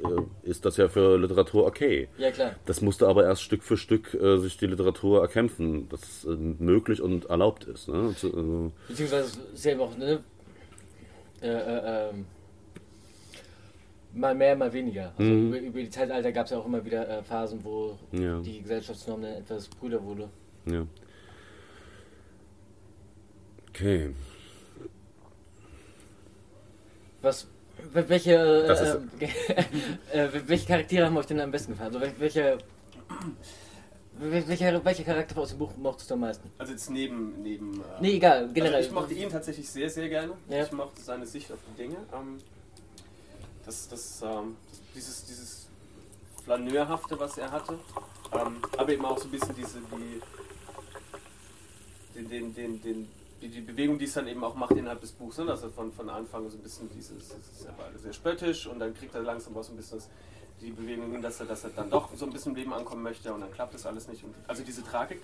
ist 0.49 0.65
das 0.65 0.77
ja 0.77 0.89
für 0.89 1.17
Literatur 1.17 1.65
okay. 1.65 2.09
ja 2.17 2.31
klar. 2.31 2.51
Das 2.65 2.81
musste 2.81 3.07
aber 3.07 3.23
erst 3.23 3.43
Stück 3.43 3.63
für 3.63 3.77
Stück 3.77 4.13
äh, 4.13 4.37
sich 4.39 4.57
die 4.57 4.67
Literatur 4.67 5.21
erkämpfen, 5.21 5.87
dass 5.89 6.01
es 6.03 6.25
äh, 6.25 6.29
möglich 6.35 7.01
und 7.01 7.25
erlaubt 7.25 7.63
ist. 7.65 7.87
Ne? 7.87 8.13
Zu, 8.17 8.27
äh, 8.27 8.71
Beziehungsweise 8.89 9.27
es 9.53 9.59
ist 9.59 9.65
ja 9.65 9.71
eben 9.71 9.81
auch, 9.81 9.95
ne? 9.97 10.19
Mal 14.17 14.33
mehr, 14.33 14.55
mal 14.55 14.73
weniger. 14.73 15.13
Also 15.17 15.31
Mhm. 15.31 15.47
über, 15.49 15.59
über 15.59 15.79
die 15.79 15.89
Zeitalter 15.91 16.31
gab 16.31 16.45
es 16.45 16.51
ja 16.51 16.57
auch 16.57 16.65
immer 16.65 16.83
wieder 16.83 17.07
äh, 17.07 17.23
Phasen, 17.23 17.63
wo 17.63 17.97
Ja. 18.11 18.39
die 18.41 18.61
Gesellschaftsnorm 18.61 19.21
dann 19.21 19.33
etwas 19.33 19.67
brüder 19.67 20.03
wurde. 20.03 20.29
ja. 20.65 20.85
Okay. 23.69 24.11
Was, 27.21 27.47
wel- 27.93 28.09
welche, 28.09 28.33
äh, 28.33 30.17
äh, 30.17 30.29
welche 30.47 30.65
Charaktere 30.65 31.05
haben 31.05 31.15
euch 31.17 31.27
denn 31.27 31.39
am 31.39 31.51
besten 31.51 31.73
gefallen? 31.73 31.93
Also 31.95 31.99
wel- 32.07 32.13
welche, 32.19 32.57
wel- 34.19 34.47
welche, 34.47 34.81
welche 34.83 35.03
Charakter 35.03 35.37
aus 35.37 35.49
dem 35.49 35.59
Buch 35.59 35.77
mochtest 35.77 36.09
du 36.09 36.15
am 36.15 36.21
meisten? 36.21 36.49
Also 36.57 36.71
jetzt 36.71 36.89
neben. 36.89 37.39
neben 37.43 37.81
äh, 37.81 37.83
Nee, 38.01 38.13
egal, 38.15 38.49
generell. 38.51 38.75
Also 38.77 38.87
ich 38.89 38.95
mochte 38.95 39.13
ihn 39.13 39.29
tatsächlich 39.29 39.69
sehr, 39.69 39.89
sehr 39.91 40.09
gerne. 40.09 40.33
Ja. 40.49 40.63
Ich 40.63 40.71
mochte 40.71 41.01
seine 41.01 41.27
Sicht 41.27 41.51
auf 41.51 41.59
die 41.71 41.83
Dinge. 41.83 41.97
Ähm, 42.13 42.37
das, 43.67 43.87
das, 43.89 44.21
ähm, 44.23 44.55
das, 44.69 44.81
dieses, 44.95 45.25
dieses 45.25 45.67
Flaneurhafte, 46.43 47.19
was 47.19 47.37
er 47.37 47.51
hatte. 47.51 47.77
Ähm, 48.33 48.57
aber 48.77 48.91
eben 48.91 49.05
auch 49.05 49.17
so 49.17 49.25
ein 49.25 49.31
bisschen 49.31 49.55
diese, 49.55 49.79
die, 49.79 50.21
den, 52.15 52.29
den, 52.29 52.55
den, 52.55 52.81
den, 52.81 53.09
die, 53.41 53.49
die 53.49 53.61
Bewegung, 53.61 53.99
die 53.99 54.05
es 54.05 54.13
dann 54.13 54.27
eben 54.27 54.43
auch 54.43 54.55
macht 54.55 54.71
innerhalb 54.71 55.01
des 55.01 55.11
Buchs. 55.11 55.37
Ne? 55.37 55.45
Dass 55.45 55.61
er 55.63 55.69
von, 55.69 55.91
von 55.91 56.09
Anfang 56.09 56.49
so 56.49 56.57
ein 56.57 56.63
bisschen 56.63 56.89
dieses, 56.95 57.27
dieses 57.27 57.65
er 57.65 57.77
war 57.77 57.91
sehr 58.01 58.13
spöttisch 58.13 58.67
und 58.67 58.79
dann 58.79 58.95
kriegt 58.95 59.13
er 59.13 59.21
langsam 59.21 59.55
auch 59.57 59.63
so 59.63 59.73
ein 59.73 59.77
bisschen 59.77 59.99
das, 59.99 60.09
die 60.61 60.71
Bewegung 60.71 61.11
hin, 61.11 61.21
dass 61.21 61.39
er, 61.39 61.45
dass 61.45 61.65
er 61.65 61.69
dann 61.71 61.89
doch 61.89 62.09
so 62.15 62.25
ein 62.25 62.31
bisschen 62.31 62.53
im 62.53 62.57
Leben 62.57 62.73
ankommen 62.73 63.03
möchte 63.03 63.31
und 63.33 63.41
dann 63.41 63.51
klappt 63.51 63.73
das 63.73 63.85
alles 63.85 64.07
nicht. 64.07 64.23
Und, 64.23 64.33
also 64.47 64.63
diese 64.63 64.83
Tragik 64.83 65.21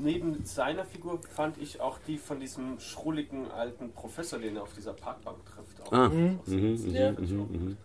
neben 0.00 0.44
seiner 0.44 0.84
Figur 0.84 1.20
fand 1.34 1.58
ich 1.58 1.80
auch 1.80 1.98
die 2.06 2.18
von 2.18 2.40
diesem 2.40 2.78
schrulligen 2.80 3.50
alten 3.50 3.92
Professor, 3.92 4.38
den 4.38 4.56
er 4.56 4.62
auf 4.62 4.72
dieser 4.74 4.92
Parkbank 4.92 5.38
trifft. 5.44 5.80
Auch 5.86 5.92
Ah. 5.92 6.08
Mhm. 6.08 6.38
Mhm, 6.46 7.16
mhm, 7.18 7.76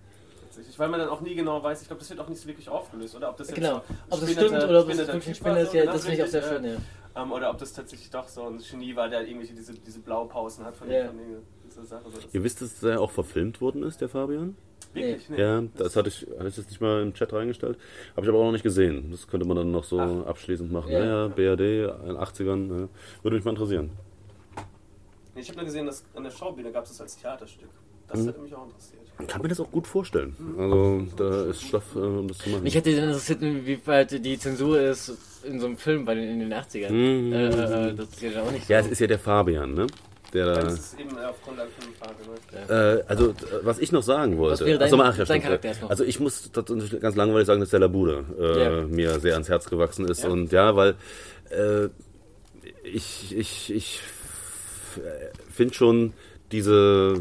weil 0.77 0.89
man 0.89 0.99
dann 0.99 1.09
auch 1.09 1.21
nie 1.21 1.33
genau 1.35 1.63
weiß, 1.63 1.81
ich 1.81 1.87
glaube, 1.87 1.99
das 1.99 2.09
wird 2.09 2.19
auch 2.19 2.27
nicht 2.29 2.39
so 2.41 2.47
wirklich 2.47 2.69
aufgelöst, 2.69 3.15
oder? 3.15 3.29
Ob 3.29 3.37
das 3.37 3.47
jetzt 3.49 3.55
Genau. 3.57 3.77
Ob 4.09 4.19
das 4.19 4.31
stimmt 4.31 4.51
oder 4.63 4.81
ob 4.81 4.87
das 4.87 4.97
wirklich 4.99 5.27
ein 5.27 5.35
Spinner 5.35 5.59
ist, 5.61 5.73
ja, 5.73 5.81
genau, 5.81 5.93
das 5.93 6.01
finde 6.05 6.17
ich 6.17 6.23
auch 6.23 6.27
sehr 6.27 6.43
schön, 6.43 6.63
ja. 6.65 6.75
Ähm, 7.15 7.31
oder 7.31 7.49
ob 7.51 7.57
das 7.59 7.73
tatsächlich 7.73 8.09
doch 8.09 8.27
so 8.27 8.43
ein 8.47 8.57
Genie 8.59 8.95
war, 8.95 9.07
der 9.09 9.27
irgendwie 9.27 9.47
diese, 9.47 9.73
diese 9.73 9.99
Blaupausen 9.99 10.65
hat 10.65 10.75
von, 10.75 10.89
Ja. 10.89 11.07
von 11.07 11.17
den- 11.17 11.37
dieser 11.65 11.85
Sache. 11.85 12.03
Ihr 12.31 12.43
wisst, 12.43 12.61
dass 12.61 12.79
der 12.79 12.99
auch 13.01 13.11
verfilmt 13.11 13.61
worden 13.61 13.83
ist, 13.83 14.01
der 14.01 14.09
Fabian? 14.09 14.55
Wirklich, 14.93 15.29
nee. 15.29 15.39
Ja, 15.41 15.63
das 15.77 15.95
hatte 15.95 16.09
ich, 16.09 16.25
hatte 16.37 16.47
ich 16.49 16.57
jetzt 16.57 16.69
nicht 16.69 16.81
mal 16.81 17.01
im 17.01 17.13
Chat 17.13 17.31
reingestellt. 17.33 17.77
Habe 18.15 18.25
ich 18.25 18.29
aber 18.29 18.39
auch 18.39 18.45
noch 18.45 18.51
nicht 18.51 18.63
gesehen. 18.63 19.09
Das 19.11 19.27
könnte 19.27 19.45
man 19.47 19.57
dann 19.57 19.71
noch 19.71 19.83
so 19.83 19.99
Ach. 19.99 20.27
abschließend 20.27 20.71
machen. 20.71 20.91
Ja. 20.91 21.03
Ja, 21.03 21.27
BRD 21.27 21.59
in 21.61 22.07
den 22.07 22.17
80ern. 22.17 22.81
Ja. 22.81 22.87
Würde 23.23 23.35
mich 23.35 23.45
mal 23.45 23.51
interessieren. 23.51 23.89
Nee, 25.35 25.41
Ich 25.41 25.47
habe 25.49 25.57
nur 25.57 25.65
gesehen, 25.65 25.85
dass 25.85 26.03
an 26.15 26.23
der 26.23 26.31
Schaubühne 26.31 26.71
gab 26.71 26.83
es 26.83 26.89
das 26.91 27.01
als 27.01 27.17
Theaterstück. 27.17 27.69
Das 28.07 28.19
Mhm. 28.19 28.25
hätte 28.27 28.39
mich 28.41 28.53
auch 28.53 28.65
interessiert. 28.65 28.99
Ich 29.19 29.27
kann 29.27 29.41
mir 29.41 29.47
das 29.47 29.59
auch 29.59 29.71
gut 29.71 29.87
vorstellen. 29.87 30.35
Also, 30.57 31.03
da 31.15 31.45
ist 31.45 31.61
Stoff, 31.63 31.95
äh, 31.95 31.99
um 31.99 32.27
das 32.27 32.37
zu 32.39 32.49
machen. 32.49 32.63
Mich 32.63 32.75
hätte 32.75 32.95
dann 32.95 33.05
interessiert, 33.09 33.41
wie 33.41 33.79
weit 33.87 34.25
die 34.25 34.37
Zensur 34.39 34.79
ist 34.81 35.13
in 35.43 35.59
so 35.59 35.67
einem 35.67 35.77
Film 35.77 36.03
bei 36.05 36.15
den, 36.15 36.29
in 36.29 36.39
den 36.39 36.53
80ern. 36.53 36.91
Mhm. 36.91 37.31
Äh, 37.33 37.47
äh, 37.47 37.89
äh, 37.89 37.95
das 37.95 38.09
ist 38.09 38.21
ja 38.21 38.41
auch 38.43 38.51
nicht 38.51 38.65
so. 38.67 38.73
Ja, 38.73 38.79
es 38.79 38.87
ist 38.87 38.99
ja 38.99 39.07
der 39.07 39.19
Fabian, 39.19 39.73
ne? 39.73 39.87
Der 40.33 40.45
da. 40.45 40.61
Das 40.63 40.73
ist 40.73 40.99
eben 40.99 41.09
äh. 41.17 41.21
Ne? 42.67 42.97
Äh, 42.99 43.03
also, 43.07 43.33
was 43.61 43.79
ich 43.79 43.91
noch 43.91 44.03
sagen 44.03 44.37
wollte. 44.37 44.53
Was 44.53 44.65
wäre 44.65 44.79
dein- 44.79 44.87
Achso, 44.93 45.01
ach, 45.01 45.17
ja, 45.17 45.25
dein. 45.25 45.41
Charakter 45.41 45.67
erst 45.67 45.81
noch? 45.81 45.89
Also, 45.89 46.03
ich 46.03 46.19
muss 46.19 46.51
tatsächlich 46.51 46.99
ganz 47.01 47.15
langweilig 47.15 47.47
sagen, 47.47 47.59
dass 47.59 47.69
der 47.69 47.79
Labude 47.81 48.25
äh, 48.39 48.63
Ja. 48.63 48.81
mir 48.87 49.19
sehr 49.19 49.33
ans 49.33 49.49
Herz 49.49 49.69
gewachsen 49.69 50.07
ist. 50.07 50.23
Ja. 50.23 50.29
Und 50.29 50.51
ja, 50.51 50.75
weil 50.75 50.95
äh, 51.49 51.89
ich, 52.83 53.35
ich, 53.37 53.73
ich 53.73 53.99
finde 55.51 55.73
schon 55.73 56.13
diese, 56.51 57.15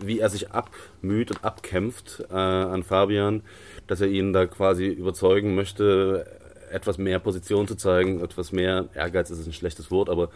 wie 0.00 0.20
er 0.20 0.28
sich 0.28 0.50
abmüht 0.52 1.30
und 1.30 1.44
abkämpft 1.44 2.24
äh, 2.30 2.34
an 2.34 2.82
Fabian, 2.82 3.42
dass 3.86 4.00
er 4.00 4.08
ihn 4.08 4.32
da 4.32 4.46
quasi 4.46 4.86
überzeugen 4.86 5.54
möchte, 5.54 6.26
etwas 6.70 6.98
mehr 6.98 7.18
Position 7.18 7.66
zu 7.66 7.74
zeigen, 7.76 8.22
etwas 8.22 8.52
mehr 8.52 8.88
Ehrgeiz 8.94 9.30
ist 9.30 9.46
ein 9.46 9.52
schlechtes 9.52 9.90
Wort, 9.90 10.08
aber 10.10 10.30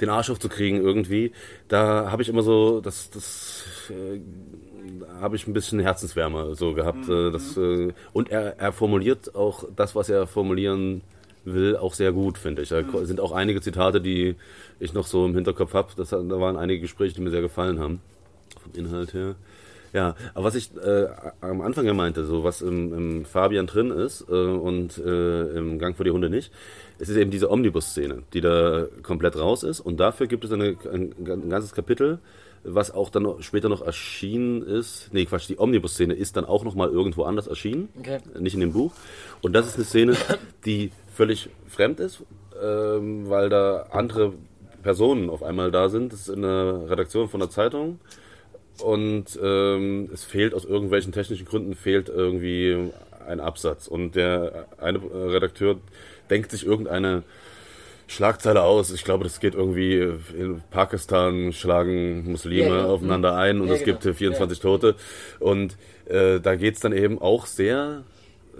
den 0.00 0.08
Arsch 0.08 0.30
aufzukriegen 0.30 0.80
irgendwie, 0.80 1.32
da 1.68 2.10
habe 2.10 2.22
ich 2.22 2.28
immer 2.28 2.42
so, 2.42 2.80
das, 2.80 3.10
das 3.10 3.64
äh, 3.90 4.20
habe 5.20 5.36
ich 5.36 5.46
ein 5.46 5.52
bisschen 5.52 5.80
Herzenswärme 5.80 6.54
so 6.54 6.72
gehabt. 6.74 7.08
Äh, 7.08 7.30
das, 7.30 7.56
äh, 7.56 7.92
und 8.12 8.30
er, 8.30 8.58
er 8.58 8.72
formuliert 8.72 9.34
auch 9.34 9.64
das, 9.74 9.94
was 9.94 10.08
er 10.08 10.26
formulieren 10.26 11.02
will, 11.44 11.76
auch 11.76 11.94
sehr 11.94 12.12
gut, 12.12 12.38
finde 12.38 12.62
ich. 12.62 12.68
Da 12.68 12.82
ko- 12.82 13.04
sind 13.04 13.20
auch 13.20 13.32
einige 13.32 13.60
Zitate, 13.60 14.00
die 14.00 14.36
ich 14.80 14.92
noch 14.92 15.06
so 15.06 15.26
im 15.26 15.34
Hinterkopf 15.34 15.74
habe. 15.74 15.88
Da 15.96 16.40
waren 16.40 16.56
einige 16.56 16.82
Gespräche, 16.82 17.14
die 17.14 17.20
mir 17.20 17.30
sehr 17.30 17.40
gefallen 17.42 17.78
haben, 17.80 18.00
vom 18.62 18.72
Inhalt 18.74 19.14
her. 19.14 19.34
Ja, 19.92 20.14
aber 20.34 20.44
was 20.44 20.54
ich 20.54 20.70
äh, 20.76 21.08
am 21.40 21.60
Anfang 21.60 21.86
ja 21.86 21.94
meinte, 21.94 22.24
so 22.24 22.44
was 22.44 22.62
im, 22.62 22.92
im 22.92 23.24
Fabian 23.24 23.66
drin 23.66 23.90
ist 23.90 24.26
äh, 24.28 24.32
und 24.32 24.98
äh, 24.98 25.50
im 25.56 25.78
Gang 25.78 25.96
vor 25.96 26.04
die 26.04 26.10
Hunde 26.10 26.30
nicht, 26.30 26.52
es 26.98 27.08
ist 27.08 27.16
eben 27.16 27.30
diese 27.30 27.50
Omnibus-Szene, 27.50 28.22
die 28.32 28.40
da 28.40 28.86
komplett 29.02 29.36
raus 29.36 29.62
ist. 29.62 29.80
Und 29.80 29.98
dafür 29.98 30.26
gibt 30.26 30.44
es 30.44 30.52
eine, 30.52 30.76
ein, 30.92 31.14
ein 31.18 31.48
ganzes 31.48 31.72
Kapitel, 31.72 32.18
was 32.64 32.90
auch 32.90 33.08
dann 33.08 33.22
noch, 33.22 33.42
später 33.42 33.68
noch 33.68 33.82
erschienen 33.82 34.62
ist. 34.62 35.08
Nee, 35.12 35.24
Quatsch, 35.26 35.48
die 35.48 35.58
Omnibus-Szene 35.58 36.14
ist 36.14 36.36
dann 36.36 36.44
auch 36.44 36.64
noch 36.64 36.74
mal 36.74 36.88
irgendwo 36.88 37.22
anders 37.22 37.46
erschienen, 37.46 37.88
Okay. 37.98 38.18
nicht 38.38 38.54
in 38.54 38.60
dem 38.60 38.72
Buch. 38.72 38.92
Und 39.42 39.52
das 39.52 39.66
ist 39.66 39.76
eine 39.76 39.84
Szene, 39.84 40.16
die 40.64 40.90
völlig 41.14 41.50
fremd 41.68 42.00
ist, 42.00 42.22
ähm, 42.62 43.28
weil 43.30 43.48
da 43.48 43.86
andere 43.90 44.32
Personen 44.82 45.30
auf 45.30 45.42
einmal 45.42 45.70
da 45.70 45.88
sind. 45.88 46.12
Das 46.12 46.20
ist 46.22 46.28
in 46.28 46.42
der 46.42 46.90
Redaktion 46.90 47.28
von 47.28 47.40
der 47.40 47.50
Zeitung. 47.50 48.00
Und 48.82 49.38
ähm, 49.42 50.10
es 50.12 50.24
fehlt 50.24 50.54
aus 50.54 50.64
irgendwelchen 50.64 51.12
technischen 51.12 51.46
Gründen 51.46 51.74
fehlt 51.74 52.08
irgendwie 52.08 52.90
ein 53.26 53.40
Absatz. 53.40 53.88
Und 53.88 54.14
der 54.14 54.66
eine 54.78 55.00
Redakteur 55.02 55.76
denkt 56.30 56.50
sich 56.50 56.64
irgendeine 56.64 57.22
Schlagzeile 58.06 58.62
aus. 58.62 58.90
Ich 58.90 59.04
glaube, 59.04 59.24
das 59.24 59.40
geht 59.40 59.54
irgendwie 59.54 59.96
in 60.36 60.62
Pakistan 60.70 61.52
schlagen 61.52 62.30
Muslime 62.30 62.68
Ja, 62.68 62.76
ja. 62.78 62.84
aufeinander 62.86 63.36
ein 63.36 63.60
und 63.60 63.68
Ja, 63.68 63.74
es 63.74 63.84
genau. 63.84 63.98
gibt 63.98 64.06
äh, 64.06 64.14
24 64.14 64.60
Tote. 64.60 64.94
Und 65.40 65.76
äh, 66.06 66.40
da 66.40 66.54
geht's 66.54 66.80
dann 66.80 66.92
eben 66.92 67.20
auch 67.20 67.46
sehr 67.46 68.04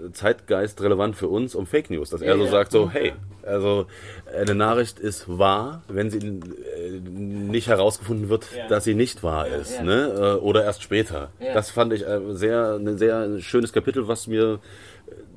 äh, 0.05 0.11
zeitgeistrelevant 0.11 1.15
für 1.15 1.27
uns 1.27 1.55
um 1.55 1.65
Fake 1.65 1.89
News, 1.89 2.09
dass 2.09 2.21
er 2.21 2.37
so 2.37 2.45
sagt 2.47 2.71
so, 2.71 2.89
hey, 2.89 3.13
also 3.43 3.87
eine 4.35 4.55
Nachricht 4.55 4.99
ist 4.99 5.25
wahr, 5.27 5.83
wenn 5.87 6.09
sie 6.09 6.19
äh, 6.19 6.99
nicht 6.99 7.67
herausgefunden 7.67 8.29
wird, 8.29 8.47
dass 8.69 8.83
sie 8.83 8.95
nicht 8.95 9.23
wahr 9.23 9.47
ist, 9.47 9.81
ne? 9.81 10.37
Äh, 10.39 10.43
oder 10.43 10.63
erst 10.63 10.83
später. 10.83 11.31
Das 11.39 11.69
fand 11.71 11.93
ich 11.93 12.05
äh, 12.05 12.19
sehr 12.29 12.75
ein 12.75 12.97
sehr 12.97 13.39
schönes 13.39 13.73
Kapitel, 13.73 14.07
was 14.07 14.27
mir 14.27 14.59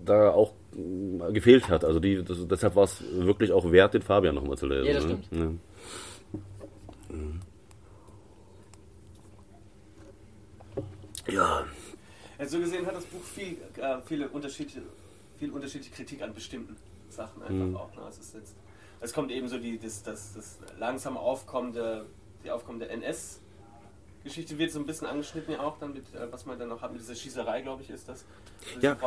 da 0.05 0.31
auch 0.31 0.53
gefehlt 1.33 1.68
hat. 1.68 1.85
Also 1.85 2.01
die, 2.01 2.22
das, 2.25 2.46
deshalb 2.48 2.77
war 2.77 2.85
es 2.85 3.03
wirklich 3.12 3.53
auch 3.53 3.70
wert, 3.72 3.94
den 3.94 4.03
Fabian 4.03 4.35
nochmal 4.35 4.57
zu 4.57 4.66
lesen. 4.66 4.87
Ja, 4.87 4.94
das 4.94 5.05
ne? 5.05 5.18
stimmt. 5.27 5.61
Ja. 11.29 11.33
Ja, 11.33 11.64
Also 12.42 12.57
so 12.59 12.64
gesehen 12.64 12.85
hat 12.87 12.96
das 12.96 13.05
Buch 13.05 13.22
viel, 13.22 13.57
äh, 13.76 13.98
viele 14.05 14.28
unterschiedliche, 14.28 14.83
viel 15.38 15.52
unterschiedliche 15.52 15.94
Kritik 15.94 16.22
an 16.22 16.35
bestimmten 16.35 16.76
Sachen 17.09 17.40
einfach 17.40 17.55
Mhm. 17.66 17.76
auch. 17.76 17.94
Ne? 17.94 18.02
Also 18.02 18.20
es, 18.20 18.33
jetzt, 18.33 18.55
es 19.00 19.12
kommt 19.12 19.31
eben 19.31 19.46
so 19.48 19.59
die, 19.59 19.78
das, 19.78 20.02
das, 20.02 20.33
das 20.35 20.59
langsam 20.76 21.16
aufkommende, 21.16 22.05
die 22.42 22.50
aufkommende 22.50 22.88
NS-Geschichte 22.88 24.59
wird 24.59 24.72
so 24.72 24.81
ein 24.81 24.87
bisschen 24.87 25.07
angeschnitten 25.07 25.52
ja 25.52 25.61
auch 25.61 25.78
dann 25.78 25.92
mit, 25.92 26.02
äh, 26.14 26.33
was 26.33 26.44
man 26.44 26.59
dann 26.59 26.68
noch 26.68 26.83
hat, 26.83 26.90
mit 26.92 27.00
dieser 27.00 27.14
Schießerei, 27.14 27.62
glaube 27.62 27.83
ich, 27.83 27.90
ist 27.90 28.09
das. 28.09 28.24
Dieser 28.74 28.88
Ja. 28.88 28.98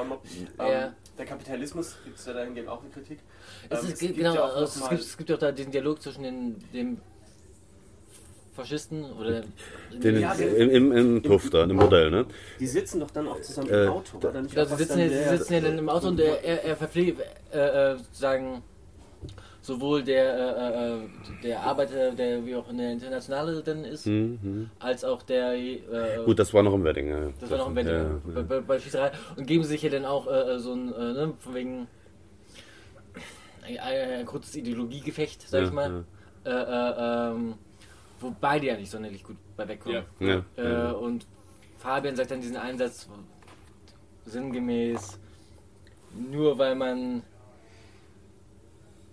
Ja. 0.57 0.85
Ähm, 0.87 0.93
der 1.17 1.25
Kapitalismus 1.25 1.97
gibt 2.05 2.17
es 2.17 2.25
ja 2.25 2.31
dahingehend 2.33 2.69
auch 2.69 2.79
eine 2.81 2.89
Kritik. 2.89 3.19
Es, 3.69 3.79
Ähm, 3.81 3.85
ist, 3.87 3.93
es 3.95 3.99
gibt 3.99 4.15
genau, 4.15 4.47
es, 4.61 4.75
gibt, 4.89 5.01
es 5.01 5.17
gibt 5.17 5.31
auch 5.33 5.39
da 5.39 5.51
diesen 5.51 5.73
Dialog 5.73 6.01
zwischen 6.01 6.23
den, 6.23 6.71
dem 6.71 7.01
Faschisten 8.55 9.03
oder 9.19 9.43
Den, 9.91 10.19
Ja, 10.19 10.31
im, 10.33 10.69
im, 10.69 10.91
Im 10.91 11.21
Puff 11.21 11.49
da, 11.49 11.63
im 11.63 11.75
Modell, 11.75 12.09
ne? 12.09 12.25
Die 12.59 12.67
sitzen 12.67 12.99
doch 13.01 13.11
dann 13.11 13.27
auch 13.27 13.41
zusammen 13.41 13.69
Äh, 13.69 13.83
im 13.85 13.91
Auto, 13.91 14.17
oder 14.17 14.41
nicht? 14.41 14.55
Ja, 14.55 14.69
was 14.69 14.77
sitzen, 14.77 14.99
dann 14.99 15.11
ja, 15.11 15.29
sie 15.31 15.37
sitzen 15.37 15.53
ja 15.53 15.59
dann 15.61 15.77
im 15.77 15.89
Auto 15.89 16.07
und 16.07 16.19
er, 16.19 16.43
er, 16.43 16.63
er 16.63 16.75
verpflegt, 16.77 17.21
äh, 17.53 17.93
äh, 17.93 17.97
sagen, 18.11 18.63
sowohl 19.61 20.03
der, 20.03 20.25
äh, 20.57 20.95
äh, 20.95 20.99
der 21.43 21.61
Arbeiter, 21.63 22.11
der 22.11 22.45
wie 22.45 22.55
auch 22.55 22.69
in 22.69 22.77
der 22.77 22.91
Internationale 22.93 23.61
dann 23.61 23.83
ist, 23.83 24.05
Mhm. 24.05 24.69
als 24.79 25.03
auch 25.03 25.21
der, 25.23 25.53
äh, 25.53 25.79
Gut, 26.23 26.39
das 26.39 26.53
war 26.53 26.63
noch 26.63 26.73
im 26.73 26.83
Wedding, 26.83 27.09
ja. 27.09 27.29
das 27.39 27.49
war 27.49 27.57
noch 27.57 27.67
ein 27.67 27.75
Wedding, 27.75 27.93
Ja, 27.93 28.21
bei, 28.25 28.39
ja. 28.41 28.41
bei, 28.47 28.59
bei 28.61 28.79
Schießerei, 28.79 29.11
und 29.35 29.45
geben 29.47 29.63
sich 29.63 29.81
ja 29.81 29.89
dann 29.89 30.05
auch 30.05 30.27
äh, 30.27 30.59
so 30.59 30.73
ein, 30.73 30.93
äh, 30.93 31.13
ne, 31.13 31.33
von 31.39 31.55
wegen, 31.55 31.87
ein, 33.67 33.77
ein 34.19 34.25
kurzes 34.25 34.55
Ideologiegefecht, 34.55 35.41
sag 35.49 35.63
ich 35.63 35.69
Ja, 35.69 35.73
mal, 35.73 36.03
Äh, 36.45 36.51
äh, 36.51 37.31
ähm, 37.31 37.55
wo 38.25 38.35
beide 38.41 38.67
ja 38.67 38.75
nicht 38.77 38.89
sonderlich 38.91 39.23
gut 39.23 39.37
bei 39.55 39.67
wegkommen. 39.67 40.03
Ja. 40.19 40.27
Ja, 40.27 40.45
Äh, 40.57 40.63
ja. 40.73 40.91
und 40.91 41.27
Fabian 41.77 42.15
sagt 42.15 42.31
dann 42.31 42.41
diesen 42.41 42.57
Einsatz 42.57 43.07
sinngemäß, 44.25 45.19
nur 46.31 46.57
weil 46.57 46.75
man 46.75 47.21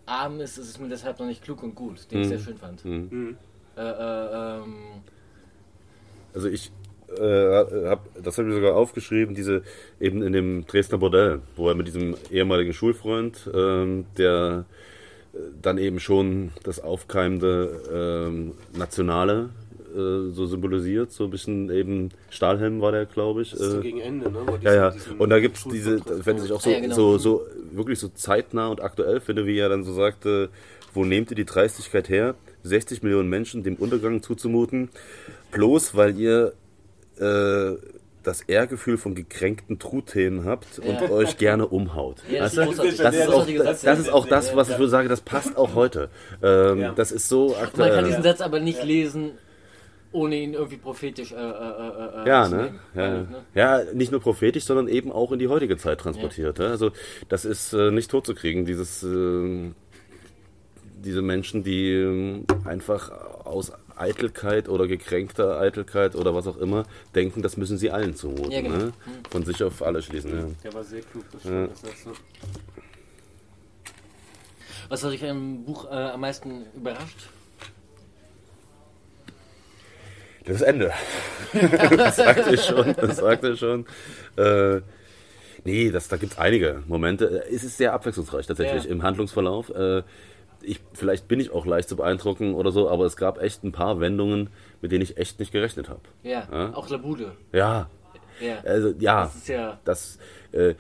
arm 0.07 0.41
ist, 0.41 0.57
ist 0.59 0.69
es 0.71 0.79
mir 0.79 0.89
deshalb 0.89 1.19
noch 1.19 1.27
nicht 1.27 1.43
klug 1.45 1.63
und 1.63 1.75
gut, 1.75 2.11
den 2.11 2.21
ich 2.23 2.27
Mhm. 2.27 2.31
sehr 2.31 2.39
schön 2.39 2.57
fand. 2.57 2.85
Mhm. 2.85 3.09
Mhm. 3.11 3.37
Äh, 3.77 3.81
äh, 3.83 4.61
ähm, 4.63 4.75
Also 6.35 6.49
ich 6.49 6.73
äh, 7.19 7.89
hab, 7.89 8.09
das 8.23 8.39
habe 8.39 8.49
ich 8.49 8.55
sogar 8.55 8.75
aufgeschrieben, 8.75 9.35
diese 9.35 9.63
eben 10.01 10.23
in 10.23 10.33
dem 10.33 10.67
Dresdner 10.67 10.97
Bordell, 10.97 11.43
wo 11.57 11.69
er 11.69 11.75
mit 11.75 11.87
diesem 11.87 12.17
ehemaligen 12.31 12.73
Schulfreund, 12.73 13.51
ähm, 13.55 14.07
der 14.17 14.65
dann 15.61 15.79
eben 15.79 16.01
schon 16.01 16.51
das 16.63 16.81
aufkeimende 16.81 18.27
ähm, 18.29 18.53
Nationale 18.77 19.51
äh, 19.95 20.31
so 20.33 20.47
symbolisiert, 20.47 21.13
so 21.13 21.25
ein 21.25 21.31
bisschen 21.31 21.71
eben 21.71 22.11
Stahlhelm 22.31 22.81
war 22.81 22.93
der, 22.93 23.07
glaube 23.07 23.43
ich. 23.43 23.51
Das 23.53 23.61
ist 23.61 23.71
so 23.73 23.79
Äh, 23.79 23.83
gegen 23.83 24.01
Ende, 24.01 24.31
ne? 24.31 24.41
Wo 24.47 24.57
die 24.57 24.65
ja, 24.65 24.75
ja. 24.75 24.91
diesen 24.91 25.19
Und 25.19 25.31
da 25.31 25.41
gibt 25.41 25.57
es 25.57 25.65
diese, 25.65 26.01
wenn 26.25 26.43
ich 26.43 26.53
auch 26.53 26.61
so, 26.61 26.71
Ah, 26.71 26.73
ja, 26.75 26.81
genau. 26.81 26.95
so, 26.95 27.19
so 27.19 27.43
wirklich 27.73 27.99
so 27.99 28.09
zeitnah 28.09 28.69
und 28.69 28.83
aktuell 28.83 29.21
finde, 29.21 29.47
wie 29.47 29.59
er 29.59 29.69
dann 29.69 29.85
so 29.85 29.93
sagte, 29.93 30.51
wo 30.95 31.05
nehmt 31.05 31.31
ihr 31.31 31.37
die 31.37 31.45
Dreistigkeit 31.47 32.09
her, 32.09 32.35
60 32.65 33.03
Millionen 33.03 33.29
Menschen 33.29 33.63
dem 33.63 33.77
Untergang 33.77 34.23
zuzumuten, 34.23 34.91
bloß 35.51 35.95
weil 35.95 36.19
ihr 36.19 36.53
äh, 37.19 37.73
das 38.23 38.43
Ehrgefühl 38.43 38.99
von 38.99 39.15
gekränkten 39.15 39.79
Truthähnen 39.79 40.45
habt 40.45 40.79
und 40.79 41.01
Ja. 41.01 41.11
euch 41.11 41.37
gerne 41.39 41.67
umhaut. 41.67 42.17
Ja, 42.31 42.41
das 42.41 42.57
Weißt 42.57 42.71
ist 42.85 43.01
das, 43.01 43.15
ist 43.17 43.29
auch, 43.29 43.47
das, 43.47 43.99
ist 44.01 44.13
auch 44.13 44.27
das, 44.27 44.55
was 44.57 44.69
ich 44.71 44.79
würde 44.79 44.91
sagen, 44.91 45.09
das 45.09 45.21
passt 45.21 45.57
auch 45.57 45.75
heute. 45.75 46.09
Ähm, 46.43 46.79
Ja. 46.81 46.93
Das 46.93 47.11
ist 47.13 47.29
so 47.29 47.49
man 47.49 47.55
kann 47.57 47.65
aktuell. 47.65 48.05
diesen 48.05 48.23
Satz 48.23 48.41
aber 48.41 48.61
nicht 48.61 48.83
lesen, 48.85 49.33
ohne 50.13 50.37
ihn 50.37 50.53
irgendwie 50.55 50.77
prophetisch 50.77 51.33
äh, 51.33 51.37
äh, 51.37 51.41
äh, 51.41 52.23
äh, 52.25 52.29
Ja, 52.29 52.45
zu 52.49 52.55
ne? 52.57 52.75
Ja, 52.95 53.09
Ne? 53.11 53.27
ja, 53.55 53.81
nicht 53.95 54.13
nur 54.13 54.21
prophetisch, 54.21 54.65
sondern 54.65 54.87
eben 54.89 55.11
auch 55.11 55.33
in 55.33 55.39
die 55.39 55.49
heutige 55.49 55.77
Zeit 55.79 56.01
transportiert. 56.01 56.59
Ja. 56.59 56.67
Also 56.67 56.91
das 57.29 57.45
ist 57.45 57.73
äh, 57.73 57.91
nicht 57.91 58.11
totzukriegen, 58.11 58.67
dieses, 58.67 59.03
äh, 59.03 59.71
diese 61.05 61.23
Menschen, 61.23 61.65
die 61.65 61.93
äh, 61.93 62.45
einfach 62.65 63.11
aus 63.45 63.73
Eitelkeit 64.01 64.69
oder 64.69 64.87
gekränkter 64.87 65.59
Eitelkeit 65.61 66.15
oder 66.15 66.35
was 66.35 66.47
auch 66.47 66.57
immer 66.57 66.85
denken, 67.15 67.43
das 67.43 67.57
müssen 67.57 67.79
sie 67.79 67.91
allen 67.91 68.15
zumuten. 68.17 68.51
Ja, 68.51 68.61
genau. 68.61 68.77
ne? 68.77 68.93
Von 69.31 69.45
sich 69.45 69.63
auf 69.63 69.83
alle 69.83 70.03
schließen. 70.03 70.37
Ja. 70.39 70.45
Der 70.65 70.75
war 70.75 70.85
sehr 70.85 71.03
klug, 71.03 71.25
das 71.33 71.45
Ja. 71.45 71.51
stimmt. 71.51 71.71
Das 71.73 71.91
heißt 71.91 72.05
so. 72.05 72.13
Was 74.89 75.05
hat 75.05 75.13
dich 75.13 75.23
im 75.23 75.65
Buch 75.65 75.91
äh, 75.91 75.95
am 75.95 76.21
meisten 76.21 76.67
überrascht? 76.77 77.29
Das 80.45 80.61
Ende. 80.61 80.93
das 81.97 82.17
sagte 82.17 82.55
ich 82.55 82.65
schon. 82.65 82.95
Das 82.97 83.17
sagte 83.19 83.51
ich 83.51 83.61
schon. 83.61 83.87
Äh, 84.37 84.81
nee, 85.65 85.91
das, 85.91 86.09
da 86.09 86.17
gibt 86.17 86.33
es 86.33 86.39
einige 86.39 86.83
Momente. 86.89 87.45
Es 87.51 87.63
ist 87.63 87.77
sehr 87.77 87.93
abwechslungsreich 87.93 88.47
tatsächlich 88.47 88.85
Ja. 88.85 88.91
im 88.91 89.03
Handlungsverlauf. 89.05 89.71
Äh, 89.71 90.03
ich, 90.65 90.81
vielleicht 90.95 91.29
bin 91.29 91.41
ich 91.41 91.51
auch 91.53 91.67
leicht 91.67 91.89
zu 91.89 91.97
beeindrucken 91.97 92.55
oder 92.55 92.71
so, 92.73 92.89
aber 92.89 93.05
es 93.05 93.17
gab 93.17 93.41
echt 93.43 93.65
ein 93.65 93.73
paar 93.73 94.01
Wendungen, 94.01 94.51
mit 94.81 94.93
denen 94.93 95.03
ich 95.03 95.17
echt 95.17 95.39
nicht 95.39 95.53
gerechnet 95.53 95.89
habe. 95.89 96.01
Ja, 96.23 96.47
Ja? 96.53 96.75
auch 96.75 96.89
Labude. 96.91 97.33
Ja, 97.53 97.89
Ja. 98.41 98.59
also 98.65 98.93
ja. 98.99 99.25
Das 99.25 99.37
ist 99.37 99.49
ja. 99.49 99.79
Das 99.85 100.19
äh, 100.53 100.75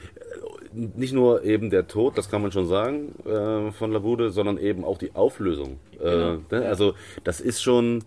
nicht 0.73 1.13
nur 1.13 1.45
eben 1.45 1.71
der 1.71 1.87
Tod, 1.87 2.17
das 2.17 2.31
kann 2.31 2.43
man 2.43 2.51
schon 2.53 2.67
sagen, 2.67 3.15
äh, 3.27 3.71
von 3.73 3.93
Labude, 3.93 4.31
sondern 4.31 4.59
eben 4.59 4.85
auch 4.85 4.99
die 4.99 5.15
Auflösung. 5.15 5.79
Genau. 5.99 6.35
Äh, 6.35 6.39
ne? 6.51 6.67
Also 6.67 6.95
das 7.25 7.41
ist 7.41 7.63
schon 7.63 7.99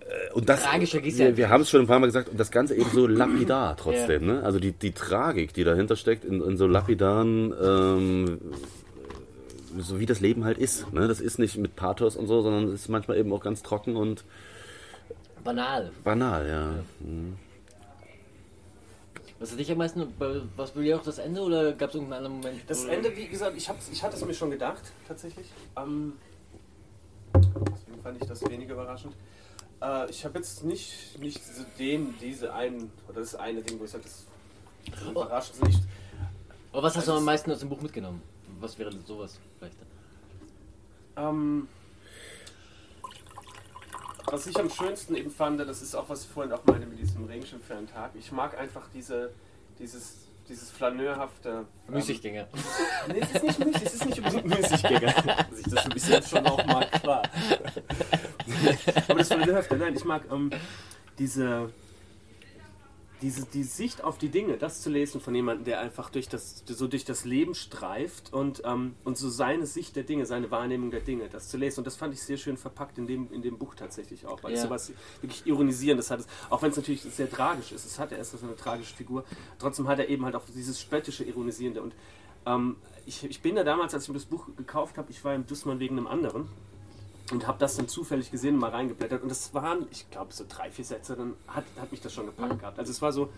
äh, 0.00 0.32
und 0.32 0.48
das, 0.48 0.64
ja 0.64 0.80
wir, 0.80 1.36
wir 1.36 1.48
haben 1.50 1.60
es 1.62 1.70
schon 1.70 1.80
ein 1.82 1.86
paar 1.86 1.98
Mal 2.00 2.06
gesagt 2.06 2.28
und 2.30 2.40
das 2.40 2.50
Ganze 2.50 2.74
eben 2.74 2.90
so 2.90 3.06
lapidar 3.06 3.76
trotzdem. 3.80 4.26
Ne? 4.26 4.42
Also 4.42 4.58
die, 4.58 4.72
die 4.72 4.92
Tragik, 4.92 5.52
die 5.54 5.64
dahinter 5.64 5.96
steckt, 5.96 6.24
in, 6.24 6.40
in 6.42 6.56
so 6.56 6.66
lapidaren, 6.66 7.52
ähm, 7.62 8.38
so 9.78 10.00
wie 10.00 10.06
das 10.06 10.20
Leben 10.20 10.44
halt 10.44 10.58
ist. 10.58 10.92
Ne? 10.92 11.08
Das 11.08 11.20
ist 11.20 11.38
nicht 11.38 11.56
mit 11.56 11.76
Pathos 11.76 12.16
und 12.16 12.26
so, 12.26 12.42
sondern 12.42 12.64
es 12.64 12.74
ist 12.74 12.88
manchmal 12.88 13.16
eben 13.18 13.32
auch 13.32 13.42
ganz 13.42 13.62
trocken 13.62 13.96
und 13.96 14.24
Banal. 15.44 15.90
banal. 16.04 16.48
Ja. 16.48 17.06
Mhm. 17.06 17.36
Was 19.38 19.50
hat 19.50 19.58
dich 19.58 19.72
am 19.72 19.78
meisten, 19.78 20.06
was 20.56 20.70
bei 20.70 20.82
dir 20.82 20.96
auch 20.96 21.02
das 21.02 21.18
Ende 21.18 21.40
oder 21.40 21.72
gab 21.72 21.88
es 21.88 21.96
irgendeinen 21.96 22.24
anderen 22.26 22.40
Moment? 22.40 22.62
Das 22.68 22.84
Ende, 22.84 23.16
wie 23.16 23.26
gesagt, 23.26 23.56
ich, 23.56 23.68
ich 23.90 24.02
hatte 24.02 24.14
es 24.14 24.24
mir 24.24 24.34
schon 24.34 24.52
gedacht, 24.52 24.82
tatsächlich. 25.08 25.48
Ähm, 25.76 26.12
deswegen 27.34 28.02
fand 28.04 28.22
ich 28.22 28.28
das 28.28 28.48
weniger 28.48 28.74
überraschend. 28.74 29.14
Äh, 29.82 30.08
ich 30.10 30.24
habe 30.24 30.38
jetzt 30.38 30.62
nicht, 30.62 31.18
nicht 31.18 31.44
so 31.44 31.64
den, 31.76 32.14
diese 32.20 32.54
einen, 32.54 32.92
oder 33.08 33.18
das 33.18 33.34
eine 33.34 33.62
Ding, 33.62 33.80
wo 33.80 33.84
ich 33.84 33.90
sage, 33.90 34.04
das 34.04 34.26
überrascht 35.10 35.60
nicht. 35.64 35.80
Aber 36.72 36.84
was 36.84 36.96
hast 36.96 37.08
du 37.08 37.12
am 37.12 37.24
meisten 37.24 37.50
aus 37.50 37.58
dem 37.58 37.68
Buch 37.68 37.80
mitgenommen? 37.80 38.22
Was 38.62 38.78
wäre 38.78 38.92
sowas 39.04 39.40
vielleicht? 39.58 39.76
Ähm, 41.16 41.66
was 44.26 44.46
ich 44.46 44.56
am 44.56 44.70
schönsten 44.70 45.16
eben 45.16 45.32
fand, 45.32 45.58
das 45.58 45.82
ist 45.82 45.96
auch, 45.96 46.08
was 46.08 46.22
ich 46.24 46.30
vorhin 46.30 46.52
auch 46.52 46.64
meine 46.66 46.86
mit 46.86 47.00
diesem 47.00 47.24
Regenschirm 47.24 47.60
für 47.60 47.74
einen 47.74 47.88
Tag. 47.88 48.12
Ich 48.14 48.30
mag 48.30 48.56
einfach 48.56 48.88
diese, 48.94 49.32
dieses, 49.80 50.28
dieses 50.48 50.70
flaneurhafte. 50.70 51.66
ähm, 51.88 51.94
Müßiggänger. 51.94 52.46
Nee, 53.08 53.18
es 53.20 53.32
ist 53.32 53.42
nicht 53.42 53.58
müßig, 53.58 53.82
es 53.82 53.94
ist 53.94 54.06
nicht 54.06 54.18
unbedingt 54.18 54.46
Müßiggänger. 54.60 55.12
Dass 55.12 55.58
ich 55.58 55.66
das 55.66 55.88
bis 55.88 56.08
jetzt 56.08 56.30
schon 56.30 56.46
auch 56.46 56.64
mag, 56.64 56.92
klar. 56.92 57.22
Aber 59.08 59.18
das 59.18 59.26
Flaneurhafte, 59.26 59.76
nein, 59.76 59.96
ich 59.96 60.04
mag 60.04 60.22
ähm, 60.30 60.50
diese, 61.18 61.72
diese 63.22 63.46
die 63.46 63.62
Sicht 63.62 64.02
auf 64.04 64.18
die 64.18 64.28
Dinge, 64.28 64.58
das 64.58 64.82
zu 64.82 64.90
lesen 64.90 65.20
von 65.20 65.34
jemandem, 65.34 65.64
der 65.64 65.80
einfach 65.80 66.10
durch 66.10 66.28
das, 66.28 66.64
so 66.66 66.88
durch 66.88 67.04
das 67.04 67.24
Leben 67.24 67.54
streift 67.54 68.32
und, 68.32 68.62
ähm, 68.64 68.94
und 69.04 69.16
so 69.16 69.30
seine 69.30 69.64
Sicht 69.66 69.96
der 69.96 70.02
Dinge, 70.02 70.26
seine 70.26 70.50
Wahrnehmung 70.50 70.90
der 70.90 71.00
Dinge, 71.00 71.28
das 71.28 71.48
zu 71.48 71.56
lesen. 71.56 71.80
Und 71.80 71.86
das 71.86 71.96
fand 71.96 72.12
ich 72.12 72.20
sehr 72.22 72.36
schön 72.36 72.56
verpackt 72.56 72.98
in 72.98 73.06
dem, 73.06 73.32
in 73.32 73.40
dem 73.42 73.56
Buch 73.58 73.74
tatsächlich 73.74 74.26
auch, 74.26 74.42
weil 74.42 74.52
es 74.52 74.60
Ja. 74.60 74.66
sowas 74.66 74.92
wirklich 75.20 75.46
Ironisierendes 75.46 76.10
hat. 76.10 76.26
Auch 76.50 76.60
wenn 76.62 76.70
es 76.70 76.76
natürlich 76.76 77.02
sehr 77.02 77.30
tragisch 77.30 77.72
ist. 77.72 77.86
Es 77.86 77.98
hat 77.98 78.12
er 78.12 78.18
erst 78.18 78.32
so 78.38 78.44
eine 78.44 78.56
tragische 78.56 78.94
Figur. 78.94 79.24
Trotzdem 79.58 79.88
hat 79.88 79.98
er 80.00 80.08
eben 80.08 80.24
halt 80.24 80.34
auch 80.34 80.44
dieses 80.54 80.80
spöttische, 80.80 81.24
ironisierende. 81.24 81.80
Und 81.82 81.94
ähm, 82.44 82.76
ich, 83.06 83.24
ich 83.24 83.40
bin 83.40 83.54
da 83.54 83.64
damals, 83.64 83.94
als 83.94 84.04
ich 84.04 84.08
mir 84.08 84.14
das 84.14 84.24
Buch 84.26 84.48
gekauft 84.56 84.98
habe, 84.98 85.10
ich 85.10 85.24
war 85.24 85.34
im 85.34 85.46
Dussmann 85.46 85.78
wegen 85.78 85.96
einem 85.96 86.08
anderen 86.08 86.48
und 87.32 87.46
habe 87.46 87.58
das 87.58 87.76
dann 87.76 87.88
zufällig 87.88 88.30
gesehen 88.30 88.54
und 88.54 88.60
mal 88.60 88.70
reingeblättert. 88.70 89.22
Und 89.22 89.28
das 89.30 89.52
waren, 89.54 89.86
ich 89.90 90.08
glaube, 90.10 90.32
so 90.32 90.44
drei, 90.48 90.70
vier 90.70 90.84
Sätze, 90.84 91.16
dann 91.16 91.34
hat, 91.48 91.64
hat 91.80 91.90
mich 91.90 92.00
das 92.00 92.12
schon 92.12 92.26
gepackt 92.26 92.60
gehabt. 92.60 92.78
Also 92.78 92.92
es 92.92 93.00
war 93.02 93.12
so 93.12 93.30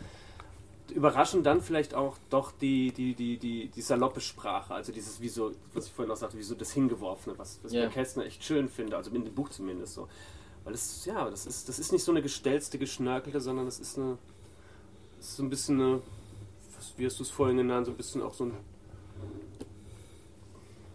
überraschend 0.93 1.47
dann 1.47 1.63
vielleicht 1.63 1.95
auch 1.95 2.17
doch 2.29 2.53
die, 2.53 2.93
die, 2.93 3.15
die, 3.15 3.39
die, 3.39 3.69
die 3.69 3.83
saloppe 3.83 4.21
Sprache, 4.21 4.75
also 4.75 4.93
dieses, 4.93 5.21
wie 5.21 5.29
so, 5.29 5.53
was 5.73 5.87
ich 5.87 5.93
vorhin 5.93 6.13
auch 6.13 6.17
sagte, 6.17 6.37
wie 6.37 6.43
so 6.43 6.55
das 6.55 6.73
Hingeworfene, 6.73 7.39
was, 7.39 7.59
was 7.63 7.73
ich 7.73 7.79
Ja. 7.79 7.87
bei 7.87 7.93
Kästner 7.93 8.25
echt 8.27 8.45
schön 8.45 8.69
finde, 8.69 8.97
also 8.97 9.11
in 9.11 9.25
dem 9.25 9.35
Buch 9.35 9.49
zumindest 9.49 9.95
so. 9.95 10.09
Weil 10.65 10.75
es, 10.75 11.05
ja, 11.05 11.29
das 11.31 11.47
ist, 11.47 11.69
das 11.69 11.79
ist 11.79 11.93
nicht 11.93 12.05
so 12.05 12.13
eine 12.13 12.21
gestelzte, 12.23 12.79
geschnörkelte, 12.79 13.41
sondern 13.41 13.65
das 13.67 13.79
ist 13.81 13.99
eine, 13.99 14.19
das 15.19 15.29
ist 15.29 15.37
so 15.37 15.43
ein 15.43 15.51
bisschen 15.51 15.81
eine, 15.81 16.03
wie 16.97 17.07
hast 17.07 17.19
du 17.19 17.23
es 17.23 17.31
vorhin 17.31 17.57
genannt, 17.57 17.87
so 17.87 17.93
ein 17.93 17.97
bisschen 17.97 18.23
auch 18.23 18.35
so 18.35 18.45
ein, 18.45 18.55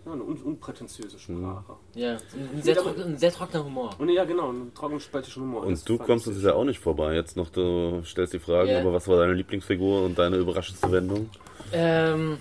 ja, 0.09 0.13
eine 0.15 0.23
un, 0.23 0.37
unprätentiöse 0.41 1.19
Sprache. 1.19 1.75
Ja, 1.93 2.17
ein 2.53 2.61
sehr, 2.61 2.75
trocken, 2.75 3.01
ein 3.03 3.17
sehr 3.17 3.31
trockener 3.31 3.63
Humor. 3.63 3.91
Und 3.97 4.09
ja, 4.09 4.25
genau, 4.25 4.49
einen 4.49 4.73
trockenen, 4.73 4.99
spöttischen 4.99 5.43
Humor. 5.43 5.61
Das 5.61 5.79
Und 5.81 5.89
du 5.89 5.97
kommst 5.97 6.27
uns 6.27 6.41
ja 6.43 6.53
auch 6.53 6.63
nicht 6.65 6.79
vorbei. 6.79 7.13
Jetzt 7.15 7.37
noch, 7.37 7.49
du 7.49 8.01
stellst 8.03 8.33
die 8.33 8.39
Frage, 8.39 8.71
Ja. 8.71 8.79
aber 8.81 8.93
was 8.93 9.07
war 9.07 9.17
deine 9.17 9.33
Lieblingsfigur 9.33 10.03
und 10.05 10.17
deine 10.17 10.37
überraschendste 10.37 10.91
Wendung? 10.91 11.29
Ähm, 11.71 12.37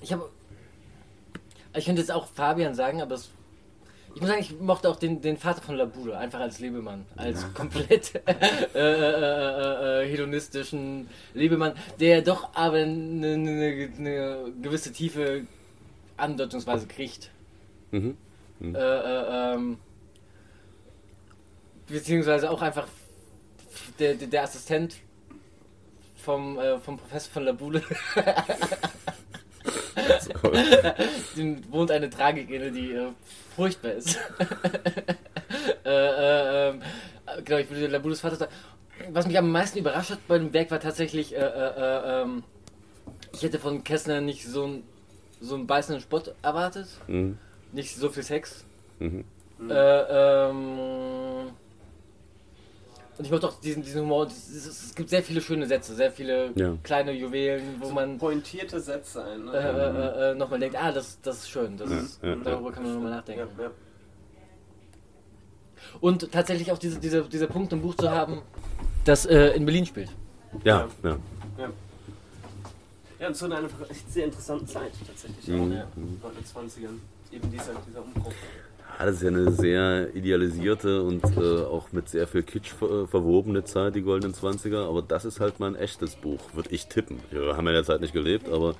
ich 0.00 0.12
habe. 0.12 0.28
Ich 1.74 1.86
könnte 1.86 2.02
jetzt 2.02 2.12
auch 2.12 2.26
Fabian 2.26 2.74
sagen, 2.74 3.00
aber 3.00 3.14
es, 3.14 3.30
ich 4.14 4.20
muss 4.20 4.28
sagen, 4.28 4.42
ich 4.42 4.60
mochte 4.60 4.90
auch 4.90 4.96
den, 4.96 5.22
den 5.22 5.38
Vater 5.38 5.62
von 5.62 5.74
Labude, 5.74 6.18
einfach 6.18 6.40
als 6.40 6.58
Lebemann. 6.58 7.06
Als 7.16 7.46
komplett 7.54 8.14
äh, 8.26 8.32
äh, 8.74 8.78
äh, 8.78 10.02
äh, 10.02 10.08
hedonistischen 10.10 11.08
Lebemann, 11.32 11.72
der 11.98 12.20
doch 12.20 12.50
aber 12.54 12.76
eine, 12.78 13.34
eine, 13.34 13.90
eine 13.96 14.52
gewisse 14.60 14.92
tiefe 14.92 15.46
Andeutungsweise 16.16 16.86
kriegt. 16.86 17.30
Mhm. 17.90 18.16
Äh, 18.62 18.78
äh, 18.78 19.54
ähm, 19.54 19.78
beziehungsweise 21.88 22.50
auch 22.50 22.62
einfach 22.62 22.86
der, 23.98 24.14
der, 24.14 24.28
der 24.28 24.44
Assistent 24.44 24.96
vom, 26.16 26.58
äh, 26.58 26.78
vom 26.78 26.96
Professor 26.98 27.32
von 27.32 27.44
Labule. 27.44 27.82
Dem 31.36 31.62
wohnt 31.70 31.90
eine 31.90 32.08
Tragik 32.10 32.50
inne, 32.50 32.70
die 32.70 32.92
äh, 32.92 33.08
furchtbar 33.54 33.92
ist. 33.92 34.16
äh, 35.84 35.88
äh, 35.88 36.70
ähm, 36.70 36.82
genau, 37.44 37.58
ich 37.58 37.70
würde 37.70 37.86
Labules 37.88 38.20
Vater 38.20 38.36
sagen. 38.36 38.52
Was 39.10 39.26
mich 39.26 39.36
am 39.38 39.50
meisten 39.50 39.78
überrascht 39.78 40.10
hat 40.10 40.26
bei 40.28 40.38
dem 40.38 40.52
Werk 40.52 40.70
war 40.70 40.78
tatsächlich, 40.78 41.34
äh, 41.34 41.38
äh, 41.38 41.40
äh, 41.40 42.22
ähm, 42.22 42.44
ich 43.32 43.42
hätte 43.42 43.58
von 43.58 43.82
Kessner 43.82 44.20
nicht 44.20 44.46
so, 44.46 44.66
ein, 44.66 44.84
so 45.42 45.54
einen 45.56 45.66
beißenden 45.66 46.00
Spott 46.00 46.34
erwartet. 46.42 46.88
Mhm. 47.08 47.36
Nicht 47.72 47.96
so 47.96 48.08
viel 48.08 48.22
Sex. 48.22 48.64
Mhm. 48.98 49.24
Äh, 49.68 49.74
ähm, 49.74 51.50
und 53.18 53.24
ich 53.26 53.30
mochte 53.30 53.46
auch 53.48 53.60
diesen, 53.60 53.82
diesen 53.82 54.02
Humor. 54.02 54.26
Es, 54.26 54.94
gibt 54.94 55.10
sehr 55.10 55.22
viele 55.22 55.40
schöne 55.40 55.66
Sätze, 55.66 55.94
sehr 55.94 56.10
viele 56.10 56.50
Ja. 56.54 56.76
kleine 56.82 57.12
Juwelen, 57.12 57.76
wo 57.80 57.90
man 57.90 58.18
Pointierte 58.18 58.80
Sätze 58.80 59.22
ein. 59.24 59.48
äh, 59.48 59.52
Ne? 59.52 60.14
äh, 60.16 60.30
äh, 60.30 60.34
nochmal 60.34 60.58
denkt, 60.58 60.76
ah, 60.80 60.90
das, 60.92 61.20
das 61.20 61.38
ist 61.38 61.50
schön. 61.50 61.76
Das 61.76 61.90
Ja, 61.90 61.96
ist, 61.98 62.22
ja, 62.22 62.34
darüber 62.36 62.72
kann 62.72 62.82
man 62.84 62.94
nochmal 62.94 63.10
nachdenken. 63.12 63.46
ja. 63.60 63.70
Und 66.00 66.32
tatsächlich 66.32 66.72
auch 66.72 66.78
diese, 66.78 66.98
diese, 66.98 67.22
dieser 67.22 67.46
Punkt 67.48 67.72
im 67.72 67.82
Buch 67.82 67.94
zu 67.94 68.10
haben, 68.10 68.42
das 69.04 69.26
äh, 69.26 69.48
in 69.50 69.64
Berlin 69.66 69.84
spielt. 69.86 70.10
Ja, 70.64 70.88
ja. 71.02 71.18
Ja. 73.22 73.28
und 73.28 73.34
zu 73.34 73.44
einer 73.44 73.62
echt 73.88 74.12
sehr 74.12 74.24
interessanten 74.24 74.66
Zeit 74.66 74.92
tatsächlich. 75.06 75.46
Mhm. 75.48 75.60
Auch, 75.60 75.74
ja. 75.74 75.86
1920ern. 76.56 76.98
Eben 77.32 77.50
dieser, 77.50 77.72
dieser 77.88 78.02
Umbruch. 78.02 78.32
Ja, 78.98 79.06
das 79.06 79.16
ist 79.16 79.22
ja 79.22 79.28
eine 79.28 79.52
sehr 79.52 80.14
idealisierte 80.14 81.02
und 81.02 81.24
äh, 81.36 81.62
auch 81.62 81.92
mit 81.92 82.08
sehr 82.08 82.26
viel 82.26 82.42
Kitsch 82.42 82.72
ver 82.72 83.06
verwobene 83.08 83.64
Zeit, 83.64 83.94
die 83.94 84.02
goldenen 84.02 84.34
20er. 84.34 84.86
Aber 84.86 85.02
das 85.02 85.24
ist 85.24 85.40
halt 85.40 85.60
mal 85.60 85.68
ein 85.68 85.76
echtes 85.76 86.16
Buch, 86.16 86.40
würde 86.52 86.70
ich 86.74 86.88
tippen. 86.88 87.20
Wir 87.30 87.56
haben 87.56 87.64
ja 87.64 87.70
in 87.70 87.76
der 87.76 87.84
Zeit 87.84 88.00
nicht 88.00 88.12
gelebt, 88.12 88.48
aber 88.48 88.74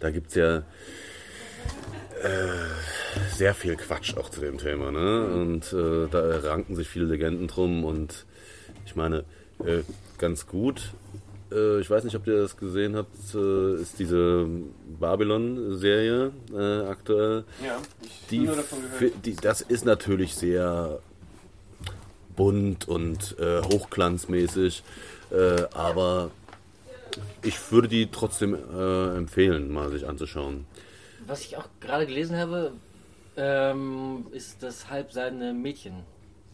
da 0.00 0.10
gibt 0.10 0.28
es 0.28 0.34
ja 0.34 0.58
äh, 0.58 0.62
sehr 3.32 3.54
viel 3.54 3.76
Quatsch 3.76 4.16
auch 4.16 4.28
zu 4.28 4.40
dem 4.40 4.58
Thema. 4.58 4.90
Ne? 4.90 5.26
Und 5.26 5.72
äh, 5.72 6.08
da 6.10 6.38
ranken 6.40 6.74
sich 6.76 6.88
viele 6.88 7.06
Legenden 7.06 7.48
drum. 7.48 7.84
Und 7.84 8.26
ich 8.84 8.96
meine, 8.96 9.24
äh, 9.64 9.82
ganz 10.18 10.46
gut. 10.46 10.92
Äh, 11.54 11.80
ich 11.80 11.88
weiß 11.88 12.04
nicht, 12.04 12.16
ob 12.16 12.26
ihr 12.26 12.38
das 12.38 12.56
gesehen 12.56 12.96
habt, 12.96 13.14
äh, 13.34 13.74
ist 13.80 13.98
diese 13.98 14.46
Babylon-Serie 15.00 16.32
äh, 16.52 16.86
aktuell. 16.88 17.44
Ja, 17.64 17.78
ich 18.02 18.26
Die, 18.30 18.38
habe 18.38 18.46
nur 18.48 18.56
davon 18.56 18.78
gehört. 18.82 19.12
die, 19.24 19.36
das 19.36 19.60
ist 19.60 19.84
natürlich 19.84 20.34
sehr 20.34 20.98
bunt 22.36 22.88
und 22.88 23.36
äh, 23.38 23.62
hochglanzmäßig, 23.62 24.82
äh, 25.30 25.62
aber 25.72 26.30
ich 27.42 27.70
würde 27.70 27.86
die 27.88 28.10
trotzdem 28.10 28.54
äh, 28.54 29.16
empfehlen, 29.16 29.72
mal 29.72 29.90
sich 29.90 30.06
anzuschauen. 30.08 30.66
Was 31.26 31.42
ich 31.42 31.56
auch 31.56 31.68
gerade 31.80 32.06
gelesen 32.06 32.36
habe, 32.36 32.72
ähm, 33.36 34.26
ist 34.32 34.62
das 34.62 34.90
halbseidene 34.90 35.54
Mädchen. 35.54 35.94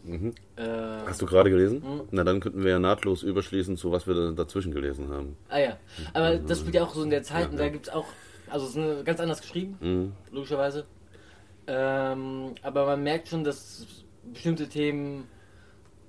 Mhm. 0.02 0.34
Äh, 0.56 0.62
Hast 1.06 1.20
du 1.22 1.26
gerade 1.26 1.50
gelesen? 1.50 1.82
Mhm. 1.84 2.02
Na, 2.10 2.24
dann 2.24 2.40
könnten 2.40 2.62
wir 2.64 2.70
ja 2.70 2.78
nahtlos 2.78 3.22
überschließen 3.22 3.76
zu 3.76 3.92
was 3.92 4.06
wir 4.06 4.14
da 4.14 4.30
dazwischen 4.32 4.72
gelesen 4.72 5.10
haben. 5.10 5.36
ah 5.48 5.58
ja, 5.58 5.76
aber 6.14 6.36
das 6.38 6.60
spielt 6.60 6.74
ja 6.74 6.84
auch 6.84 6.94
so 6.94 7.02
in 7.02 7.10
der 7.10 7.22
Zeit 7.22 7.44
Ja, 7.44 7.48
und 7.50 7.58
da 7.58 7.64
ja. 7.64 7.68
gibt 7.70 7.86
es 7.88 7.92
auch, 7.92 8.06
also 8.48 8.66
es 8.66 8.76
ist 8.76 9.04
ganz 9.04 9.20
anders 9.20 9.40
geschrieben, 9.40 9.76
Mhm. 9.80 10.12
logischerweise. 10.32 10.84
Ähm, 11.66 12.54
aber 12.62 12.86
man 12.86 13.02
merkt 13.02 13.28
schon, 13.28 13.44
dass 13.44 13.86
bestimmte 14.32 14.68
Themen. 14.68 15.24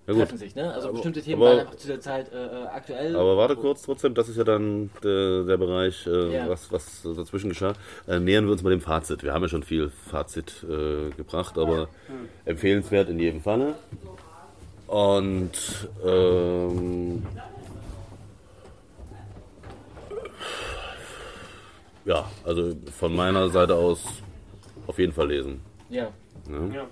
Treffen 0.08 0.38
sich, 0.38 0.56
ne? 0.56 0.74
Also 0.74 0.88
Aber- 0.88 0.94
bestimmte 0.94 1.22
Themen 1.22 1.42
aber- 1.42 1.52
waren 1.52 1.60
einfach 1.62 1.76
zu 1.76 1.88
der 1.88 2.00
Zeit 2.02 2.32
äh, 2.34 2.36
äh, 2.46 2.66
aktuell. 2.68 3.16
Aber 3.16 3.38
warte 3.38 3.56
kurz 3.56 3.84
trotzdem, 3.84 4.14
das 4.14 4.28
ist 4.30 4.38
ja 4.38 4.44
dann 4.44 4.90
der, 5.04 5.44
der 5.44 5.58
Bereich, 5.58 6.06
äh, 6.08 6.36
Ja. 6.36 6.50
was, 6.50 6.72
was 6.72 7.04
dazwischen 7.04 7.50
geschah. 7.50 7.74
Äh, 8.08 8.20
nähern 8.20 8.46
wir 8.46 8.52
uns 8.52 8.64
mal 8.64 8.72
dem 8.72 8.82
Fazit. 8.82 9.24
Wir 9.24 9.34
haben 9.34 9.44
ja 9.44 9.48
schon 9.50 9.64
viel 9.64 9.90
Fazit 9.90 10.64
äh, 10.64 11.12
gebracht, 11.12 11.58
aber 11.58 11.88
empfehlenswert 12.46 13.10
in 13.10 13.20
jedem 13.20 13.42
Falle. 13.42 13.76
Und 14.88 15.52
ähm, 16.06 17.24
ja, 22.06 22.30
also 22.44 22.74
von 22.98 23.16
meiner 23.16 23.50
Seite 23.50 23.76
aus 23.76 24.04
auf 24.88 24.98
jeden 25.00 25.14
Fall 25.14 25.28
lesen. 25.30 25.62
Ja. 25.90 26.10
Ne? 26.50 26.70
Ja, 26.76 26.82
ja. 26.82 26.88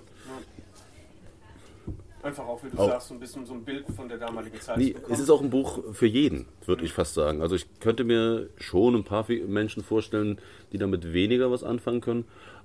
Einfach 2.22 2.46
auch, 2.46 2.62
wie 2.62 2.68
du 2.70 2.78
Auch- 2.78 2.88
sagst, 2.88 3.08
so 3.08 3.14
ein 3.14 3.20
bisschen 3.20 3.46
so 3.46 3.54
ein 3.54 3.64
Bild 3.64 3.86
von 3.96 4.08
der 4.08 4.18
damaligen 4.18 4.60
Zeit 4.60 4.76
Nee, 4.76 4.94
es 5.08 5.20
ist 5.20 5.30
auch 5.30 5.40
ein 5.40 5.48
Buch 5.50 5.80
für 5.94 6.06
jeden, 6.06 6.46
würde 6.66 6.84
ich 6.84 6.92
fast 6.92 7.14
sagen. 7.14 7.40
Also 7.40 7.54
ich 7.56 7.66
könnte 7.80 8.04
mir 8.04 8.50
schon 8.58 8.94
ein 8.94 9.04
paar 9.04 9.24
Menschen 9.46 9.82
vorstellen, 9.82 10.38
die 10.72 10.78
damit 10.78 11.12
weniger 11.14 11.50
was 11.50 11.64
anfangen 11.64 12.00
können, 12.02 12.24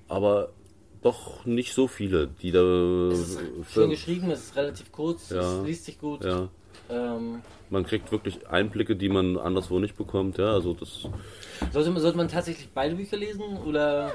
aber 0.09 0.49
doch 1.01 1.45
nicht 1.45 1.73
so 1.73 1.87
viele, 1.87 2.27
die 2.27 2.51
da... 2.51 2.61
Es 3.11 3.19
ist 3.35 3.39
schön 3.71 3.89
geschrieben, 3.91 4.29
es 4.31 4.45
ist 4.45 4.55
relativ 4.57 4.91
kurz, 4.91 5.29
Ja. 5.29 5.59
es 5.61 5.65
liest 5.65 5.85
sich 5.85 5.99
gut. 5.99 6.25
ja, 6.25 6.49
Ähm, 6.89 7.41
man 7.69 7.85
kriegt 7.85 8.11
wirklich 8.11 8.47
Einblicke, 8.49 8.95
die 8.95 9.07
man 9.09 9.37
anderswo 9.37 9.79
nicht 9.79 9.95
bekommt. 9.95 10.37
Ja, 10.37 10.51
also 10.53 10.73
das... 10.73 11.07
sollte, 11.71 11.91
man, 11.91 12.01
sollte 12.01 12.17
man 12.17 12.27
tatsächlich 12.27 12.69
beide 12.73 12.95
Bücher 12.95 13.17
lesen 13.17 13.57
oder 13.65 14.11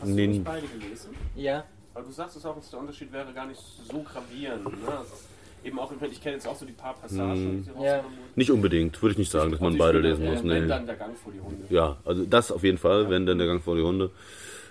Hast 0.00 0.10
du 0.10 0.14
Nee. 0.14 0.26
nicht 0.28 0.44
beide 0.44 0.66
gelesen? 0.66 1.10
ja? 1.36 1.64
Aber 1.94 2.04
du 2.04 2.10
sagst 2.12 2.36
es 2.36 2.44
auch, 2.46 2.54
dass 2.56 2.70
der 2.70 2.80
Unterschied 2.80 3.12
wäre 3.12 3.32
gar 3.32 3.46
nicht 3.46 3.60
so 3.60 4.02
gravierend. 4.02 4.64
Ne? 4.64 4.70
Ist 5.02 5.28
eben 5.64 5.78
auch, 5.78 5.92
ich 6.10 6.20
kenne 6.22 6.36
jetzt 6.36 6.48
auch 6.48 6.56
so 6.56 6.64
die 6.64 6.72
paar 6.72 6.94
Passagen, 6.94 7.62
die 7.66 7.70
sie 7.78 7.84
Ja. 7.84 8.02
Nicht 8.34 8.50
unbedingt, 8.50 9.00
würde 9.02 9.12
ich 9.12 9.18
nicht 9.18 9.30
sagen, 9.30 9.50
dass 9.50 9.60
man 9.60 9.74
Also 9.74 9.78
beide 9.84 9.98
lesen 10.00 10.24
äh, 10.24 10.30
muss. 10.30 10.42
Wenn 10.44 10.62
Nee. 10.62 10.68
dann 10.68 10.86
der 10.86 10.96
Gang 10.96 11.16
vor 11.16 11.32
die 11.32 11.40
Hunde. 11.40 11.64
Ja, 11.70 11.98
also 12.04 12.24
das 12.24 12.50
auf 12.50 12.62
jeden 12.64 12.78
Fall, 12.78 13.10
wenn 13.10 13.26
denn 13.26 13.38
der 13.38 13.46
Gang 13.46 13.62
vor 13.62 13.76
die 13.76 13.82
Hunde. 13.82 14.10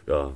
Ja, 0.08 0.34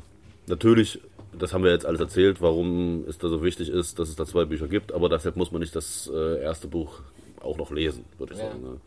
natürlich, 0.47 1.01
das 1.37 1.53
haben 1.53 1.63
wir 1.63 1.71
jetzt 1.71 1.85
alles 1.85 1.99
erzählt, 1.99 2.39
warum 2.41 3.03
es 3.07 3.17
da 3.17 3.27
so 3.29 3.43
wichtig 3.43 3.69
ist, 3.69 3.97
dass 3.99 4.07
es 4.09 4.15
da 4.15 4.25
zwei 4.25 4.45
Bücher 4.45 4.67
gibt, 4.67 4.91
aber 4.93 5.09
deshalb 5.09 5.35
muss 5.35 5.51
man 5.51 5.61
nicht 5.61 5.75
das 5.75 6.09
äh, 6.13 6.41
erste 6.41 6.67
Buch 6.67 6.99
auch 7.41 7.57
noch 7.57 7.71
lesen, 7.71 8.05
würde 8.19 8.33
ich 8.35 8.39
Ja. 8.39 8.47
sagen. 8.49 8.61
Ne? 8.61 8.77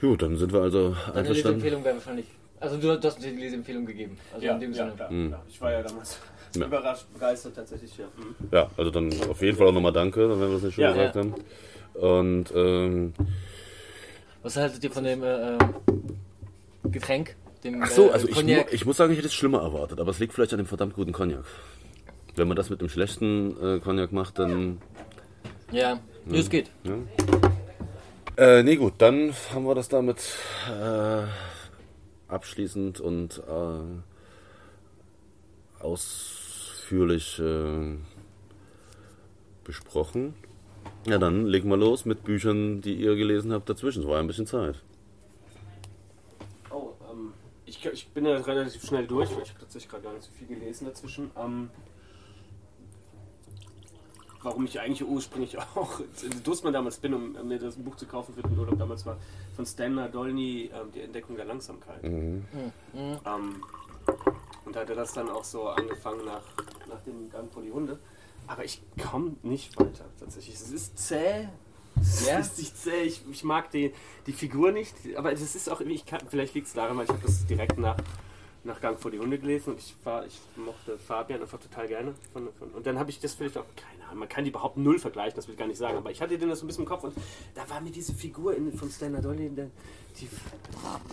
Gut, 0.00 0.20
dann 0.22 0.36
sind 0.36 0.52
wir 0.52 0.60
also 0.60 0.90
Deine 0.90 0.96
einverstanden. 1.20 1.34
Leseempfehlung 1.34 1.84
wäre 1.84 1.94
wahrscheinlich. 1.94 2.26
Also 2.60 2.76
du, 2.78 2.98
du 2.98 3.06
hast 3.08 3.22
dir 3.22 3.30
die 3.32 3.36
Leseempfehlung 3.40 3.84
gegeben. 3.84 4.16
Also 4.32 4.46
Ja, 4.46 4.54
in 4.54 4.60
dem 4.60 4.70
ja, 4.72 4.76
Sinne. 4.84 4.92
klar, 4.96 5.10
Mhm. 5.10 5.28
klar. 5.28 5.42
Ich 5.48 5.60
war 5.60 5.72
ja 5.72 5.82
damals 5.82 6.18
Ja. 6.56 6.66
überrascht, 6.66 7.06
begeistert 7.12 7.54
tatsächlich. 7.56 7.96
Ja. 7.98 8.06
Mhm. 8.16 8.34
Ja, 8.50 8.70
also 8.76 8.90
dann 8.90 9.12
auf 9.28 9.42
jeden 9.42 9.56
Fall 9.58 9.68
auch 9.68 9.72
nochmal 9.72 9.92
danke, 9.92 10.28
wenn 10.30 10.40
wir 10.40 10.48
das 10.54 10.62
nicht 10.62 10.74
schon 10.74 10.84
Ja. 10.84 10.92
gesagt 10.92 11.16
Ja. 11.16 11.20
haben. 11.22 11.34
Und 11.94 12.52
ähm, 12.54 13.12
Was 14.42 14.56
haltet 14.56 14.82
ihr 14.84 14.90
von 14.90 15.04
dem 15.04 15.22
äh, 15.22 15.54
äh, 15.54 15.58
Getränk? 16.84 17.36
Dem, 17.64 17.82
ach 17.82 17.90
so, 17.90 18.08
äh, 18.08 18.12
also 18.12 18.28
ich, 18.28 18.44
mu 18.44 18.64
ich 18.70 18.84
muss 18.86 18.96
sagen, 18.96 19.12
ich 19.12 19.18
hätte 19.18 19.28
es 19.28 19.34
schlimmer 19.34 19.60
erwartet, 19.62 19.98
aber 19.98 20.10
es 20.10 20.18
liegt 20.18 20.32
vielleicht 20.34 20.52
an 20.52 20.58
dem 20.58 20.66
verdammt 20.66 20.94
guten 20.94 21.12
Cognac. 21.12 21.44
Wenn 22.36 22.46
man 22.48 22.56
das 22.56 22.68
mit 22.70 22.80
dem 22.80 22.88
schlechten 22.88 23.56
äh, 23.62 23.80
Cognac 23.80 24.12
macht, 24.12 24.38
dann 24.38 24.78
Ja, 25.72 25.98
ja. 26.26 26.38
es 26.38 26.48
geht. 26.50 26.70
Ja. 26.84 26.94
Äh, 28.36 28.62
nee, 28.62 28.76
gut, 28.76 28.94
dann 28.98 29.32
haben 29.54 29.64
wir 29.66 29.74
das 29.74 29.88
damit 29.88 30.18
äh, 30.68 31.22
abschließend 32.28 33.00
und 33.00 33.42
äh, 33.46 34.02
ausführlich 35.82 37.38
äh, 37.38 37.96
besprochen. 39.64 40.34
Ja, 41.06 41.18
dann 41.18 41.46
legen 41.46 41.68
wir 41.68 41.76
los 41.76 42.04
mit 42.04 42.24
Büchern, 42.24 42.80
die 42.80 42.94
ihr 42.94 43.14
gelesen 43.16 43.52
habt 43.52 43.68
dazwischen. 43.68 44.02
Es 44.02 44.08
war 44.08 44.18
ein 44.18 44.26
bisschen 44.26 44.46
Zeit. 44.46 44.82
Oh, 46.70 46.92
ähm, 47.10 47.32
ich, 47.64 47.84
ich 47.84 48.08
bin 48.08 48.24
ja 48.24 48.36
relativ 48.38 48.84
schnell 48.84 49.06
durch, 49.06 49.30
weil 49.34 49.42
ich 49.42 49.50
habe 49.50 49.60
tatsächlich 49.60 49.90
gerade 49.90 50.04
gar 50.04 50.12
nicht 50.14 50.24
so 50.24 50.32
viel 50.32 50.48
gelesen 50.48 50.86
dazwischen. 50.86 51.30
Ähm, 51.36 51.70
warum 54.46 54.64
ich 54.64 54.78
eigentlich 54.80 55.04
ursprünglich 55.06 55.58
auch 55.74 56.00
in 56.22 56.42
Dussmann 56.44 56.72
damals 56.72 56.98
bin, 56.98 57.12
um 57.12 57.48
mir 57.48 57.58
das 57.58 57.76
Buch 57.76 57.96
zu 57.96 58.06
kaufen 58.06 58.32
für 58.34 58.42
den 58.42 58.56
Urlaub 58.58 58.78
damals 58.78 59.04
war, 59.04 59.16
von 59.56 59.66
Stan 59.66 59.92
Nadolny, 59.94 60.70
ähm, 60.72 60.92
Die 60.94 61.00
Entdeckung 61.00 61.36
der 61.36 61.44
Langsamkeit. 61.46 62.02
Mhm. 62.02 62.44
Ähm, 62.94 63.62
und 64.64 64.74
da 64.74 64.80
hat 64.80 64.88
er 64.90 64.96
das 64.96 65.12
dann 65.12 65.28
auch 65.28 65.44
so 65.44 65.68
angefangen 65.68 66.24
nach, 66.24 66.42
nach 66.88 67.00
dem 67.02 67.28
Gang 67.30 67.52
vor 67.52 67.62
die 67.62 67.72
Hunde. 67.72 67.98
Aber 68.46 68.64
ich 68.64 68.80
komme 69.10 69.34
nicht 69.42 69.76
weiter 69.78 70.04
tatsächlich. 70.20 70.54
Es 70.54 70.70
ist 70.70 70.96
zäh. 70.96 71.48
Es 72.00 72.24
Ja? 72.26 72.38
ist 72.38 72.56
nicht 72.58 72.76
zäh. 72.78 73.02
Ich, 73.02 73.22
ich 73.28 73.42
mag 73.42 73.70
die, 73.72 73.92
die 74.26 74.32
Figur 74.32 74.70
nicht. 74.70 74.94
Aber 75.16 75.32
es 75.32 75.54
ist 75.56 75.68
auch, 75.68 75.80
ich 75.80 76.06
kann, 76.06 76.20
vielleicht 76.28 76.54
liegt 76.54 76.68
es 76.68 76.72
daran, 76.72 76.96
weil 76.96 77.04
ich 77.04 77.10
habe 77.10 77.22
das 77.24 77.46
direkt 77.46 77.78
nach, 77.78 77.96
nach 78.62 78.80
Gang 78.80 78.96
vor 79.00 79.10
die 79.10 79.18
Hunde 79.18 79.38
gelesen 79.38 79.72
und 79.72 79.80
ich 79.80 79.94
war, 80.04 80.24
ich 80.24 80.38
mochte 80.54 80.98
Fabian 80.98 81.40
einfach 81.42 81.58
total 81.58 81.88
gerne. 81.88 82.14
Von, 82.32 82.48
von, 82.58 82.70
und 82.70 82.86
dann 82.86 82.96
habe 83.00 83.10
ich 83.10 83.18
das 83.18 83.34
vielleicht 83.34 83.58
auch, 83.58 83.64
man 84.14 84.28
kann 84.28 84.44
die 84.44 84.50
überhaupt 84.50 84.76
null 84.76 84.98
vergleichen, 84.98 85.36
das 85.36 85.46
will 85.46 85.54
ich 85.54 85.58
gar 85.58 85.66
nicht 85.66 85.78
sagen, 85.78 85.96
aber 85.96 86.10
ich 86.10 86.20
hatte 86.20 86.38
den 86.38 86.48
das 86.48 86.60
so 86.60 86.64
ein 86.64 86.68
bisschen 86.68 86.84
im 86.84 86.88
Kopf 86.88 87.04
und 87.04 87.14
da 87.54 87.68
war 87.68 87.80
mir 87.80 87.90
diese 87.90 88.14
Figur 88.14 88.54
in, 88.56 88.72
von 88.72 88.90
Stanley 88.90 89.20
Dolly, 89.20 89.50
die, 89.50 90.28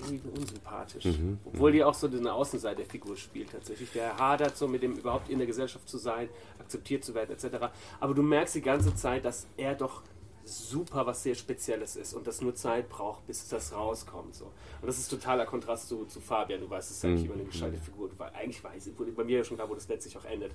irgendwie 0.01 0.29
unsympathisch. 0.39 1.05
Mhm. 1.05 1.39
Obwohl 1.45 1.71
die 1.71 1.83
auch 1.83 1.93
so 1.93 2.07
eine 2.07 2.33
Außenseite 2.33 2.77
der 2.77 2.85
Figur 2.85 3.17
spielt 3.17 3.51
tatsächlich. 3.51 3.91
Der 3.91 4.17
hadert 4.17 4.55
so 4.55 4.67
mit 4.67 4.83
dem 4.83 4.93
überhaupt 4.93 5.29
in 5.29 5.37
der 5.37 5.47
Gesellschaft 5.47 5.87
zu 5.89 5.97
sein, 5.97 6.29
akzeptiert 6.59 7.03
zu 7.03 7.13
werden 7.13 7.31
etc. 7.31 7.67
Aber 7.99 8.13
du 8.13 8.23
merkst 8.23 8.55
die 8.55 8.61
ganze 8.61 8.95
Zeit, 8.95 9.25
dass 9.25 9.47
er 9.57 9.75
doch 9.75 10.03
super 10.45 11.05
was 11.05 11.23
sehr 11.23 11.35
Spezielles 11.35 11.95
ist 11.95 12.13
und 12.13 12.27
das 12.27 12.41
nur 12.41 12.53
Zeit 12.53 12.89
braucht, 12.89 13.25
bis 13.27 13.47
das 13.47 13.73
rauskommt. 13.73 14.35
So. 14.35 14.45
Und 14.45 14.87
das 14.87 14.97
ist 14.97 15.07
totaler 15.07 15.45
Kontrast 15.45 15.87
zu, 15.87 16.05
zu 16.05 16.19
Fabian. 16.19 16.59
Du 16.59 16.69
weißt, 16.69 16.91
es 16.91 16.97
ist 16.97 17.05
eigentlich 17.05 17.21
mhm. 17.23 17.25
immer 17.27 17.35
eine 17.35 17.45
gescheite 17.45 17.77
Figur. 17.77 18.09
Du, 18.09 18.21
eigentlich 18.23 18.63
weiß 18.63 18.87
ich, 18.87 18.93
bei 18.95 19.23
mir 19.23 19.37
ja 19.37 19.43
schon 19.43 19.57
klar, 19.57 19.69
wo 19.69 19.75
das 19.75 19.87
letztlich 19.87 20.17
auch 20.17 20.25
endet. 20.25 20.51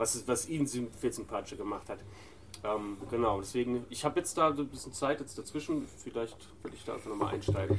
Was, 0.00 0.26
was 0.26 0.48
ihn 0.48 0.66
viel 0.66 1.12
sympathischer 1.12 1.56
gemacht 1.56 1.90
hat. 1.90 1.98
Ähm, 2.64 2.96
genau, 3.10 3.38
deswegen, 3.40 3.84
ich 3.90 4.04
habe 4.04 4.18
jetzt 4.18 4.36
da 4.36 4.48
ein 4.48 4.66
bisschen 4.66 4.94
Zeit 4.94 5.20
jetzt 5.20 5.38
dazwischen. 5.38 5.86
Vielleicht 6.02 6.36
will 6.62 6.72
ich 6.74 6.84
da 6.84 6.94
einfach 6.94 7.10
nochmal 7.10 7.34
einsteigen. 7.34 7.78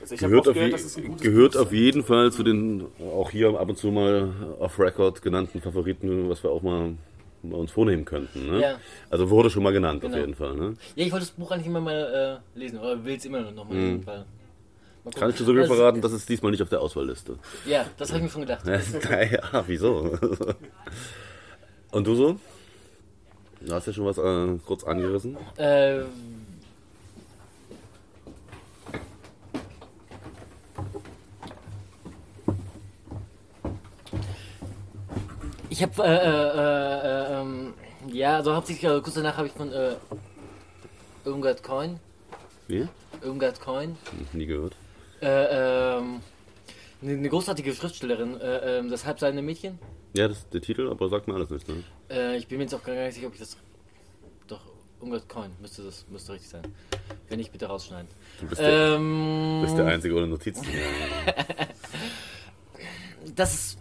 Also 0.00 0.14
ich 0.14 0.20
gehört, 0.20 0.46
auf, 0.46 0.54
gehört, 0.54 0.96
je, 0.96 1.08
gehört 1.20 1.56
auf 1.56 1.72
jeden 1.72 2.04
Fall 2.04 2.30
zu 2.30 2.42
den 2.42 2.86
auch 3.00 3.30
hier 3.30 3.58
ab 3.58 3.68
und 3.68 3.76
zu 3.76 3.90
mal 3.90 4.30
off-Record 4.58 5.22
genannten 5.22 5.62
Favoriten, 5.62 6.28
was 6.28 6.42
wir 6.42 6.50
auch 6.50 6.60
mal 6.60 6.94
uns 7.42 7.70
vornehmen 7.70 8.04
könnten. 8.04 8.50
Ne? 8.50 8.60
Ja. 8.60 8.78
Also 9.08 9.30
wurde 9.30 9.48
schon 9.48 9.62
mal 9.62 9.72
genannt 9.72 10.02
genau. 10.02 10.14
auf 10.14 10.20
jeden 10.20 10.34
Fall. 10.34 10.54
Ne? 10.54 10.74
Ja, 10.96 11.06
ich 11.06 11.12
wollte 11.12 11.24
das 11.24 11.34
Buch 11.34 11.50
eigentlich 11.50 11.66
immer 11.66 11.80
mal 11.80 12.42
äh, 12.54 12.58
lesen, 12.58 12.78
oder 12.78 13.02
will 13.04 13.16
es 13.16 13.24
immer 13.24 13.50
noch 13.50 13.68
mal 13.68 13.74
mhm. 13.74 13.80
lesen. 13.80 14.06
Weil 14.06 14.24
Kann 15.14 15.30
ich 15.30 15.36
dir 15.36 15.44
sogar 15.44 15.62
also, 15.62 15.74
verraten, 15.74 16.02
das 16.02 16.12
ist 16.12 16.28
diesmal 16.28 16.50
nicht 16.50 16.62
auf 16.62 16.68
der 16.68 16.82
Auswahlliste. 16.82 17.38
Ja, 17.66 17.86
das 17.96 18.10
habe 18.10 18.18
ich 18.18 18.24
mir 18.24 18.30
schon 18.30 18.42
gedacht. 18.42 18.66
ja, 19.32 19.64
wieso? 19.66 20.18
Und 21.90 22.06
du 22.06 22.14
so? 22.14 22.36
Du 23.60 23.74
hast 23.74 23.86
ja 23.86 23.92
schon 23.92 24.04
was 24.06 24.18
äh, 24.18 24.58
kurz 24.64 24.84
angerissen. 24.84 25.36
Äh, 25.56 26.02
Ich 35.70 35.82
habe, 35.82 36.02
äh, 36.02 36.08
äh, 36.08 37.36
äh, 37.36 37.40
ähm, 37.40 37.74
ja, 38.08 38.36
also 38.36 38.52
hauptsächlich, 38.52 38.88
also 38.88 39.00
kurz 39.00 39.14
danach 39.14 39.36
habe 39.36 39.46
ich 39.46 39.52
von 39.52 39.70
äh, 39.72 39.94
Irmgard 41.24 41.62
Coin. 41.62 42.00
Wie? 42.66 42.88
Irmgard 43.22 43.60
Coin. 43.60 43.96
Nie 44.32 44.46
gehört. 44.46 44.74
Äh, 45.20 45.98
ähm, 45.98 46.20
eine 47.02 47.28
großartige 47.28 47.74
Schriftstellerin, 47.74 48.40
äh, 48.40 48.78
äh, 48.78 48.88
das 48.88 49.04
halbseidene 49.04 49.42
Mädchen. 49.42 49.78
Ja, 50.14 50.28
das 50.28 50.38
ist 50.38 50.54
der 50.54 50.60
Titel, 50.60 50.88
aber 50.88 51.08
sagt 51.08 51.28
mir 51.28 51.34
alles 51.34 51.50
nicht, 51.50 51.68
ne? 51.68 51.82
Äh, 52.10 52.36
ich 52.36 52.48
bin 52.48 52.58
mir 52.58 52.64
jetzt 52.64 52.74
auch 52.74 52.82
gar 52.82 52.94
nicht 52.94 53.14
sicher, 53.14 53.28
ob 53.28 53.34
ich 53.34 53.40
das. 53.40 53.56
Doch, 54.46 54.60
Irmgard 55.00 55.28
Coin 55.28 55.50
müsste 55.60 55.82
das 55.82 56.06
müsste 56.08 56.32
richtig 56.32 56.50
sein. 56.50 56.62
Wenn 57.28 57.38
nicht, 57.38 57.52
bitte 57.52 57.66
rausschneiden. 57.66 58.08
Du 58.40 58.46
bist 58.46 58.60
der, 58.60 58.96
ähm, 58.96 59.60
bist 59.62 59.76
der 59.76 59.86
Einzige 59.86 60.16
ohne 60.16 60.26
Notizen. 60.26 60.66
das 63.36 63.54
ist 63.54 63.78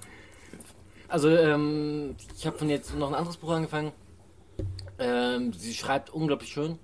also, 1.09 1.30
ähm, 1.30 2.15
ich 2.38 2.45
habe 2.45 2.57
von 2.57 2.70
jetzt 2.70 2.93
noch 2.95 3.07
ein 3.07 3.15
anderes 3.15 3.38
Buch 3.38 3.51
angefangen. 3.51 3.93
Ähm, 4.99 5.53
sie 5.53 5.74
schreibt 5.74 6.09
unglaublich 6.09 6.51
schön. 6.51 6.78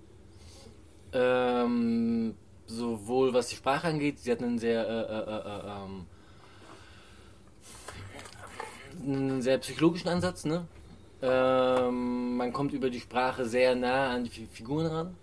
Ähm, 1.11 2.35
sowohl 2.65 3.33
was 3.33 3.49
die 3.49 3.55
Sprache 3.55 3.87
angeht, 3.87 4.19
sie 4.19 4.31
hat 4.31 4.41
einen 4.41 4.59
sehr, 4.59 4.87
äh, 4.87 4.91
äh, 4.91 4.95
äh, 4.95 5.83
ähm, 5.83 6.05
einen 9.01 9.41
sehr 9.41 9.57
psychologischen 9.59 10.09
Ansatz. 10.09 10.45
Ne? 10.45 10.65
Ähm, 11.21 12.37
man 12.37 12.51
kommt 12.51 12.73
über 12.73 12.89
die 12.89 12.99
Sprache 12.99 13.45
sehr 13.45 13.75
nah 13.75 14.11
an 14.11 14.23
die 14.23 14.29
Figuren 14.29 14.87
ran. 14.87 15.15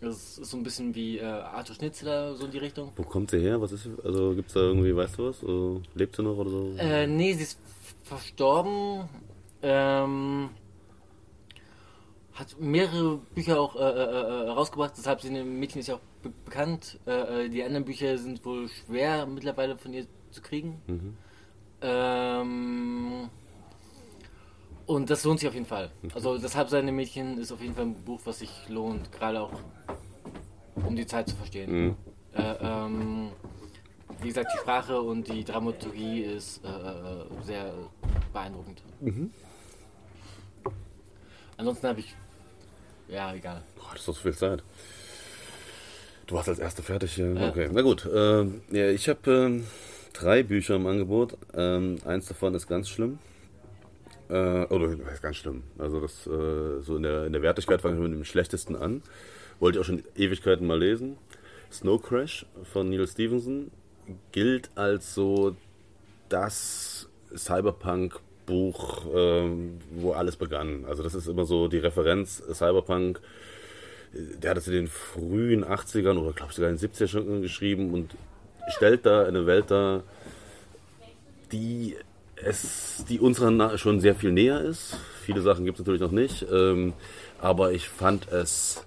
Das 0.00 0.38
ist 0.38 0.50
so 0.50 0.56
ein 0.56 0.62
bisschen 0.62 0.94
wie 0.94 1.18
äh, 1.18 1.24
Arthur 1.24 1.76
Schnitzler, 1.76 2.34
so 2.34 2.44
in 2.44 2.50
die 2.50 2.58
Richtung. 2.58 2.92
Wo 2.96 3.02
kommt 3.02 3.30
sie 3.30 3.40
her? 3.40 3.60
Was 3.60 3.72
ist 3.72 3.88
Also 4.04 4.34
gibt 4.34 4.48
es 4.48 4.54
da 4.54 4.60
irgendwie, 4.60 4.94
weißt 4.94 5.18
du 5.18 5.28
was? 5.28 5.42
Also, 5.42 5.82
lebt 5.94 6.16
sie 6.16 6.22
noch 6.22 6.36
oder 6.36 6.50
so? 6.50 6.74
Äh, 6.76 7.06
nee, 7.06 7.32
sie 7.32 7.44
ist 7.44 7.58
verstorben. 8.02 9.08
Ähm, 9.62 10.50
hat 12.34 12.60
mehrere 12.60 13.18
Bücher 13.34 13.60
auch 13.60 13.76
äh, 13.76 13.78
äh, 13.78 14.46
äh 14.46 14.48
rausgebracht, 14.50 14.94
deshalb 14.96 15.20
sind 15.20 15.34
die 15.34 15.42
Mädchen 15.42 15.80
ist 15.80 15.86
ja 15.86 15.94
auch 15.94 16.00
be 16.22 16.32
bekannt. 16.44 16.98
Äh, 17.06 17.44
äh, 17.44 17.48
die 17.48 17.62
anderen 17.62 17.84
Bücher 17.84 18.18
sind 18.18 18.44
wohl 18.44 18.68
schwer 18.68 19.26
mittlerweile 19.26 19.78
von 19.78 19.94
ihr 19.94 20.06
zu 20.30 20.42
kriegen. 20.42 20.82
Mhm. 20.86 21.16
Ähm, 21.86 23.28
und 24.86 25.10
das 25.10 25.22
lohnt 25.24 25.40
sich 25.40 25.48
auf 25.48 25.54
jeden 25.54 25.66
Fall. 25.66 25.90
Also 26.14 26.38
das 26.38 26.56
Halbseine 26.56 26.92
Mädchen 26.92 27.38
ist 27.38 27.52
auf 27.52 27.60
jeden 27.60 27.74
Fall 27.74 27.84
ein 27.84 27.94
Buch, 27.94 28.20
was 28.24 28.38
sich 28.38 28.50
lohnt, 28.68 29.12
gerade 29.12 29.40
auch 29.40 29.52
um 30.76 30.96
die 30.96 31.06
Zeit 31.06 31.28
zu 31.28 31.36
verstehen. 31.36 31.70
Mhm. 31.70 31.96
Äh, 32.32 32.54
ähm, 32.60 33.28
wie 34.20 34.28
gesagt, 34.28 34.50
die 34.54 34.58
Sprache 34.58 34.98
und 35.00 35.28
die 35.28 35.44
Dramaturgie 35.44 36.22
ist 36.22 36.64
äh, 36.64 36.68
äh, 36.68 37.26
sehr 37.42 37.72
beeindruckend. 38.32 38.82
Mhm. 39.00 39.30
Ansonsten 41.56 41.86
habe 41.86 42.00
ich. 42.00 42.16
Ja, 43.08 43.34
egal. 43.34 43.62
Boah, 43.76 43.90
das 43.92 44.00
ist 44.00 44.08
doch 44.08 44.14
so 44.14 44.22
viel 44.22 44.34
Zeit. 44.34 44.62
Du 46.26 46.34
warst 46.34 46.48
als 46.48 46.58
Erste 46.58 46.82
fertig. 46.82 47.18
Ja. 47.18 47.48
Okay, 47.50 47.68
na 47.70 47.82
gut. 47.82 48.06
Äh, 48.06 48.44
ja, 48.70 48.88
ich 48.90 49.08
habe 49.10 49.30
äh, 49.30 49.62
drei 50.14 50.42
Bücher 50.42 50.76
im 50.76 50.86
Angebot. 50.86 51.36
Ähm, 51.54 51.98
eins 52.06 52.26
davon 52.26 52.54
ist 52.54 52.66
ganz 52.66 52.88
schlimm. 52.88 53.18
Äh, 54.30 54.64
oder 54.66 54.90
ist 55.12 55.22
ganz 55.22 55.36
schlimm. 55.36 55.64
Also 55.76 56.00
das 56.00 56.26
äh, 56.26 56.80
so 56.80 56.96
in 56.96 57.02
der, 57.02 57.26
in 57.26 57.32
der 57.34 57.42
Wertigkeit 57.42 57.82
fange 57.82 57.96
ich 57.96 58.00
mit 58.00 58.12
dem 58.12 58.24
schlechtesten 58.24 58.74
an. 58.74 59.02
Wollte 59.60 59.78
ich 59.78 59.82
auch 59.82 59.86
schon 59.86 60.02
Ewigkeiten 60.16 60.66
mal 60.66 60.78
lesen. 60.78 61.18
Snow 61.70 62.00
Crash 62.00 62.46
von 62.72 62.88
Neil 62.88 63.06
Stevenson 63.06 63.70
gilt 64.32 64.70
als 64.76 65.14
so 65.14 65.56
das 66.28 67.08
Cyberpunk-Buch, 67.36 69.06
ähm, 69.14 69.78
wo 69.90 70.12
alles 70.12 70.36
begann. 70.36 70.84
Also 70.86 71.02
das 71.02 71.14
ist 71.14 71.26
immer 71.26 71.44
so 71.44 71.68
die 71.68 71.78
Referenz 71.78 72.42
Cyberpunk. 72.52 73.20
Der 74.12 74.52
hat 74.52 74.58
es 74.58 74.68
in 74.68 74.74
den 74.74 74.88
frühen 74.88 75.64
80ern 75.64 76.16
oder 76.16 76.32
glaube 76.32 76.50
ich 76.50 76.56
sogar 76.56 76.70
in 76.70 76.76
den 76.76 76.90
70ern 76.90 77.08
schon 77.08 77.42
geschrieben 77.42 77.92
und 77.92 78.14
stellt 78.68 79.06
da 79.06 79.24
eine 79.24 79.46
Welt 79.46 79.70
dar, 79.70 80.02
die 81.52 81.96
es, 82.36 83.04
die 83.08 83.20
unserer 83.20 83.78
schon 83.78 84.00
sehr 84.00 84.14
viel 84.14 84.32
näher 84.32 84.60
ist. 84.60 84.96
Viele 85.22 85.40
Sachen 85.40 85.64
gibt 85.64 85.78
es 85.78 85.84
natürlich 85.84 86.02
noch 86.02 86.10
nicht, 86.10 86.44
ähm, 86.52 86.92
aber 87.40 87.72
ich 87.72 87.88
fand 87.88 88.28
es 88.32 88.84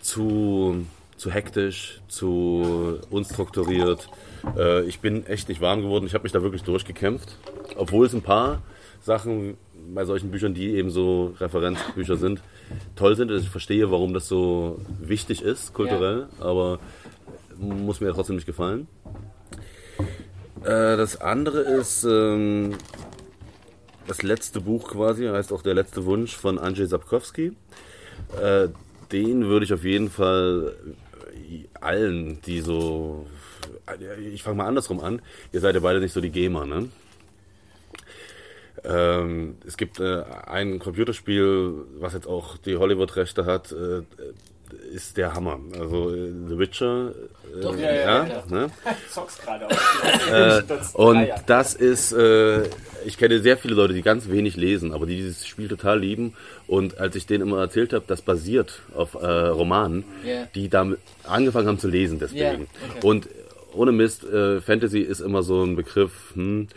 zu 0.00 0.86
zu 1.16 1.30
hektisch, 1.30 2.00
zu 2.08 3.00
unstrukturiert. 3.10 4.08
Äh, 4.56 4.82
ich 4.82 5.00
bin 5.00 5.26
echt 5.26 5.48
nicht 5.48 5.60
warm 5.60 5.82
geworden. 5.82 6.06
Ich 6.06 6.14
habe 6.14 6.22
mich 6.22 6.32
da 6.32 6.42
wirklich 6.42 6.62
durchgekämpft. 6.62 7.36
Obwohl 7.76 8.06
es 8.06 8.14
ein 8.14 8.22
paar 8.22 8.62
Sachen 9.00 9.56
bei 9.94 10.04
solchen 10.04 10.30
Büchern, 10.30 10.54
die 10.54 10.74
eben 10.74 10.90
so 10.90 11.34
Referenzbücher 11.38 12.16
sind, 12.16 12.42
toll 12.96 13.16
sind. 13.16 13.30
Ich 13.30 13.48
verstehe, 13.48 13.90
warum 13.90 14.12
das 14.12 14.28
so 14.28 14.80
wichtig 15.00 15.42
ist, 15.42 15.72
kulturell, 15.72 16.26
ja. 16.38 16.44
aber 16.44 16.80
muss 17.58 18.00
mir 18.00 18.12
trotzdem 18.12 18.36
nicht 18.36 18.46
gefallen. 18.46 18.86
Äh, 20.62 20.96
das 20.96 21.20
andere 21.20 21.60
ist 21.60 22.04
ähm, 22.04 22.76
das 24.06 24.22
letzte 24.22 24.60
Buch 24.60 24.90
quasi, 24.90 25.26
heißt 25.26 25.52
auch 25.52 25.62
Der 25.62 25.74
letzte 25.74 26.04
Wunsch 26.04 26.36
von 26.36 26.58
Andrzej 26.58 26.86
Sapkowski. 26.86 27.52
Äh, 28.40 28.68
den 29.12 29.46
würde 29.46 29.64
ich 29.64 29.72
auf 29.72 29.84
jeden 29.84 30.10
Fall 30.10 30.74
allen, 31.80 32.40
die 32.42 32.60
so. 32.60 33.26
Ich 34.32 34.42
fange 34.42 34.56
mal 34.56 34.66
andersrum 34.66 35.00
an. 35.00 35.22
Ihr 35.52 35.60
seid 35.60 35.74
ja 35.74 35.80
beide 35.80 36.00
nicht 36.00 36.12
so 36.12 36.20
die 36.20 36.30
Gamer, 36.30 36.66
ne? 36.66 36.88
Ähm, 38.84 39.56
es 39.66 39.76
gibt 39.76 40.00
äh, 40.00 40.22
ein 40.46 40.78
Computerspiel, 40.78 41.72
was 41.98 42.14
jetzt 42.14 42.26
auch 42.26 42.56
die 42.56 42.76
Hollywood-Rechte 42.76 43.44
hat, 43.44 43.72
äh, 43.72 44.02
ist 44.92 45.16
der 45.16 45.34
Hammer. 45.34 45.58
Also 45.78 46.14
äh, 46.14 46.32
The 46.48 46.58
Witcher. 46.58 47.12
Äh, 47.56 47.60
Doch, 47.60 47.76
ja, 47.76 47.92
ja, 47.92 48.26
ja, 48.26 48.44
Ne? 48.48 48.70
Gerade 49.44 49.66
äh, 50.30 50.62
Und 50.94 51.28
das 51.46 51.74
ist, 51.74 52.12
äh, 52.12 52.68
ich 53.04 53.18
kenne 53.18 53.40
sehr 53.40 53.56
viele 53.56 53.74
Leute, 53.74 53.94
die 53.94 54.02
ganz 54.02 54.28
wenig 54.28 54.56
lesen, 54.56 54.92
aber 54.92 55.06
die 55.06 55.16
dieses 55.16 55.46
Spiel 55.46 55.68
total 55.68 56.00
lieben. 56.00 56.34
Und 56.66 56.98
als 56.98 57.16
ich 57.16 57.26
denen 57.26 57.46
immer 57.48 57.60
erzählt 57.60 57.92
habe, 57.92 58.04
das 58.06 58.22
basiert 58.22 58.80
auf 58.94 59.14
äh, 59.14 59.26
Romanen, 59.26 60.04
yeah. 60.24 60.48
die 60.54 60.68
damit 60.68 60.98
angefangen 61.24 61.68
haben 61.68 61.78
zu 61.78 61.88
lesen 61.88 62.18
deswegen. 62.18 62.40
Yeah, 62.42 62.66
okay. 62.96 63.06
Und 63.06 63.28
ohne 63.72 63.92
Mist, 63.92 64.24
äh, 64.24 64.60
Fantasy 64.60 65.00
ist 65.00 65.20
immer 65.20 65.42
so 65.42 65.62
ein 65.62 65.76
Begriff, 65.76 66.32
hm, 66.34 66.68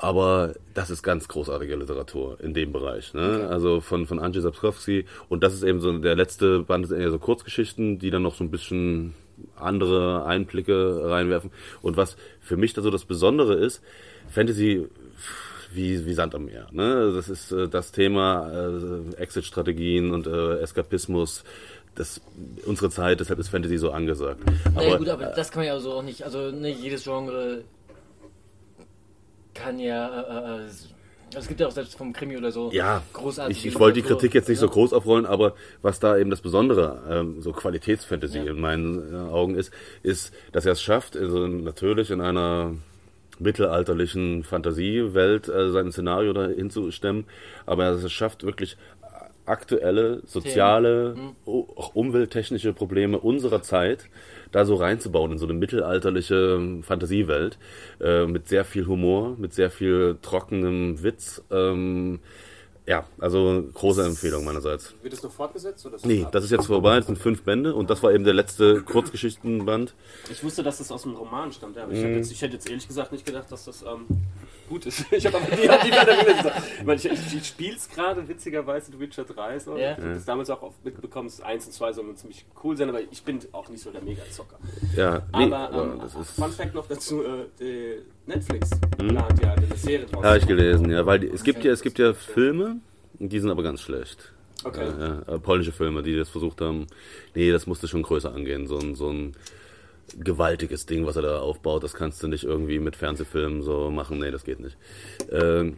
aber 0.00 0.54
das 0.74 0.90
ist 0.90 1.02
ganz 1.02 1.28
großartige 1.28 1.76
Literatur 1.76 2.38
in 2.40 2.54
dem 2.54 2.72
Bereich. 2.72 3.14
Ne? 3.14 3.40
Okay. 3.42 3.52
Also 3.52 3.80
von, 3.80 4.06
von 4.06 4.18
Andrzej 4.18 4.42
Sapkowski. 4.42 5.04
Und 5.28 5.42
das 5.42 5.54
ist 5.54 5.62
eben 5.62 5.80
so 5.80 5.96
der 5.98 6.14
letzte 6.14 6.60
Band, 6.60 6.84
ist 6.84 6.90
eher 6.90 7.10
so 7.10 7.18
Kurzgeschichten, 7.18 7.98
die 7.98 8.10
dann 8.10 8.22
noch 8.22 8.34
so 8.34 8.44
ein 8.44 8.50
bisschen 8.50 9.14
andere 9.56 10.24
Einblicke 10.24 11.02
reinwerfen. 11.04 11.50
Und 11.82 11.96
was 11.96 12.16
für 12.40 12.56
mich 12.56 12.72
da 12.72 12.82
so 12.82 12.90
das 12.90 13.04
Besondere 13.04 13.54
ist, 13.54 13.82
Fantasy 14.28 14.86
wie, 15.72 16.06
wie 16.06 16.14
Sand 16.14 16.34
am 16.34 16.46
Meer. 16.46 16.66
Ne? 16.72 17.12
Das 17.14 17.28
ist 17.28 17.52
äh, 17.52 17.68
das 17.68 17.92
Thema 17.92 18.50
äh, 18.50 19.16
Exit-Strategien 19.16 20.12
und 20.12 20.26
äh, 20.26 20.58
Eskapismus. 20.60 21.44
Das, 21.94 22.20
unsere 22.66 22.90
Zeit, 22.90 23.20
deshalb 23.20 23.38
ist 23.38 23.48
Fantasy 23.48 23.78
so 23.78 23.90
angesagt. 23.90 24.40
Naja, 24.74 24.88
aber, 24.88 24.98
gut, 24.98 25.08
aber 25.08 25.26
das 25.26 25.50
kann 25.50 25.60
man 25.60 25.68
ja 25.68 25.72
also 25.72 25.94
auch 25.94 26.02
nicht, 26.02 26.24
also 26.24 26.50
nicht 26.50 26.82
jedes 26.82 27.04
Genre 27.04 27.62
kann 29.56 29.78
ja, 29.78 30.08
äh, 30.08 30.20
äh, 30.20 30.66
also 31.34 31.40
es 31.40 31.48
gibt 31.48 31.60
ja 31.60 31.66
auch 31.66 31.72
selbst 31.72 31.96
vom 31.96 32.12
Krimi 32.12 32.36
oder 32.36 32.52
so 32.52 32.70
ja, 32.72 33.02
großartig. 33.12 33.58
Ich, 33.58 33.66
ich 33.66 33.80
wollte 33.80 34.00
die 34.00 34.06
Kritik 34.06 34.34
jetzt 34.34 34.48
nicht 34.48 34.58
ja. 34.58 34.66
so 34.66 34.72
groß 34.72 34.92
aufrollen, 34.92 35.26
aber 35.26 35.54
was 35.82 35.98
da 35.98 36.16
eben 36.16 36.30
das 36.30 36.40
Besondere, 36.40 37.02
ähm, 37.10 37.42
so 37.42 37.52
Qualitätsfantasy 37.52 38.38
ja. 38.38 38.52
in 38.52 38.60
meinen 38.60 39.12
äh, 39.12 39.16
Augen 39.16 39.56
ist, 39.56 39.72
ist, 40.02 40.32
dass 40.52 40.66
er 40.66 40.72
es 40.72 40.82
schafft, 40.82 41.16
also 41.16 41.46
natürlich 41.46 42.10
in 42.10 42.20
einer 42.20 42.74
mittelalterlichen 43.38 44.44
Fantasiewelt 44.44 45.48
äh, 45.48 45.70
sein 45.70 45.92
Szenario 45.92 46.32
dahin 46.32 46.70
zu 46.70 46.90
stemmen, 46.90 47.24
aber 47.66 47.84
er 47.84 47.92
es 47.92 48.12
schafft 48.12 48.44
wirklich 48.44 48.76
aktuelle, 49.46 50.22
soziale, 50.26 51.14
mhm. 51.16 51.36
auch 51.44 51.94
umwelttechnische 51.94 52.72
Probleme 52.72 53.18
unserer 53.18 53.62
Zeit 53.62 54.08
da 54.52 54.64
so 54.64 54.74
reinzubauen 54.74 55.32
in 55.32 55.38
so 55.38 55.46
eine 55.46 55.54
mittelalterliche 55.54 56.80
Fantasiewelt 56.82 57.58
äh, 58.00 58.26
mit 58.26 58.48
sehr 58.48 58.64
viel 58.64 58.86
Humor, 58.86 59.36
mit 59.38 59.54
sehr 59.54 59.70
viel 59.70 60.18
trockenem 60.22 61.02
Witz. 61.02 61.42
Ähm, 61.50 62.20
ja, 62.86 63.04
also 63.18 63.64
große 63.74 64.04
Empfehlung 64.04 64.44
meinerseits. 64.44 64.94
Wird 65.02 65.12
es 65.12 65.22
noch 65.22 65.32
fortgesetzt? 65.32 65.84
Oder 65.86 65.98
nee, 66.04 66.24
das 66.30 66.44
ist 66.44 66.52
jetzt 66.52 66.66
vorbei, 66.66 66.96
das 66.96 67.06
sind 67.06 67.18
fünf 67.18 67.42
Bände 67.42 67.74
und 67.74 67.90
das 67.90 68.00
war 68.04 68.12
eben 68.12 68.22
der 68.22 68.34
letzte 68.34 68.82
Kurzgeschichtenband. 68.82 69.94
Ich 70.30 70.44
wusste, 70.44 70.62
dass 70.62 70.78
das 70.78 70.92
aus 70.92 71.02
dem 71.02 71.16
Roman 71.16 71.50
stammt, 71.50 71.76
aber 71.78 71.92
ich, 71.92 72.00
mm. 72.00 72.14
jetzt, 72.14 72.30
ich 72.30 72.40
hätte 72.42 72.54
jetzt 72.54 72.68
ehrlich 72.68 72.86
gesagt 72.86 73.10
nicht 73.10 73.26
gedacht, 73.26 73.50
dass 73.50 73.64
das 73.64 73.82
ähm, 73.82 74.06
gut 74.68 74.86
ist. 74.86 75.04
Ich 75.12 75.26
habe 75.26 75.38
aber 75.38 75.46
die, 75.54 75.62
die 75.62 75.90
gesagt. 76.36 76.62
Ich, 76.78 76.84
meine, 76.84 77.00
ich, 77.00 77.04
ich, 77.06 77.34
ich 77.36 77.46
spiele 77.46 77.76
es 77.76 77.88
gerade 77.88 78.26
witzigerweise 78.26 78.92
The 78.92 79.00
Witcher 79.00 79.24
3. 79.24 79.58
So. 79.58 79.76
Ja. 79.76 79.92
Ich 79.92 79.98
habe 79.98 80.14
das 80.14 80.24
damals 80.24 80.50
auch 80.50 80.72
mitbekommen, 80.84 81.30
1 81.42 81.66
und 81.66 81.72
2 81.72 81.92
sollen 81.92 82.16
ziemlich 82.16 82.44
cool 82.62 82.76
sein, 82.76 82.88
aber 82.88 83.00
ich 83.00 83.22
bin 83.22 83.40
auch 83.52 83.68
nicht 83.68 83.82
so 83.82 83.90
der 83.90 84.02
Mega-Zocker. 84.02 84.58
Ja, 84.96 85.22
nee, 85.36 85.52
aber 85.52 85.72
ähm, 85.72 86.00
das 86.00 86.14
ist 86.14 86.30
Fun 86.30 86.50
Fact 86.50 86.74
noch 86.74 86.86
dazu, 86.86 87.22
äh, 87.22 87.98
Netflix 88.26 88.70
hm? 88.98 89.08
plant 89.08 89.42
ja 89.42 89.52
eine 89.52 89.76
Serie 89.76 90.06
draus. 90.06 90.24
Habe 90.24 90.38
ich 90.38 90.46
gelesen, 90.46 90.90
ja, 90.90 91.06
weil 91.06 91.20
die, 91.20 91.28
es, 91.28 91.42
gibt 91.42 91.64
ja, 91.64 91.72
es 91.72 91.82
gibt 91.82 91.98
ja 91.98 92.12
Filme, 92.12 92.76
die 93.18 93.38
sind 93.38 93.50
aber 93.50 93.62
ganz 93.62 93.80
schlecht. 93.80 94.32
Okay. 94.64 94.88
Äh, 94.88 95.00
ja, 95.00 95.34
äh, 95.34 95.38
polnische 95.38 95.72
Filme, 95.72 96.02
die 96.02 96.16
das 96.16 96.28
versucht 96.28 96.60
haben. 96.60 96.86
Nee, 97.34 97.52
das 97.52 97.66
musste 97.66 97.88
schon 97.88 98.02
größer 98.02 98.34
angehen. 98.34 98.66
So 98.66 98.78
ein, 98.78 98.94
so 98.94 99.10
ein 99.10 99.36
gewaltiges 100.18 100.86
Ding, 100.86 101.06
was 101.06 101.16
er 101.16 101.22
da 101.22 101.38
aufbaut. 101.38 101.82
Das 101.82 101.94
kannst 101.94 102.22
du 102.22 102.28
nicht 102.28 102.44
irgendwie 102.44 102.78
mit 102.78 102.96
Fernsehfilmen 102.96 103.62
so 103.62 103.90
machen. 103.90 104.18
Nee, 104.18 104.30
das 104.30 104.44
geht 104.44 104.60
nicht. 104.60 104.76
Ähm, 105.30 105.76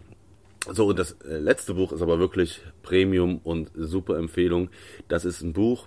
so, 0.71 0.87
und 0.87 0.99
das 0.99 1.13
äh, 1.23 1.39
letzte 1.39 1.75
Buch 1.75 1.93
ist 1.93 2.03
aber 2.03 2.19
wirklich 2.19 2.61
Premium 2.83 3.39
und 3.39 3.71
super 3.75 4.19
Empfehlung. 4.19 4.71
Das 5.09 5.25
ist 5.25 5.43
ein 5.43 5.53
Buch, 5.53 5.87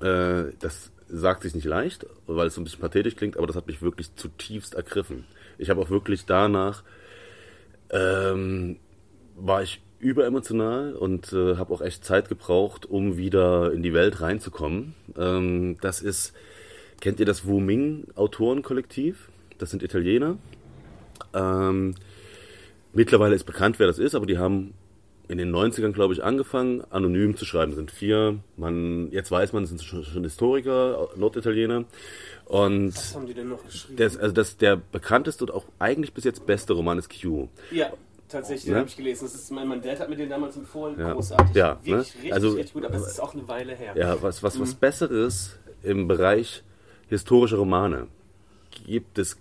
äh, 0.00 0.44
das 0.60 0.92
sagt 1.08 1.42
sich 1.42 1.54
nicht 1.54 1.64
leicht, 1.64 2.06
weil 2.26 2.48
es 2.48 2.54
so 2.54 2.60
ein 2.60 2.64
bisschen 2.64 2.80
pathetisch 2.80 3.16
klingt, 3.16 3.36
aber 3.36 3.46
das 3.46 3.56
hat 3.56 3.66
mich 3.66 3.80
wirklich 3.80 4.14
zutiefst 4.14 4.74
ergriffen. 4.74 5.24
Ich 5.56 5.70
habe 5.70 5.80
auch 5.80 5.90
wirklich 5.90 6.26
danach, 6.26 6.82
ähm, 7.90 8.76
war 9.36 9.62
ich 9.62 9.80
überemotional 10.00 10.94
und 10.94 11.32
äh, 11.32 11.56
habe 11.56 11.72
auch 11.72 11.80
echt 11.80 12.04
Zeit 12.04 12.28
gebraucht, 12.28 12.86
um 12.86 13.16
wieder 13.16 13.72
in 13.72 13.82
die 13.82 13.94
Welt 13.94 14.20
reinzukommen. 14.20 14.94
Ähm, 15.16 15.78
das 15.80 16.00
ist 16.00 16.34
Kennt 17.00 17.20
ihr 17.20 17.26
das 17.26 17.46
Wu 17.46 17.60
Ming 17.60 18.08
Autorenkollektiv? 18.16 19.30
Das 19.58 19.70
sind 19.70 19.82
Italiener. 19.82 20.36
Ähm, 21.32 21.94
mittlerweile 22.92 23.34
ist 23.34 23.44
bekannt, 23.44 23.78
wer 23.78 23.86
das 23.86 23.98
ist, 23.98 24.14
aber 24.14 24.26
die 24.26 24.38
haben 24.38 24.74
in 25.28 25.38
den 25.38 25.54
90ern, 25.54 25.92
glaube 25.92 26.14
ich, 26.14 26.24
angefangen, 26.24 26.82
anonym 26.90 27.36
zu 27.36 27.44
schreiben. 27.44 27.72
Das 27.72 27.76
sind 27.76 27.90
vier. 27.90 28.38
Man, 28.56 29.12
jetzt 29.12 29.30
weiß 29.30 29.52
man, 29.52 29.62
das 29.62 29.68
sind 29.68 29.82
schon, 29.82 30.02
schon 30.02 30.24
Historiker, 30.24 31.10
Norditaliener. 31.16 31.84
Und 32.46 32.96
Was 32.96 33.14
haben 33.14 33.26
die 33.26 33.34
denn 33.34 33.50
noch 33.50 33.62
geschrieben? 33.62 33.98
Das, 33.98 34.16
also 34.16 34.32
das, 34.32 34.56
der 34.56 34.76
bekannteste 34.76 35.44
und 35.44 35.50
auch 35.50 35.66
eigentlich 35.78 36.14
bis 36.14 36.24
jetzt 36.24 36.46
beste 36.46 36.72
Roman 36.72 36.98
ist 36.98 37.10
Q. 37.10 37.48
Ja, 37.70 37.92
tatsächlich, 38.26 38.64
den 38.64 38.72
ne? 38.72 38.78
habe 38.80 38.88
ich 38.88 38.96
gelesen. 38.96 39.26
Das 39.26 39.34
ist, 39.34 39.50
mein, 39.52 39.68
mein 39.68 39.82
Dad 39.82 40.00
hat 40.00 40.08
mir 40.08 40.16
den 40.16 40.30
damals 40.30 40.56
empfohlen. 40.56 40.98
Ja. 40.98 41.12
Großartig. 41.12 41.54
Ja, 41.54 41.78
Wirklich 41.84 41.92
ne? 41.92 41.98
richtig, 41.98 42.32
also, 42.32 42.48
richtig 42.48 42.72
gut, 42.72 42.84
aber 42.86 42.94
es 42.96 43.06
ist 43.06 43.20
auch 43.20 43.34
eine 43.34 43.46
Weile 43.46 43.74
her. 43.74 43.92
Ja, 43.96 44.22
was, 44.22 44.42
was, 44.42 44.58
was 44.58 44.74
mhm. 44.74 44.78
Besseres 44.78 45.58
im 45.82 46.08
Bereich 46.08 46.62
historische 47.08 47.56
Romane 47.56 48.08
gibt 48.86 49.18
es 49.18 49.36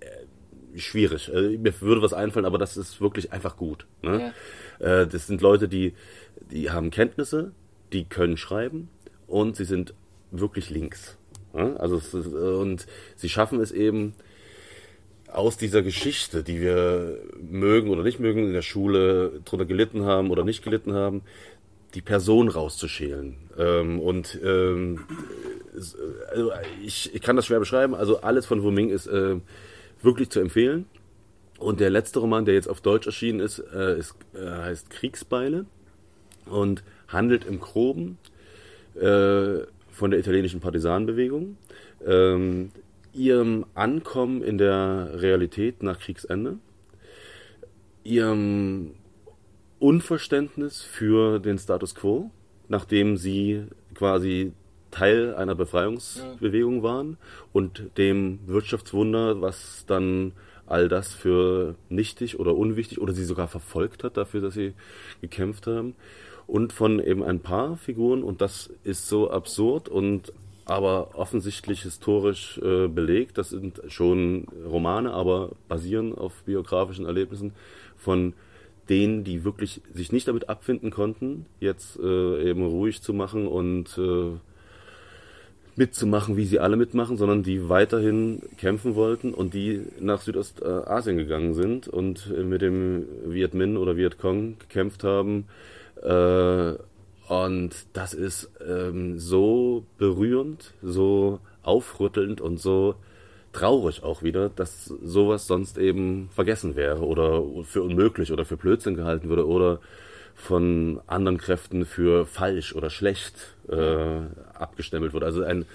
äh, 0.00 0.78
schwierig. 0.78 1.28
Äh, 1.32 1.58
mir 1.58 1.80
würde 1.80 2.02
was 2.02 2.12
einfallen, 2.12 2.46
aber 2.46 2.58
das 2.58 2.76
ist 2.76 3.00
wirklich 3.00 3.32
einfach 3.32 3.56
gut. 3.56 3.86
Ne? 4.02 4.32
Ja. 4.80 5.02
Äh, 5.02 5.06
das 5.06 5.26
sind 5.26 5.40
Leute, 5.40 5.68
die, 5.68 5.94
die 6.50 6.70
haben 6.70 6.90
Kenntnisse, 6.90 7.52
die 7.92 8.04
können 8.04 8.36
schreiben 8.36 8.88
und 9.26 9.56
sie 9.56 9.64
sind 9.64 9.94
wirklich 10.30 10.70
links. 10.70 11.16
Ne? 11.52 11.76
Also 11.78 11.96
ist, 11.96 12.14
und 12.14 12.86
sie 13.16 13.28
schaffen 13.28 13.60
es 13.60 13.72
eben 13.72 14.14
aus 15.32 15.56
dieser 15.56 15.82
Geschichte, 15.82 16.42
die 16.42 16.60
wir 16.60 17.18
mögen 17.40 17.90
oder 17.90 18.02
nicht 18.02 18.20
mögen, 18.20 18.46
in 18.46 18.52
der 18.52 18.62
Schule 18.62 19.40
drunter 19.44 19.64
gelitten 19.64 20.04
haben 20.04 20.30
oder 20.30 20.44
nicht 20.44 20.64
gelitten 20.64 20.92
haben, 20.92 21.22
die 21.94 22.02
Person 22.02 22.48
rauszuschälen. 22.48 23.36
Ähm, 23.58 24.00
und 24.00 24.38
ähm, 24.42 25.00
also 25.74 26.52
ich, 26.84 27.14
ich, 27.14 27.22
kann 27.22 27.36
das 27.36 27.46
schwer 27.46 27.58
beschreiben. 27.58 27.94
Also 27.94 28.20
alles 28.20 28.46
von 28.46 28.62
Wuming 28.62 28.90
ist 28.90 29.06
äh, 29.06 29.36
wirklich 30.02 30.30
zu 30.30 30.40
empfehlen. 30.40 30.86
Und 31.58 31.80
der 31.80 31.90
letzte 31.90 32.20
Roman, 32.20 32.44
der 32.44 32.54
jetzt 32.54 32.68
auf 32.68 32.80
Deutsch 32.80 33.06
erschienen 33.06 33.40
ist, 33.40 33.58
äh, 33.58 33.98
ist 33.98 34.14
äh, 34.34 34.48
heißt 34.48 34.90
Kriegsbeile 34.90 35.66
und 36.46 36.82
handelt 37.08 37.44
im 37.44 37.60
Groben 37.60 38.18
äh, 38.94 39.60
von 39.90 40.10
der 40.10 40.18
italienischen 40.18 40.60
Partisanenbewegung, 40.60 41.58
ähm, 42.06 42.70
ihrem 43.12 43.66
Ankommen 43.74 44.42
in 44.42 44.56
der 44.56 45.10
Realität 45.14 45.82
nach 45.82 45.98
Kriegsende, 45.98 46.58
ihrem 48.04 48.94
Unverständnis 49.80 50.82
für 50.82 51.40
den 51.40 51.58
Status 51.58 51.94
quo, 51.94 52.30
nachdem 52.68 53.16
sie 53.16 53.64
quasi 53.94 54.52
Teil 54.90 55.34
einer 55.34 55.54
Befreiungsbewegung 55.54 56.82
waren 56.82 57.16
und 57.52 57.90
dem 57.96 58.40
Wirtschaftswunder, 58.46 59.40
was 59.40 59.84
dann 59.86 60.32
all 60.66 60.88
das 60.88 61.12
für 61.12 61.74
nichtig 61.88 62.38
oder 62.38 62.54
unwichtig 62.54 63.00
oder 63.00 63.12
sie 63.12 63.24
sogar 63.24 63.48
verfolgt 63.48 64.04
hat 64.04 64.16
dafür, 64.16 64.40
dass 64.40 64.54
sie 64.54 64.74
gekämpft 65.20 65.66
haben. 65.66 65.94
Und 66.46 66.72
von 66.72 67.00
eben 67.00 67.22
ein 67.22 67.40
paar 67.40 67.76
Figuren, 67.76 68.22
und 68.22 68.40
das 68.40 68.70
ist 68.84 69.08
so 69.08 69.30
absurd 69.30 69.88
und 69.88 70.32
aber 70.64 71.10
offensichtlich 71.14 71.82
historisch 71.82 72.58
äh, 72.58 72.86
belegt, 72.86 73.38
das 73.38 73.50
sind 73.50 73.80
schon 73.88 74.46
Romane, 74.64 75.12
aber 75.12 75.52
basieren 75.68 76.14
auf 76.14 76.44
biografischen 76.44 77.06
Erlebnissen 77.06 77.54
von 77.96 78.34
denen, 78.90 79.24
die 79.24 79.44
wirklich 79.44 79.80
sich 79.94 80.12
nicht 80.12 80.28
damit 80.28 80.48
abfinden 80.48 80.90
konnten, 80.90 81.46
jetzt 81.60 81.98
äh, 81.98 82.50
eben 82.50 82.66
ruhig 82.66 83.00
zu 83.00 83.14
machen 83.14 83.46
und 83.46 83.96
äh, 83.96 84.32
mitzumachen, 85.76 86.36
wie 86.36 86.44
sie 86.44 86.58
alle 86.58 86.76
mitmachen, 86.76 87.16
sondern 87.16 87.42
die 87.42 87.68
weiterhin 87.68 88.42
kämpfen 88.58 88.96
wollten 88.96 89.32
und 89.32 89.54
die 89.54 89.80
nach 90.00 90.20
Südostasien 90.20 91.16
gegangen 91.16 91.54
sind 91.54 91.88
und 91.88 92.30
mit 92.36 92.60
dem 92.60 93.06
Viet 93.24 93.54
Minh 93.54 93.76
oder 93.76 93.96
Viet 93.96 94.18
Cong 94.18 94.58
gekämpft 94.58 95.04
haben. 95.04 95.46
Äh, 96.02 96.74
und 97.28 97.70
das 97.92 98.12
ist 98.12 98.50
ähm, 98.66 99.18
so 99.18 99.84
berührend, 99.98 100.74
so 100.82 101.38
aufrüttelnd 101.62 102.40
und 102.40 102.58
so 102.58 102.96
traurig 103.52 104.02
auch 104.02 104.22
wieder, 104.22 104.48
dass 104.48 104.84
sowas 104.86 105.46
sonst 105.46 105.78
eben 105.78 106.28
vergessen 106.32 106.76
wäre 106.76 107.04
oder 107.04 107.42
für 107.64 107.82
unmöglich 107.82 108.32
oder 108.32 108.44
für 108.44 108.56
Blödsinn 108.56 108.94
gehalten 108.94 109.28
würde 109.28 109.46
oder 109.46 109.80
von 110.34 111.00
anderen 111.06 111.38
Kräften 111.38 111.84
für 111.84 112.26
falsch 112.26 112.74
oder 112.74 112.90
schlecht 112.90 113.54
äh, 113.68 114.20
abgestempelt 114.54 115.12
wurde. 115.12 115.26
Also 115.26 115.42
ein 115.42 115.66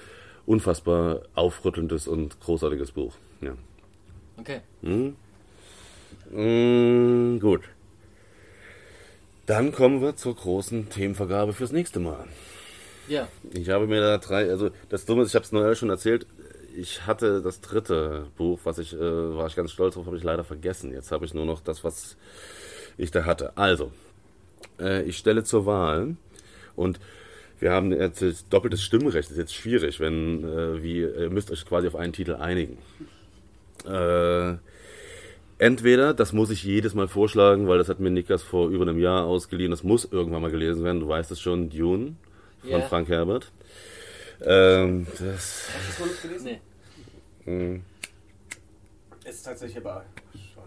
unfassbar 0.45 1.21
aufrüttelndes 1.35 2.07
und 2.07 2.39
großartiges 2.39 2.91
Buch. 2.91 3.13
Ja. 3.41 3.53
Okay. 4.37 4.61
Hm? 4.81 5.15
Hm, 6.31 7.39
gut. 7.39 7.61
Dann 9.45 9.71
kommen 9.71 10.01
wir 10.01 10.15
zur 10.15 10.35
großen 10.35 10.89
Themenvergabe 10.89 11.53
fürs 11.53 11.71
nächste 11.71 11.99
Mal. 11.99 12.25
Ja. 13.07 13.27
Ich 13.53 13.69
habe 13.69 13.85
mir 13.85 14.01
da 14.01 14.17
drei, 14.17 14.49
also 14.49 14.71
das 14.89 15.05
Dumme 15.05 15.21
ist, 15.21 15.29
ich 15.29 15.35
habe 15.35 15.45
es 15.45 15.51
neulich 15.51 15.77
schon 15.77 15.91
erzählt, 15.91 16.25
ich 16.77 17.05
hatte 17.07 17.41
das 17.41 17.61
dritte 17.61 18.27
Buch, 18.37 18.59
was 18.63 18.77
ich, 18.79 18.93
äh, 18.93 18.99
war 18.99 19.47
ich 19.47 19.55
ganz 19.55 19.71
stolz 19.71 19.95
drauf, 19.95 20.05
habe 20.05 20.17
ich 20.17 20.23
leider 20.23 20.43
vergessen. 20.43 20.91
Jetzt 20.93 21.11
habe 21.11 21.25
ich 21.25 21.33
nur 21.33 21.45
noch 21.45 21.61
das, 21.61 21.83
was 21.83 22.17
ich 22.97 23.11
da 23.11 23.25
hatte. 23.25 23.57
Also, 23.57 23.91
äh, 24.79 25.03
ich 25.03 25.17
stelle 25.17 25.43
zur 25.43 25.65
Wahl 25.65 26.15
und 26.75 26.99
Wir 27.59 27.71
haben 27.71 27.91
jetzt 27.93 28.23
doppeltes 28.49 28.83
Stimmrecht, 28.83 29.29
das 29.29 29.31
ist 29.31 29.37
jetzt 29.37 29.53
schwierig, 29.55 29.99
wenn 29.99 30.43
äh, 30.43 30.83
wie, 30.83 30.99
ihr 31.01 31.29
müsst 31.29 31.51
euch 31.51 31.65
quasi 31.65 31.87
auf 31.87 31.95
einen 31.95 32.11
Titel 32.11 32.35
einigen. 32.35 32.77
Äh, 33.85 34.55
entweder, 35.57 36.13
das 36.13 36.33
muss 36.33 36.49
ich 36.49 36.63
jedes 36.63 36.93
Mal 36.95 37.07
vorschlagen, 37.07 37.67
weil 37.67 37.77
das 37.77 37.87
hat 37.87 37.99
mir 37.99 38.09
Nikas 38.09 38.43
vor 38.43 38.69
über 38.69 38.83
einem 38.83 38.99
Jahr 38.99 39.23
ausgeliehen, 39.23 39.71
das 39.71 39.83
muss 39.83 40.05
irgendwann 40.05 40.41
mal 40.41 40.51
gelesen 40.51 40.83
werden, 40.83 40.99
du 40.99 41.07
weißt 41.07 41.31
es 41.31 41.39
schon, 41.39 41.69
Dune 41.69 42.15
von 42.61 42.69
Ja. 42.71 42.81
Frank 42.81 43.07
Herbert. 43.07 43.51
Ähm, 44.41 45.07
das, 45.19 45.67
Hast 45.89 45.99
du 45.99 46.05
nicht 46.05 46.21
gelesen? 46.21 46.45
Nee. 47.45 47.51
mh. 47.51 47.79
Ist 49.29 49.43
tatsächlich 49.43 49.77
aber 49.77 50.05
schon 50.33 50.63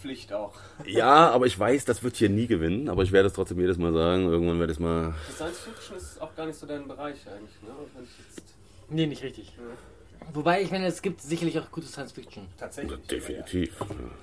Pflicht 0.00 0.32
auch. 0.32 0.54
ja, 0.84 1.30
aber 1.30 1.46
ich 1.46 1.58
weiß, 1.58 1.84
das 1.86 2.02
wird 2.02 2.16
hier 2.16 2.28
nie 2.28 2.46
gewinnen, 2.46 2.88
aber 2.88 3.02
ich 3.02 3.12
werde 3.12 3.28
es 3.28 3.34
trotzdem 3.34 3.60
jedes 3.60 3.78
Mal 3.78 3.92
sagen, 3.92 4.24
irgendwann 4.28 4.58
werde 4.58 4.72
ich 4.72 4.78
es 4.78 4.82
mal... 4.82 5.14
Science 5.34 5.58
Fiction 5.60 5.96
ist 5.96 6.20
auch 6.20 6.34
gar 6.36 6.46
nicht 6.46 6.58
so 6.58 6.66
dein 6.66 6.86
Bereich 6.86 7.16
eigentlich, 7.26 7.62
ne? 7.62 7.70
Wenn 7.94 8.04
ich 8.04 8.10
jetzt 8.18 8.42
Nee, 8.90 9.06
nicht 9.06 9.22
richtig. 9.22 9.54
Ja. 9.56 10.26
Wobei, 10.34 10.60
ich 10.62 10.70
meine, 10.70 10.86
es 10.86 11.00
gibt 11.00 11.22
sicherlich 11.22 11.58
auch 11.58 11.70
gute 11.70 11.86
Science 11.86 12.12
Fiction. 12.12 12.46
tatsächlich. 12.58 13.00
Definitiv. 13.06 13.80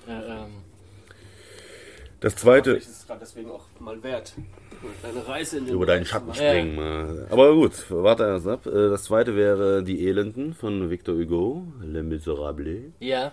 Äh, 0.08 0.12
ähm, 0.12 0.48
Das 2.20 2.34
Ja. 2.34 2.40
zweite... 2.40 2.72
Vielleicht 2.72 2.88
ist 2.90 3.00
es 3.02 3.08
gerade 3.08 3.20
deswegen 3.22 3.50
auch 3.52 3.66
mal 3.80 4.02
wert. 4.04 4.34
Eine 5.04 5.28
Reise 5.28 5.58
in 5.58 5.66
den 5.66 5.76
über 5.76 5.86
deinen 5.86 6.06
Schatten 6.06 6.34
springen. 6.34 6.76
mal. 6.76 7.28
Aber 7.30 7.54
gut, 7.54 7.74
warte 7.90 8.24
erst 8.24 8.48
ab. 8.48 8.66
Äh, 8.66 8.90
Das 8.90 9.04
zweite 9.06 9.36
wäre 9.36 9.84
Die 9.84 10.08
Elenden 10.08 10.54
von 10.54 10.90
Victor 10.90 11.16
Hugo, 11.16 11.66
Les 11.82 12.04
Miserables. 12.04 12.92
ja, 13.00 13.32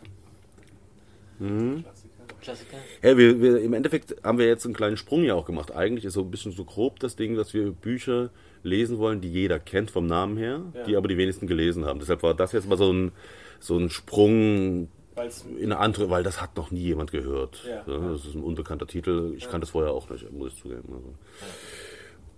Mhm. 1.39 1.83
Klassiker. 1.83 2.13
Klassiker. 2.41 2.77
Ja, 3.03 3.17
wir, 3.19 3.41
wir, 3.43 3.61
Im 3.61 3.75
Endeffekt 3.75 4.17
haben 4.25 4.39
wir 4.39 4.47
jetzt 4.47 4.65
einen 4.65 4.75
kleinen 4.75 4.97
Sprung 4.97 5.23
ja 5.25 5.35
auch 5.35 5.45
gemacht. 5.45 5.75
Eigentlich 5.75 6.05
ist 6.07 6.15
so 6.15 6.23
ein 6.23 6.31
bisschen 6.31 6.53
so 6.53 6.65
grob 6.65 6.99
das 7.01 7.15
Ding, 7.17 7.35
dass 7.37 7.53
wir 7.55 7.71
Bücher 7.73 8.31
lesen 8.63 8.99
wollen, 8.99 9.21
die 9.21 9.31
jeder 9.31 9.59
kennt 9.59 9.91
vom 9.91 10.07
Namen 10.07 10.37
her, 10.39 10.63
Ja. 10.75 10.85
die 10.85 10.97
aber 10.97 11.09
die 11.09 11.19
wenigsten 11.19 11.47
gelesen 11.47 11.85
haben. 11.85 12.01
Deshalb 12.01 12.23
war 12.23 12.35
das 12.35 12.53
jetzt 12.53 12.69
mal 12.69 12.79
so 12.79 12.91
ein, 12.93 13.13
so 13.61 13.77
ein 13.79 13.91
Sprung 13.91 14.89
Weil's, 15.17 15.45
in 15.45 15.73
eine 15.73 15.79
andere, 15.79 16.11
weil 16.11 16.23
das 16.23 16.41
hat 16.43 16.57
noch 16.57 16.71
nie 16.71 16.83
jemand 16.83 17.11
gehört. 17.11 17.65
Ja. 17.65 17.83
das 17.87 18.27
ist 18.27 18.35
ein 18.35 18.43
unbekannter 18.43 18.87
Titel. 18.87 19.33
Ich 19.37 19.49
kannte 19.49 19.65
es 19.65 19.71
vorher 19.71 19.93
auch 19.93 20.09
nicht, 20.11 20.31
muss 20.31 20.53
ich 20.53 20.61
zugeben. 20.61 20.93
Also. 20.93 21.15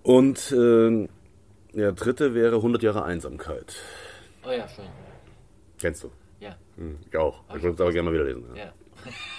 Und 0.04 0.52
äh, 0.52 1.08
der 1.76 1.92
dritte 1.92 2.34
wäre 2.34 2.56
100 2.56 2.82
Jahre 2.82 3.04
Einsamkeit. 3.04 3.74
Oh 4.46 4.50
ja, 4.50 4.66
schön. 4.68 4.86
Kennst 5.78 6.04
du? 6.04 6.10
Ja, 6.40 6.56
Hm, 6.76 6.98
ich 7.10 7.16
auch. 7.16 7.42
Ich 7.54 7.62
würde 7.62 7.74
es 7.74 7.80
aber 7.80 7.92
gerne 7.92 8.10
mal 8.10 8.14
wieder 8.14 8.24
lesen. 8.24 8.44
Ja. 8.54 8.72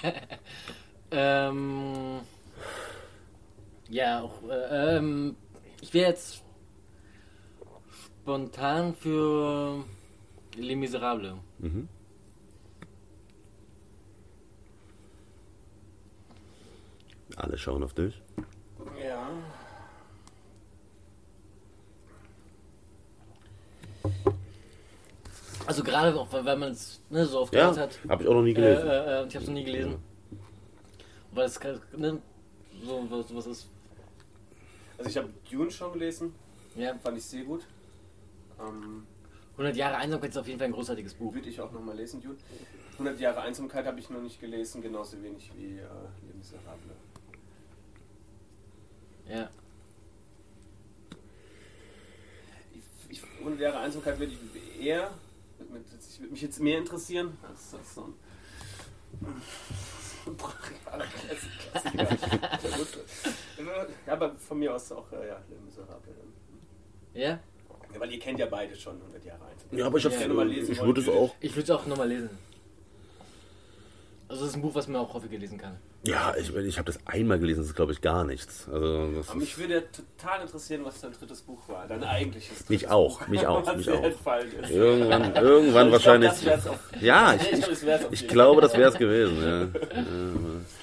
ja. 0.04 0.14
ähm, 1.50 2.20
ja, 3.90 4.22
auch, 4.22 4.44
äh, 4.50 4.98
ähm, 4.98 5.36
ich 5.82 5.94
wäre 5.94 6.10
jetzt 6.10 6.44
spontan 8.22 8.94
für 8.94 9.84
Les 10.58 10.76
Miserables. 10.76 11.34
Alle 17.40 17.58
schauen 17.58 17.84
auf 17.84 17.94
dich. 17.94 18.22
ja. 19.02 19.30
Also 25.66 25.84
gerade 25.84 26.20
auch, 26.20 26.32
weil 26.32 26.58
man 26.58 26.72
es 26.72 27.02
ne, 27.10 27.26
so 27.26 27.42
oft 27.42 27.54
Ja, 27.54 27.70
gehört 27.70 27.78
hat. 28.04 28.10
habe 28.10 28.24
ich 28.24 28.30
auch 28.30 28.34
noch 28.34 28.42
nie 28.42 28.52
Äh, 28.52 28.54
gelesen. 28.56 28.88
äh, 28.88 29.22
äh, 29.24 29.28
ich 29.28 29.36
habe 29.36 29.44
es 29.44 29.48
noch 29.48 29.54
nie 29.54 29.64
gelesen. 29.64 29.96
Weil 31.32 31.46
es 31.46 31.60
kann- 31.60 31.82
ne, 31.96 32.22
so 32.84 33.06
was, 33.10 33.36
was 33.36 33.48
ist. 33.48 33.70
Also 34.98 35.10
ich 35.10 35.18
habe 35.18 35.30
Dune 35.50 35.70
schon 35.72 35.94
gelesen, 35.94 36.34
Ja, 36.76 36.94
fand 36.98 37.18
ich 37.18 37.26
sehr 37.26 37.44
gut. 37.44 37.66
Ähm, 38.60 39.06
100 39.58 39.76
Jahre 39.76 39.98
Einsamkeit 39.98 40.30
ist 40.32 40.38
auf 40.38 40.48
jeden 40.48 40.60
Fall 40.60 40.68
ein 40.68 40.74
großartiges 40.74 41.14
Buch. 41.14 41.34
würde 41.34 41.50
ich 41.50 41.60
auch 41.62 41.72
nochmal 41.72 41.96
lesen, 41.96 42.22
Dune. 42.22 42.36
100 42.94 43.20
Jahre 43.20 43.42
Einsamkeit 43.42 43.86
habe 43.86 44.00
ich 44.00 44.10
noch 44.10 44.22
nicht 44.22 44.40
gelesen, 44.40 44.82
genauso 44.82 45.22
wenig 45.22 45.52
wie 45.56 45.78
äh, 45.78 45.84
Les 46.28 46.36
Miserables. 46.38 46.98
Ja. 49.30 49.50
Ich, 53.10 53.18
ich, 53.18 53.24
100 53.40 53.60
Jahre 53.60 53.80
Einsamkeit 53.80 54.20
würde 54.20 54.34
ich 54.34 54.86
eher, 54.86 55.12
würde 55.58 55.74
mich 55.74 55.92
jetzt- 55.92 56.12
ich 56.14 56.20
würde 56.20 56.32
mich 56.34 56.42
jetzt 56.42 56.60
mehr 56.60 56.78
interessieren 56.80 57.38
als, 57.48 57.74
als 57.74 57.96
so 57.96 58.04
ein. 58.06 58.14
Ja, 64.06 64.14
aber 64.14 64.34
von 64.36 64.60
mir 64.60 64.74
aus 64.74 64.92
auch, 64.92 65.12
äh, 65.12 65.28
ja, 65.28 65.42
Les 65.50 65.60
Miserables. 65.62 66.16
dann. 66.18 66.34
Ja? 67.22 67.40
Ja, 67.94 68.00
weil 68.00 68.12
ihr 68.12 68.20
kennt 68.20 68.40
ja 68.40 68.46
beide 68.46 68.76
schon 68.76 68.98
100 69.02 69.24
Jahre 69.26 69.44
Einsamkeit. 69.46 69.80
Ja, 69.80 69.86
aber 69.88 69.98
ich, 69.98 70.04
Ja. 70.04 70.12
Ich 70.74 70.82
würde 70.82 71.02
es 71.02 71.10
auch. 71.10 71.36
Ich 71.40 71.52
würde 71.56 71.64
es 71.64 71.70
auch 71.72 71.86
nochmal 71.86 72.08
lesen. 72.10 72.30
Also 74.30 74.44
es 74.44 74.52
ist 74.52 74.58
ein 74.58 74.62
Buch, 74.62 74.76
was 74.76 74.88
man 74.88 75.02
auch 75.02 75.12
häufiger 75.16 75.40
lesen 75.40 75.58
kann. 75.58 75.78
Ja, 76.04 76.36
ich, 76.40 76.56
ich 76.56 76.78
habe 76.78 76.86
das 76.86 77.00
einmal 77.08 77.40
gelesen, 77.40 77.62
das 77.62 77.70
ist 77.70 77.76
glaube 77.76 77.94
ich 77.94 78.02
gar 78.02 78.24
nichts. 78.24 78.70
Also 78.72 79.12
das 79.16 79.30
Aber 79.30 79.40
mich 79.40 79.58
würde 79.58 79.84
total 79.92 80.42
interessieren, 80.42 80.86
was 80.86 81.02
dein 81.02 81.14
drittes 81.14 81.42
Buch 81.42 81.68
war. 81.68 81.88
Dein 81.88 82.04
eigentliches 82.04 82.50
drittes 82.60 82.70
Mich 82.70 82.88
auch, 82.90 83.20
Buch. 83.22 83.28
mich 83.28 83.48
auch, 83.48 83.66
was 83.66 83.76
mich 83.78 83.90
auch. 83.90 84.04
irgendwann, 84.70 85.36
irgendwann 85.36 85.88
Ich 85.88 85.94
wahrscheinlich. 85.94 86.32
glaub, 86.42 86.64
das 86.64 87.02
ja, 87.02 87.34
ich 87.34 87.52
ich, 87.52 87.60
das 87.66 87.84
ich 88.12 88.28
glaube, 88.28 88.62
das 88.62 88.78
wäre 88.78 88.90
es 88.90 88.98
gewesen. 88.98 89.42
Ja. 89.44 90.02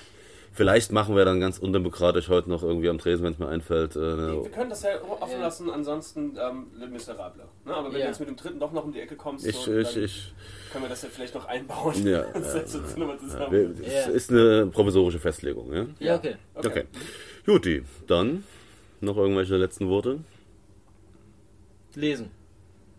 Ja. 0.56 0.58
Vielleicht 0.58 0.90
machen 0.90 1.14
wir 1.14 1.24
dann 1.26 1.38
ganz 1.38 1.58
undemokratisch 1.58 2.28
heute 2.30 2.48
noch 2.48 2.62
irgendwie 2.62 2.88
am 2.88 2.96
Tresen, 2.98 3.24
wenn 3.24 3.34
es 3.34 3.38
mir 3.38 3.48
einfällt. 3.48 3.94
Äh, 3.94 3.98
eine- 3.98 4.42
Wir 4.44 4.50
können 4.50 4.70
das 4.70 4.82
ja 4.82 5.02
offen 5.02 5.32
Ja. 5.32 5.38
lassen, 5.40 5.68
ansonsten 5.70 6.36
ähm, 6.40 6.68
Le 6.78 6.86
Miserable. 6.86 7.44
Ne? 7.66 7.74
Aber 7.74 7.88
wenn 7.92 7.98
Ja. 7.98 8.06
du 8.06 8.10
jetzt 8.10 8.20
mit 8.20 8.28
dem 8.30 8.36
dritten 8.36 8.58
doch 8.58 8.72
noch 8.72 8.84
um 8.84 8.92
die 8.92 9.00
Ecke 9.00 9.16
kommst, 9.16 9.46
ich, 9.46 9.54
so, 9.54 9.76
ich, 9.76 9.92
dann 9.92 10.02
ich, 10.04 10.32
können 10.72 10.84
wir 10.84 10.88
das 10.88 11.02
ja 11.02 11.08
vielleicht 11.12 11.34
noch 11.34 11.44
einbauen. 11.44 12.06
Ja, 12.06 12.22
Das 12.32 12.54
ja, 12.54 12.60
uns 12.60 12.96
nochmal 12.96 13.18
wir- 13.50 13.74
Ja. 13.86 14.06
ist 14.06 14.30
eine 14.30 14.66
provisorische 14.68 15.18
Festlegung. 15.18 15.72
Ja? 15.72 15.86
Ja, 15.98 16.16
okay. 16.16 16.36
Okay. 16.54 16.84
Juti, 17.46 17.82
dann 18.06 18.44
noch 19.02 19.16
irgendwelche 19.18 19.56
letzten 19.56 19.88
Worte? 19.88 20.20
Lesen. 21.94 22.30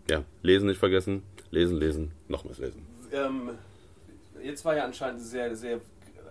Ja, 0.08 0.22
lesen 0.42 0.66
nicht 0.68 0.78
vergessen. 0.78 1.22
Lesen, 1.50 1.78
lesen, 1.78 2.12
nochmals 2.28 2.58
lesen. 2.58 2.86
Ähm, 3.12 3.50
jetzt 4.42 4.64
war 4.64 4.76
ja 4.76 4.84
anscheinend 4.84 5.20
sehr, 5.22 5.54
sehr 5.56 5.80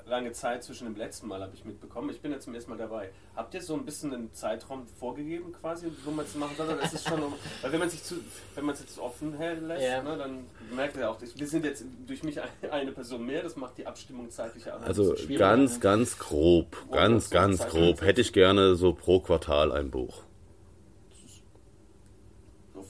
lange 0.07 0.31
Zeit 0.31 0.63
zwischen 0.63 0.85
dem 0.85 0.95
letzten 0.95 1.27
Mal, 1.27 1.41
habe 1.41 1.53
ich 1.53 1.65
mitbekommen. 1.65 2.09
Ich 2.09 2.21
bin 2.21 2.31
jetzt 2.31 2.45
zum 2.45 2.55
ersten 2.55 2.71
Mal 2.71 2.77
dabei. 2.77 3.09
Habt 3.35 3.53
ihr 3.53 3.61
so 3.61 3.73
ein 3.75 3.85
bisschen 3.85 4.13
einen 4.13 4.33
Zeitraum 4.33 4.87
vorgegeben, 4.87 5.51
quasi, 5.53 5.87
wo 6.05 6.11
man 6.11 6.25
es 6.25 6.35
machen 6.35 6.55
soll? 6.57 6.67
Oder 6.67 6.81
ist 6.83 6.93
es 6.93 7.03
schon, 7.03 7.21
um, 7.21 7.33
weil 7.61 7.71
wenn 7.71 7.79
man 7.79 7.89
sich 7.89 8.03
zu, 8.03 8.15
wenn 8.55 8.65
man 8.65 8.73
es 8.73 8.81
jetzt 8.81 8.97
offen 8.99 9.37
lässt, 9.37 9.83
Ja. 9.83 10.01
ne, 10.01 10.17
dann 10.17 10.45
merkt 10.75 10.97
ihr 10.97 11.09
auch, 11.09 11.17
wir 11.21 11.47
sind 11.47 11.65
jetzt 11.65 11.85
durch 12.05 12.23
mich 12.23 12.39
eine 12.71 12.91
Person 12.91 13.25
mehr, 13.25 13.43
das 13.43 13.55
macht 13.55 13.77
die 13.77 13.85
Abstimmung 13.87 14.29
zeitlich 14.29 14.69
auch 14.71 14.77
ein 14.77 14.83
Also 14.85 15.15
ganz, 15.37 15.73
ne? 15.75 15.79
ganz 15.79 16.17
grob, 16.17 16.75
ganz, 16.91 17.25
so 17.29 17.33
ganz 17.33 17.57
Zeit 17.59 17.69
grob. 17.69 18.01
Hätte 18.01 18.21
ich 18.21 18.33
gerne 18.33 18.75
so 18.75 18.93
pro 18.93 19.19
Quartal 19.19 19.71
ein 19.71 19.91
Buch. 19.91 20.23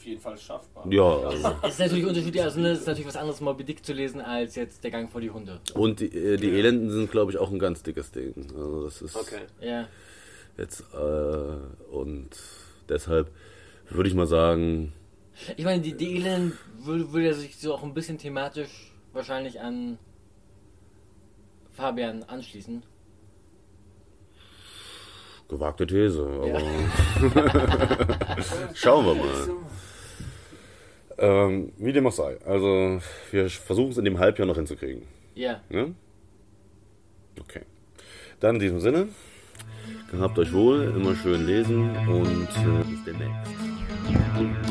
Jeden 0.08 0.22
Fall 0.22 0.38
schaffbar. 0.38 0.86
Ja, 0.90 1.04
also. 1.04 1.54
Es 1.64 1.74
ist 1.74 1.80
natürlich 1.80 2.06
unterschiedlich, 2.06 2.42
also 2.42 2.62
ne, 2.62 2.70
es 2.72 2.80
ist 2.80 2.88
natürlich 2.88 3.08
was 3.08 3.18
anderes, 3.18 3.42
Moby 3.42 3.66
Dick 3.66 3.86
zu 3.86 3.92
lesen, 3.92 4.22
als 4.22 4.56
jetzt 4.56 4.82
Der 4.86 4.92
Gang 4.92 5.12
vor 5.12 5.20
die 5.20 5.30
Hunde. 5.30 5.60
Und 5.74 6.00
die, 6.00 6.06
äh, 6.06 6.38
die 6.38 6.50
Elenden 6.50 6.90
sind, 6.90 7.12
glaube 7.12 7.32
ich, 7.32 7.38
auch 7.38 7.52
ein 7.52 7.60
ganz 7.60 7.84
dickes 7.84 8.12
Ding. 8.12 8.34
Also 8.56 8.86
das 8.86 9.02
ist 9.02 9.16
Okay. 9.18 9.42
Ja. 9.60 9.90
jetzt 10.58 10.86
äh, 10.94 11.94
und 11.94 12.30
deshalb 12.88 13.30
würde 13.90 14.08
ich 14.10 14.16
mal 14.16 14.28
sagen, 14.28 14.94
Ich 15.58 15.66
meine, 15.66 15.82
die, 15.82 15.98
die 15.98 16.16
Elend 16.16 16.54
würde, 16.80 17.12
würde 17.12 17.28
ja 17.28 17.34
sich 17.34 17.58
so 17.58 17.74
auch 17.74 17.84
ein 17.84 17.94
bisschen 17.94 18.18
thematisch 18.18 18.94
wahrscheinlich 19.12 19.60
an 19.60 19.98
Fabian 21.74 22.24
anschließen. 22.24 22.82
gewagte 25.50 25.88
These, 25.88 26.26
aber 26.26 26.60
schauen 28.74 29.06
wir 29.06 29.16
mal. 29.24 29.50
Ähm, 31.20 31.72
wie 31.78 31.94
dem 31.94 32.06
auch 32.08 32.12
sei. 32.12 32.38
Also 32.46 33.00
wir 33.32 33.50
versuchen 33.50 33.92
es 33.92 33.98
in 33.98 34.06
dem 34.06 34.20
Halbjahr 34.20 34.48
noch 34.48 34.56
hinzukriegen. 34.56 35.04
Ja. 35.36 35.62
Ne? 35.70 35.94
Okay. 37.40 37.62
Dann 38.40 38.56
in 38.56 38.62
diesem 38.62 38.80
Sinne, 38.80 39.08
gehabt 40.12 40.38
euch 40.38 40.54
wohl, 40.54 40.94
immer 40.96 41.16
schön 41.16 41.46
lesen 41.46 41.90
und 42.08 42.48
äh, 42.50 42.84
bis 42.90 43.04
demnächst. 43.04 44.67